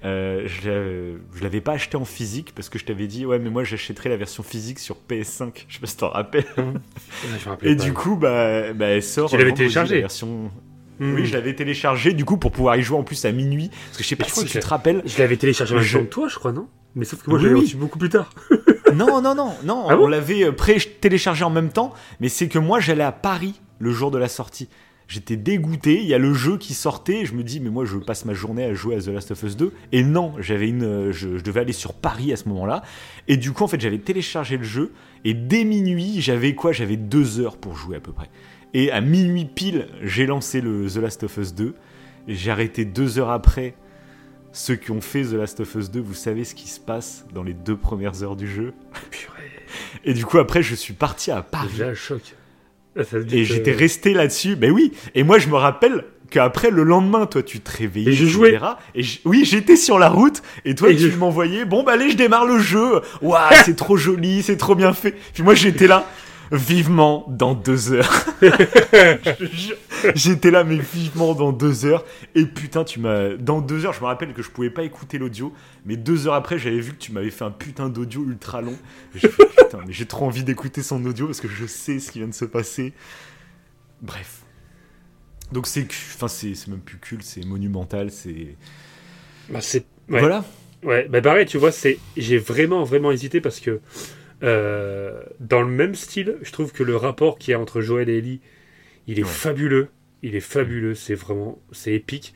[0.04, 3.64] euh, je l'avais pas acheté en physique parce que je t'avais dit ouais mais moi
[3.64, 6.46] j'achèterai la version physique sur PS5 je sais pas si t'en rappelles
[7.62, 10.50] et du coup bah, bah elle sort tu l'avais téléchargé la version
[10.98, 11.14] Hmm.
[11.14, 13.68] Oui, je l'avais téléchargé du coup pour pouvoir y jouer en plus à minuit.
[13.68, 15.02] Parce que je sais pas si tu te rappelles.
[15.04, 16.66] Je l'avais téléchargé en que toi, je crois, non?
[16.94, 18.30] Mais sauf que moi, je l'ai reçu beaucoup plus tard.
[18.94, 19.86] non, non, non, non.
[19.88, 21.92] Ah on l'avait euh, pré-téléchargé en même temps.
[22.20, 24.68] Mais c'est que moi, j'allais à Paris le jour de la sortie.
[25.08, 26.02] J'étais dégoûté.
[26.02, 27.24] Il y a le jeu qui sortait.
[27.24, 29.42] Je me dis, mais moi, je passe ma journée à jouer à The Last of
[29.42, 29.72] Us 2.
[29.92, 32.82] Et non, j'avais une, euh, je, je, devais aller sur Paris à ce moment-là.
[33.26, 34.92] Et du coup, en fait, j'avais téléchargé le jeu.
[35.24, 36.72] Et dès minuit, j'avais quoi?
[36.72, 38.28] J'avais deux heures pour jouer à peu près.
[38.74, 41.74] Et à minuit pile, j'ai lancé le The Last of Us 2.
[42.28, 43.74] J'ai arrêté deux heures après.
[44.52, 47.24] Ceux qui ont fait The Last of Us 2, vous savez ce qui se passe
[47.32, 48.74] dans les deux premières heures du jeu?
[50.04, 51.70] Et du coup, après, je suis parti à Paris.
[51.74, 52.34] J'ai un choc.
[52.96, 54.56] Ah, et j'étais resté là-dessus.
[54.56, 54.92] Ben oui.
[55.14, 58.12] Et moi, je me rappelle qu'après le lendemain, toi, tu te réveillais.
[58.12, 58.58] Et je jouais.
[58.94, 60.42] Et oui, j'étais sur la route.
[60.64, 61.64] Et toi, tu m'envoyais.
[61.64, 63.00] Bon, bah allez, je démarre le jeu.
[63.22, 65.14] Waouh, c'est trop joli, c'est trop bien fait.
[65.34, 66.06] Puis moi, j'étais là
[66.52, 68.26] vivement dans deux heures.
[70.14, 72.04] J'étais là, mais vivement dans deux heures.
[72.34, 73.36] Et putain, tu m'as.
[73.36, 75.52] Dans deux heures, je me rappelle que je pouvais pas écouter l'audio.
[75.84, 78.76] Mais deux heures après, j'avais vu que tu m'avais fait un putain d'audio ultra long.
[79.14, 82.18] J'ai putain, mais j'ai trop envie d'écouter son audio parce que je sais ce qui
[82.18, 82.92] vient de se passer.
[84.02, 84.42] Bref.
[85.52, 85.86] Donc c'est.
[86.14, 88.56] Enfin, c'est même plus culte, c'est monumental, c'est.
[89.48, 89.84] Bah, c'est.
[90.08, 90.44] Voilà.
[90.84, 91.98] Ouais, bah pareil, tu vois, c'est.
[92.16, 93.80] J'ai vraiment, vraiment hésité parce que
[94.42, 98.08] euh, dans le même style, je trouve que le rapport qu'il y a entre Joël
[98.08, 98.40] et Ellie,
[99.06, 99.88] il est fabuleux.
[100.22, 102.34] Il est fabuleux, c'est vraiment, c'est épique.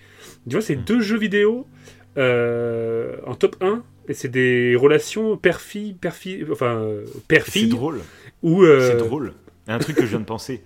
[0.48, 0.84] Tu vois, c'est mm.
[0.84, 1.66] deux jeux vidéo
[2.16, 6.88] euh, en top 1, et c'est des relations père-fille, père-fille, enfin,
[7.28, 7.62] père-fille.
[7.62, 8.00] C'est drôle.
[8.42, 9.34] Ou euh, C'est drôle.
[9.66, 10.62] Un truc que je viens de penser,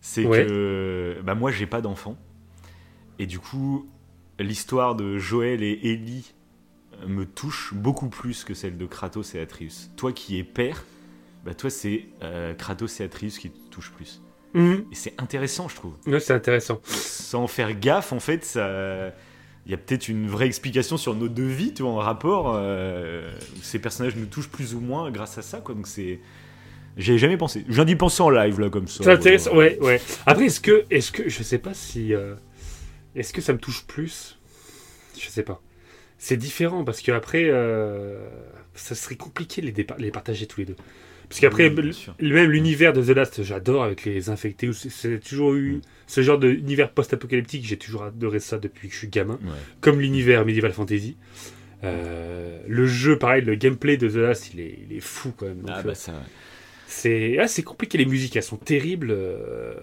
[0.00, 2.16] c'est que bah, moi, j'ai pas d'enfant.
[3.18, 3.88] Et du coup,
[4.38, 6.34] l'histoire de Joël et Ellie
[7.06, 9.90] me touche beaucoup plus que celle de Kratos et Atreus.
[9.96, 10.84] Toi qui es père,
[11.44, 14.22] bah toi c'est euh, Kratos et Atreus qui te touchent plus.
[14.56, 14.86] Mhm.
[14.90, 15.92] Et c'est intéressant, je trouve.
[16.06, 16.80] Ouais, c'est intéressant.
[16.84, 19.12] Sans faire gaffe, en fait, ça.
[19.66, 22.52] Il y a peut-être une vraie explication sur nos deux vies, tu vois, en rapport.
[22.54, 25.74] Euh, ces personnages nous touchent plus ou moins grâce à ça, quoi.
[25.74, 26.20] Donc c'est.
[26.96, 27.64] J'ai jamais pensé.
[27.68, 29.04] Je viens d'y penser en live, là, comme ça.
[29.04, 30.00] C'est intéressant, ouais, ouais.
[30.24, 32.14] Après, est-ce que, est-ce que, je sais pas si.
[32.14, 32.34] Euh,
[33.14, 34.38] est-ce que ça me touche plus?
[35.18, 35.60] Je sais pas
[36.18, 38.28] c'est différent parce qu'après, euh,
[38.74, 40.76] ça serait compliqué de les, les partager tous les deux.
[41.28, 44.70] Parce qu'après, même l'univers de The Last, j'adore avec les infectés.
[44.72, 45.80] C'est toujours eu mm.
[46.06, 47.66] ce genre d'univers post-apocalyptique.
[47.66, 49.38] J'ai toujours adoré ça depuis que je suis gamin.
[49.80, 51.16] Comme l'univers Medieval Fantasy.
[51.84, 55.46] Euh, le jeu, pareil, le gameplay de The Last, il est, il est fou quand
[55.46, 55.62] même.
[55.68, 56.14] ah, bah ça.
[56.86, 57.98] C'est ah, compliqué.
[57.98, 59.10] Les musiques, elles sont terribles.
[59.10, 59.74] Euh,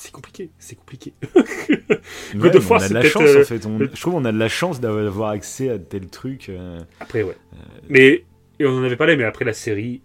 [0.00, 1.12] c'est compliqué, c'est compliqué.
[2.34, 3.62] ouais, de fois, on a de la chance en fait.
[3.62, 6.48] je trouve qu'on a de la chance d'avoir accès à tel truc.
[6.48, 7.36] Euh, après, ouais.
[7.52, 7.56] Euh,
[7.90, 8.24] mais
[8.58, 10.00] et on en avait parlé, mais après la série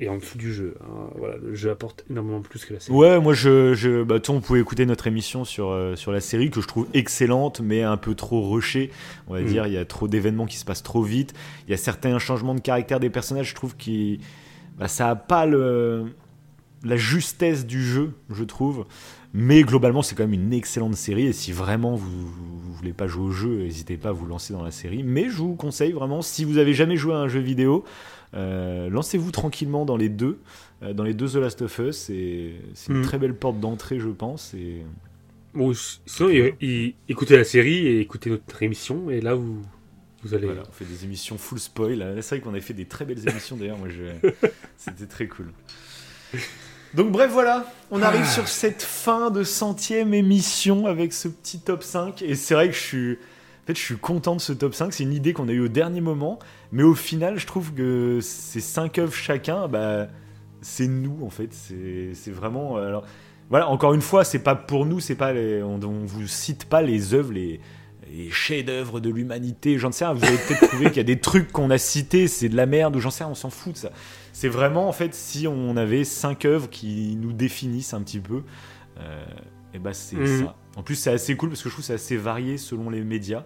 [0.00, 0.74] est en dessous du jeu.
[0.80, 1.10] Hein.
[1.14, 2.98] Voilà, le jeu apporte énormément plus que la série.
[2.98, 6.50] Ouais, moi je, je bah, on pouvait écouter notre émission sur euh, sur la série
[6.50, 8.90] que je trouve excellente, mais un peu trop rushée.
[9.28, 9.46] On va mm.
[9.46, 11.32] dire, il y a trop d'événements qui se passent trop vite.
[11.68, 14.18] Il y a certains changements de caractère des personnages, je trouve qui
[14.78, 16.06] bah, ça a pas le
[16.84, 18.86] la justesse du jeu, je trouve.
[19.34, 21.26] Mais globalement, c'est quand même une excellente série.
[21.26, 24.52] Et si vraiment vous, vous voulez pas jouer au jeu, n'hésitez pas à vous lancer
[24.52, 25.02] dans la série.
[25.02, 27.84] Mais je vous conseille vraiment, si vous avez jamais joué à un jeu vidéo,
[28.34, 30.38] euh, lancez-vous tranquillement dans les deux,
[30.82, 31.96] euh, dans les deux The Last of Us.
[31.96, 33.02] C'est c'est une Mm.
[33.04, 34.52] très belle porte d'entrée, je pense.
[34.54, 34.82] Et
[35.54, 35.72] Bon,
[36.06, 36.30] sinon,
[37.08, 39.60] écoutez la série et écoutez notre émission, et là, vous,
[40.22, 40.46] vous allez.
[40.46, 42.16] voilà, on fait des émissions full spoil.
[42.22, 43.78] C'est vrai qu'on avait fait des très belles émissions d'ailleurs.
[43.78, 44.28] Moi, je...
[44.78, 45.52] c'était très cool.
[46.94, 51.82] Donc bref, voilà, on arrive sur cette fin de centième émission avec ce petit top
[51.82, 52.20] 5.
[52.22, 54.92] Et c'est vrai que je suis, en fait, je suis content de ce top 5.
[54.92, 56.38] C'est une idée qu'on a eue au dernier moment.
[56.70, 60.08] Mais au final, je trouve que ces 5 œuvres chacun, bah,
[60.60, 61.48] c'est nous en fait.
[61.52, 62.76] C'est c'est vraiment.
[62.76, 63.04] euh, Alors,
[63.48, 66.66] voilà, encore une fois, c'est pas pour nous, c'est pas les- on, on vous cite
[66.66, 67.60] pas les œuvres, les,
[68.10, 69.78] les chefs-d'œuvre de l'humanité.
[69.78, 72.28] J'en sais rien, vous avez peut-être trouvé qu'il y a des trucs qu'on a cités,
[72.28, 73.90] c'est de la merde, ou j'en sais rien, on s'en fout de ça.
[74.42, 78.42] C'est vraiment, en fait, si on avait cinq œuvres qui nous définissent un petit peu,
[78.98, 79.24] euh,
[79.72, 80.46] et bah c'est Mhm.
[80.46, 80.56] ça.
[80.74, 83.44] En plus, c'est assez cool parce que je trouve c'est assez varié selon les médias.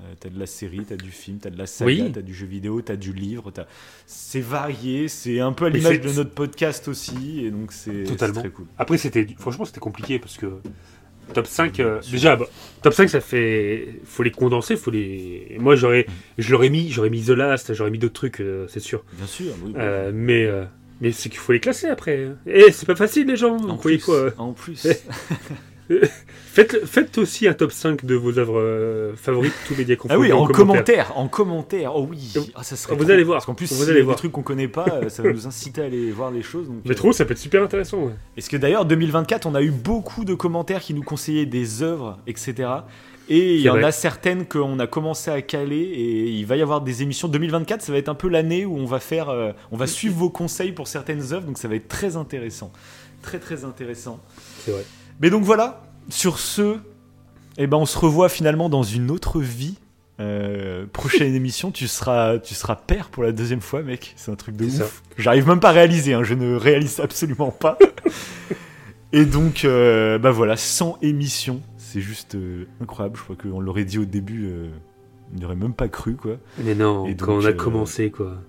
[0.00, 2.12] Euh, t'as de la série, t'as du film, t'as de la saga, Oui.
[2.12, 3.50] t'as du jeu vidéo, t'as du livre.
[3.52, 3.66] t'as-
[4.04, 8.04] C'est varié, c'est un peu à l'image c'est- de notre podcast aussi, et donc c'est
[8.04, 8.40] c'est Totalement.
[8.42, 8.66] très cool.
[8.76, 10.60] Après, c'était franchement, c'était compliqué parce que
[11.32, 12.46] top 5, euh, déjà, bah,
[12.82, 14.00] top 5, ça fait.
[14.04, 15.56] faut les condenser, faut les.
[15.58, 16.06] Moi, j'aurais,
[16.38, 19.04] je l'aurais mis, j'aurais mis The Last, j'aurais mis d'autres trucs, euh, c'est sûr.
[19.14, 19.72] Bien sûr, oui.
[19.76, 20.48] Euh, mais
[21.00, 22.28] mais c'est qu'il faut les classer après.
[22.46, 23.56] Et c'est pas facile, les gens.
[23.56, 24.86] en, Vous plus, quoi en plus.
[26.52, 30.20] faites, faites aussi un top 5 de vos œuvres euh, favorites, tous médias Ah confondus.
[30.22, 31.94] oui, en commentaire, en commentaire.
[31.96, 33.12] Oh oui, ah, ça serait Vous trop.
[33.12, 34.16] allez voir, Parce qu'en plus, vous s'il y allez a des voir.
[34.16, 36.68] trucs qu'on connaît pas, euh, ça va nous inciter à aller voir les choses.
[36.68, 37.98] Donc, Mais euh, trop, ça peut être super intéressant.
[38.04, 38.12] ouais.
[38.36, 42.18] Est-ce que d'ailleurs 2024, on a eu beaucoup de commentaires qui nous conseillaient des œuvres,
[42.26, 42.68] etc.
[43.28, 46.62] Et il y en a certaines qu'on a commencé à caler et il va y
[46.62, 47.80] avoir des émissions 2024.
[47.80, 50.28] Ça va être un peu l'année où on va faire, euh, on va suivre vos
[50.28, 52.70] conseils pour certaines œuvres, donc ça va être très intéressant,
[53.22, 54.20] très très intéressant.
[54.64, 54.84] C'est vrai.
[55.20, 56.78] Mais donc voilà, sur ce,
[57.56, 59.78] eh ben on se revoit finalement dans une autre vie.
[60.20, 64.12] Euh, prochaine émission, tu seras, tu seras père pour la deuxième fois, mec.
[64.16, 65.02] C'est un truc de ouf.
[65.18, 67.78] J'arrive même pas à réaliser, hein, je ne réalise absolument pas.
[69.14, 73.16] Et donc, euh, bah voilà, 100 émissions, c'est juste euh, incroyable.
[73.16, 74.70] Je crois qu'on l'aurait dit au début, euh,
[75.32, 76.38] on n'y aurait même pas cru, quoi.
[76.58, 78.42] Mais non, Et quand on a commencé, quoi.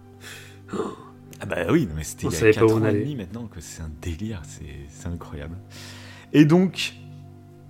[1.39, 2.93] Ah bah oui, mais c'était il y a savait pas 4 où on ans et
[2.93, 5.55] demi maintenant, c'est un délire, c'est incroyable.
[6.37, 6.93] Et donc,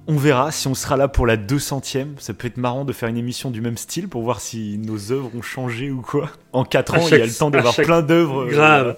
[0.07, 2.17] on verra si on sera là pour la 200ème.
[2.19, 5.11] Ça peut être marrant de faire une émission du même style pour voir si nos
[5.11, 6.31] œuvres ont changé ou quoi.
[6.51, 8.45] En 4 À ans, il y a le temps d'avoir chaque- plein d'œuvres.
[8.45, 8.97] euh, Grave.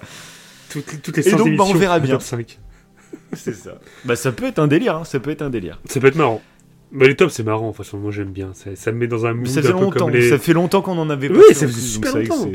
[0.69, 2.14] Toutes, toutes les Et 100 donc, bah, on verra bien.
[2.14, 2.60] top 5.
[3.34, 3.80] C'est ça.
[4.06, 5.80] Bah ça peut être un délire, hein, ça peut être un délire.
[5.85, 6.41] Ça peut être marrant.
[6.91, 8.52] Mais les tops, c'est marrant, façon, moi j'aime bien.
[8.53, 10.30] Ça, ça me met dans un mood ça un fait peu comme les...
[10.30, 12.48] ça fait longtemps qu'on en avait pas Oui, ça faisait super longtemps.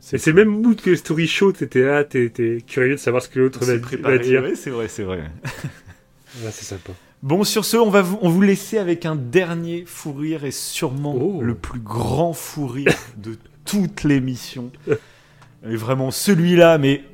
[0.00, 2.30] c'est- Et le même mood que Story Show, t'étais là, t'es
[2.66, 4.42] curieux de savoir ce que l'autre va, dire.
[4.42, 5.24] ouais, c'est vrai, c'est vrai.
[6.42, 6.92] Ouais, c'est sympa.
[7.22, 10.50] Bon, sur ce, on va vous, on vous laisser avec un dernier fou rire et
[10.50, 11.40] sûrement Oh.
[11.42, 14.70] le plus grand fou rire de toute l'émission.
[15.68, 17.04] Et vraiment celui-là, mais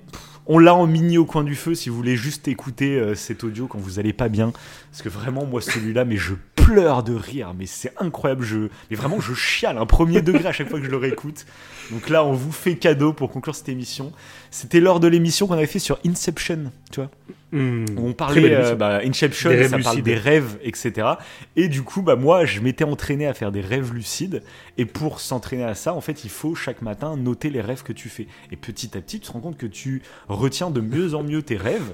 [0.47, 3.43] on l'a en mini au coin du feu si vous voulez juste écouter euh, cet
[3.43, 4.53] audio quand vous allez pas bien.
[4.93, 8.45] Parce que vraiment, moi, celui-là, mais je pleure de rire, mais c'est incroyable.
[8.45, 11.47] Je, mais vraiment, je chiale un premier degré à chaque fois que je le réécoute.
[11.91, 14.13] Donc là, on vous fait cadeau pour conclure cette émission.
[14.53, 17.11] C'était lors de l'émission qu'on avait fait sur Inception, tu vois.
[17.53, 21.07] On parlait euh, bah, Inception, Des rêves ça parle des rêves, etc.
[21.55, 24.43] Et du coup, bah moi, je m'étais entraîné à faire des rêves lucides.
[24.79, 27.93] Et pour s'entraîner à ça, en fait, il faut chaque matin noter les rêves que
[27.93, 28.27] tu fais.
[28.51, 31.43] Et petit à petit, tu te rends compte que tu retiens de mieux en mieux
[31.43, 31.93] tes rêves.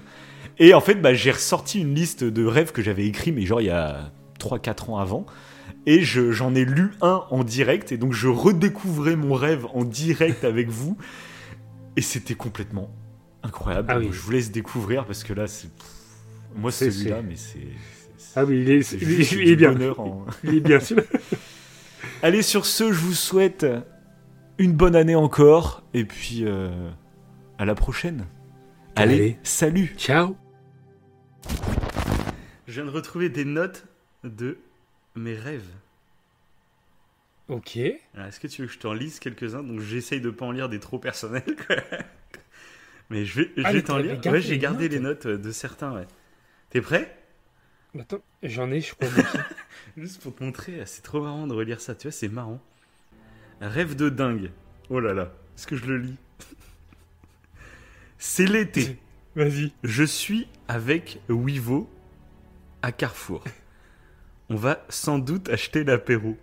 [0.58, 3.60] Et en fait, bah, j'ai ressorti une liste de rêves que j'avais écrits, mais genre
[3.60, 4.10] il y a
[4.40, 5.26] 3-4 ans avant.
[5.86, 7.92] Et je- j'en ai lu un en direct.
[7.92, 10.96] Et donc, je redécouvrais mon rêve en direct avec vous.
[11.96, 12.90] Et c'était complètement
[13.42, 13.88] incroyable.
[13.90, 14.08] Ah oui.
[14.12, 15.68] Je vous laisse découvrir parce que là, c'est.
[16.54, 17.66] Moi, C'est- celui-là, mais c'est.
[18.36, 19.72] Ah oui, il est, il est- il est bien.
[19.72, 20.96] bonheur en- Il est bien sûr.
[22.22, 23.66] Allez, sur ce, je vous souhaite
[24.58, 25.82] une bonne année encore.
[25.94, 26.90] Et puis, euh,
[27.58, 28.26] à la prochaine.
[28.96, 29.38] Allez, Allez.
[29.42, 30.36] salut Ciao.
[32.66, 33.86] Je viens de retrouver des notes
[34.24, 34.58] de
[35.16, 35.68] mes rêves.
[37.48, 37.76] Ok.
[37.76, 39.62] Est-ce que tu veux que je t'en lise quelques-uns?
[39.62, 41.56] Donc j'essaye de pas en lire des trop personnels.
[41.66, 41.76] quoi.
[43.12, 44.18] Mais je vais, je Ah, vais t'en lire.
[44.24, 45.92] Ouais, j'ai gardé notes les notes euh, de certains.
[45.94, 46.06] Ouais.
[46.70, 47.14] T'es prêt?
[47.98, 49.06] Attends, j'en ai, je crois.
[49.98, 51.94] Juste pour te montrer, ah, c'est trop marrant de relire ça.
[51.94, 52.58] Tu vois, c'est marrant.
[53.60, 54.50] Rêve de dingue.
[54.88, 56.16] Oh là là, est-ce que je le lis?
[58.16, 58.98] C'est l'été.
[59.36, 59.72] Vas-y.
[59.84, 61.90] Je suis avec Wivo
[62.80, 63.44] à Carrefour.
[64.48, 66.38] On va sans doute acheter l'apéro.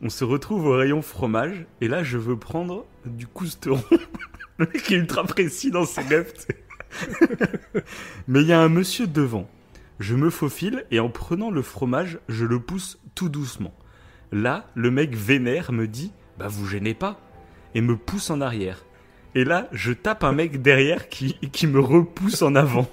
[0.00, 3.82] On se retrouve au rayon fromage et là je veux prendre du cousteron.
[4.58, 6.32] Le mec est ultra précis dans ses rêves.
[8.28, 9.48] Mais il y a un monsieur devant.
[10.00, 13.74] Je me faufile et en prenant le fromage, je le pousse tout doucement.
[14.32, 17.20] Là, le mec vénère me dit Bah vous gênez pas
[17.74, 18.84] et me pousse en arrière.
[19.34, 22.88] Et là, je tape un mec derrière qui, qui me repousse en avant.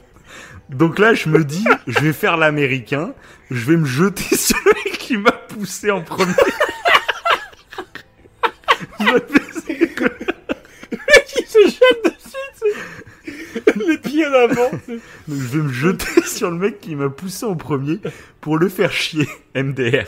[0.70, 3.14] Donc là, je me dis, je vais faire l'américain,
[3.52, 4.58] je vais me jeter sur
[5.12, 6.32] qui m'a poussé en premier.
[9.00, 9.51] Je
[13.88, 14.72] Les pieds en avant.
[15.28, 18.00] Je vais me jeter sur le mec qui m'a poussé en premier
[18.40, 20.08] pour le faire chier, MDR.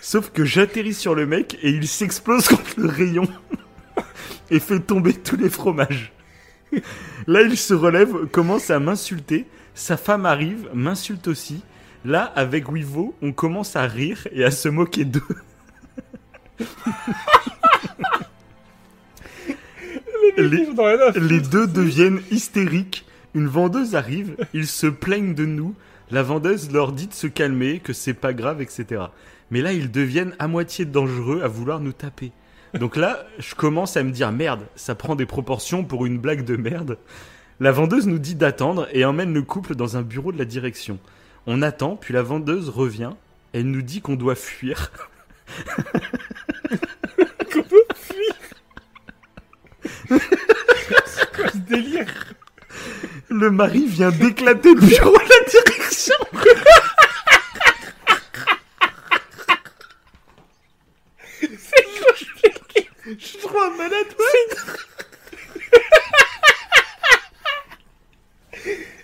[0.00, 3.28] Sauf que j'atterris sur le mec et il s'explose contre le rayon
[4.50, 6.12] et fait tomber tous les fromages.
[7.26, 9.46] Là, il se relève, commence à m'insulter.
[9.74, 11.62] Sa femme arrive, m'insulte aussi.
[12.04, 15.22] Là, avec Wivo, on commence à rire et à se moquer d'eux.
[20.36, 23.04] Les- deux deviennent hystériques.
[23.34, 25.74] Une vendeuse arrive, ils se plaignent de nous.
[26.10, 29.02] La vendeuse leur dit de se calmer, que c'est pas grave, etc.
[29.50, 32.30] Mais là, ils deviennent à moitié dangereux à vouloir nous taper.
[32.78, 36.44] Donc là, je commence à me dire merde, ça prend des proportions pour une blague
[36.44, 36.98] de merde.
[37.60, 40.98] La vendeuse nous dit d'attendre et emmène le couple dans un bureau de la direction.
[41.46, 43.10] On attend, puis la vendeuse revient.
[43.52, 44.90] Elle nous dit qu'on doit fuir.
[50.08, 52.34] Quoi ce délire?
[53.28, 56.14] Le mari vient d'éclater le bureau de la direction.
[63.06, 64.56] Je suis trop un malade, ouais.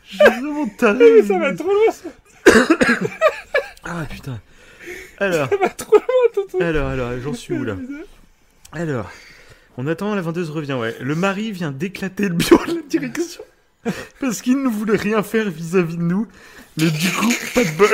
[0.05, 1.23] Je suis vraiment taré.
[1.23, 2.09] Ça va trop loin, ça
[3.85, 4.41] Ah putain.
[5.19, 6.05] Alors, va trop loin,
[6.35, 6.61] tonton.
[6.61, 7.77] alors, alors, j'en suis où là?
[8.73, 9.11] Alors,
[9.81, 10.95] en attendant, la vendeuse revient, ouais.
[11.01, 13.43] Le mari vient d'éclater le bureau de la direction.
[14.21, 16.29] Parce qu'il ne voulait rien faire vis-à-vis de nous.
[16.77, 17.89] Mais du coup, pas de bol.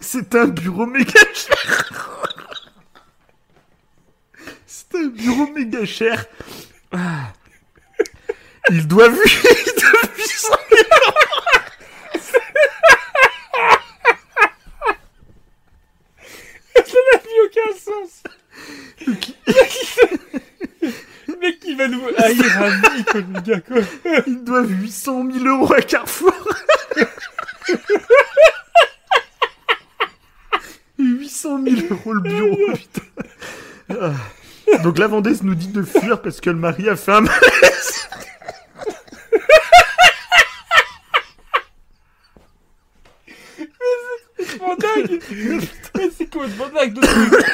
[0.00, 1.90] C'était un bureau méga cher.
[4.66, 6.24] C'était un bureau méga cher.
[6.92, 7.32] Ah.
[8.70, 10.82] Il doit vu 100 000
[16.74, 18.22] Ça n'a plus aucun sens.
[21.28, 23.80] Le mec qui va nous haïr à vie, quoi.
[24.26, 26.32] Ils doivent 800 000 euros à Carrefour.
[30.98, 33.02] 800 000 euros le bureau, putain.
[33.90, 34.12] Ah.
[34.82, 37.86] Donc la vendeuse nous dit de fuir parce que le mari a fait un malaise.
[44.36, 45.20] complètement dingue
[45.96, 47.44] Mais c'est complètement dingue de truc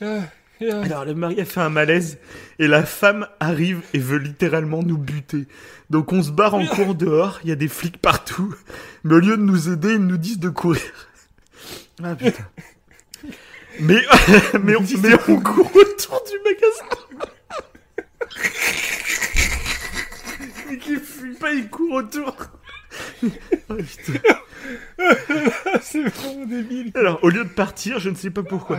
[0.00, 0.20] Ah, et, ah,
[0.82, 2.18] Alors le mari a fait un malaise
[2.58, 5.46] et la femme arrive et veut littéralement nous buter.
[5.90, 8.54] Donc on se barre en cours dehors, il y a des flics partout.
[9.04, 10.82] Mais au lieu de nous aider, ils nous disent de courir.
[12.02, 12.46] Ah putain.
[13.80, 14.02] Mais,
[14.62, 16.84] mais, on, mais on court autour du magasin.
[20.68, 22.34] Mais qui fuit pas, il court autour.
[23.22, 24.20] Ah, putain.
[25.82, 28.78] C'est vraiment débile Alors, au lieu de partir, je ne sais pas pourquoi.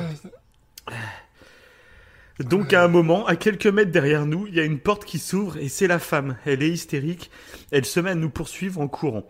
[2.40, 5.20] Donc à un moment, à quelques mètres derrière nous, il y a une porte qui
[5.20, 6.38] s'ouvre et c'est la femme.
[6.46, 7.32] Elle est hystérique.
[7.72, 9.28] Elle se met à nous poursuivre en courant.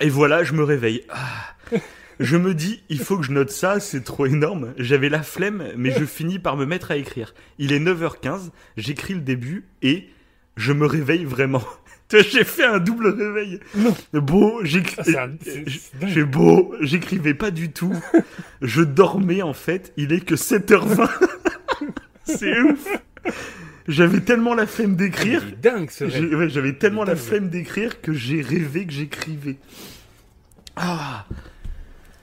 [0.00, 1.02] Et voilà, je me réveille.
[1.08, 1.80] Ah.
[2.18, 4.72] Je me dis, il faut que je note ça, c'est trop énorme.
[4.78, 7.34] J'avais la flemme, mais je finis par me mettre à écrire.
[7.58, 10.08] Il est 9h15, j'écris le début et
[10.56, 11.62] je me réveille vraiment.
[12.12, 13.58] J'ai fait un double réveil.
[14.12, 15.02] Beau, j'écris.
[15.16, 15.38] Ah, dingue.
[16.06, 17.96] J'ai beau, j'écrivais pas du tout.
[18.62, 19.92] Je dormais en fait.
[19.96, 21.08] Il est que 7h20.
[22.26, 22.86] C'est ouf.
[23.88, 25.42] J'avais tellement la flemme d'écrire.
[25.46, 29.56] Il est dingue ce ouais, J'avais tellement la flemme d'écrire que j'ai rêvé que j'écrivais.
[30.76, 31.24] Ah,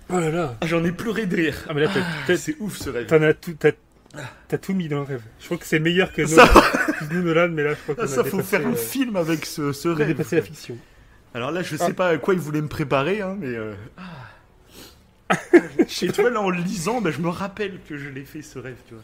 [0.09, 1.55] Oh là là j'en ai pleuré de rire.
[1.67, 1.89] Ah mais là
[2.27, 3.07] t'as- C'est ouf ce rêve.
[3.07, 5.21] t'en as tout, t'as, tout mis dans le rêve.
[5.39, 6.47] Je crois que c'est meilleur que Ça,
[7.01, 8.75] nous, nous Nolan, mais là je crois qu'on ah, a ça faut faire un euh,
[8.75, 10.07] film avec ce, rêve.
[10.07, 10.77] dépassé la fiction.
[11.33, 11.87] Alors là, je Ah.
[11.87, 13.55] sais pas à quoi il voulait me préparer, hein, mais.
[13.55, 14.03] euh, ah.
[16.01, 18.59] Et vois, là, en le lisant, bah, je me rappelle que je l'ai fait ce
[18.59, 19.03] rêve, tu vois.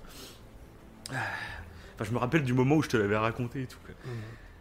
[1.09, 3.77] Enfin, je me rappelle du moment où je te l'avais raconté et tout.
[3.85, 3.93] quoi.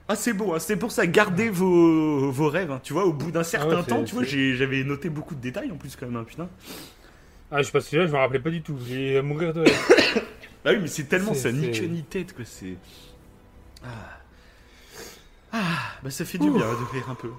[0.09, 3.13] Ah, c'est beau, hein, c'est pour ça, gardez vos, vos rêves, hein, tu vois, au
[3.13, 5.77] bout d'un certain Ah ouais, c'est- temps, tu vois, j'avais noté beaucoup de détails en
[5.77, 6.49] plus, quand même, hein, putain.
[7.51, 8.77] Ah je sais pas si là je me rappelais pas du tout.
[8.87, 10.25] J'ai à mourir de rêve.
[10.65, 12.75] Ah oui, mais c'est tellement, ça ni queue ni tête, que c'est.
[13.85, 13.89] Ah.
[15.53, 17.31] Ah, bah ça fait du bien de rire un peu.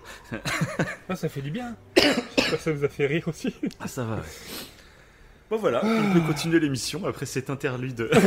[1.10, 1.76] Ah ça fait du bien.
[1.98, 3.53] J'espère que ça vous a fait rire aussi.
[3.80, 4.22] Ah, ça va, ouais.
[5.49, 8.07] Bon, voilà, on peut continuer l'émission après cet interlude.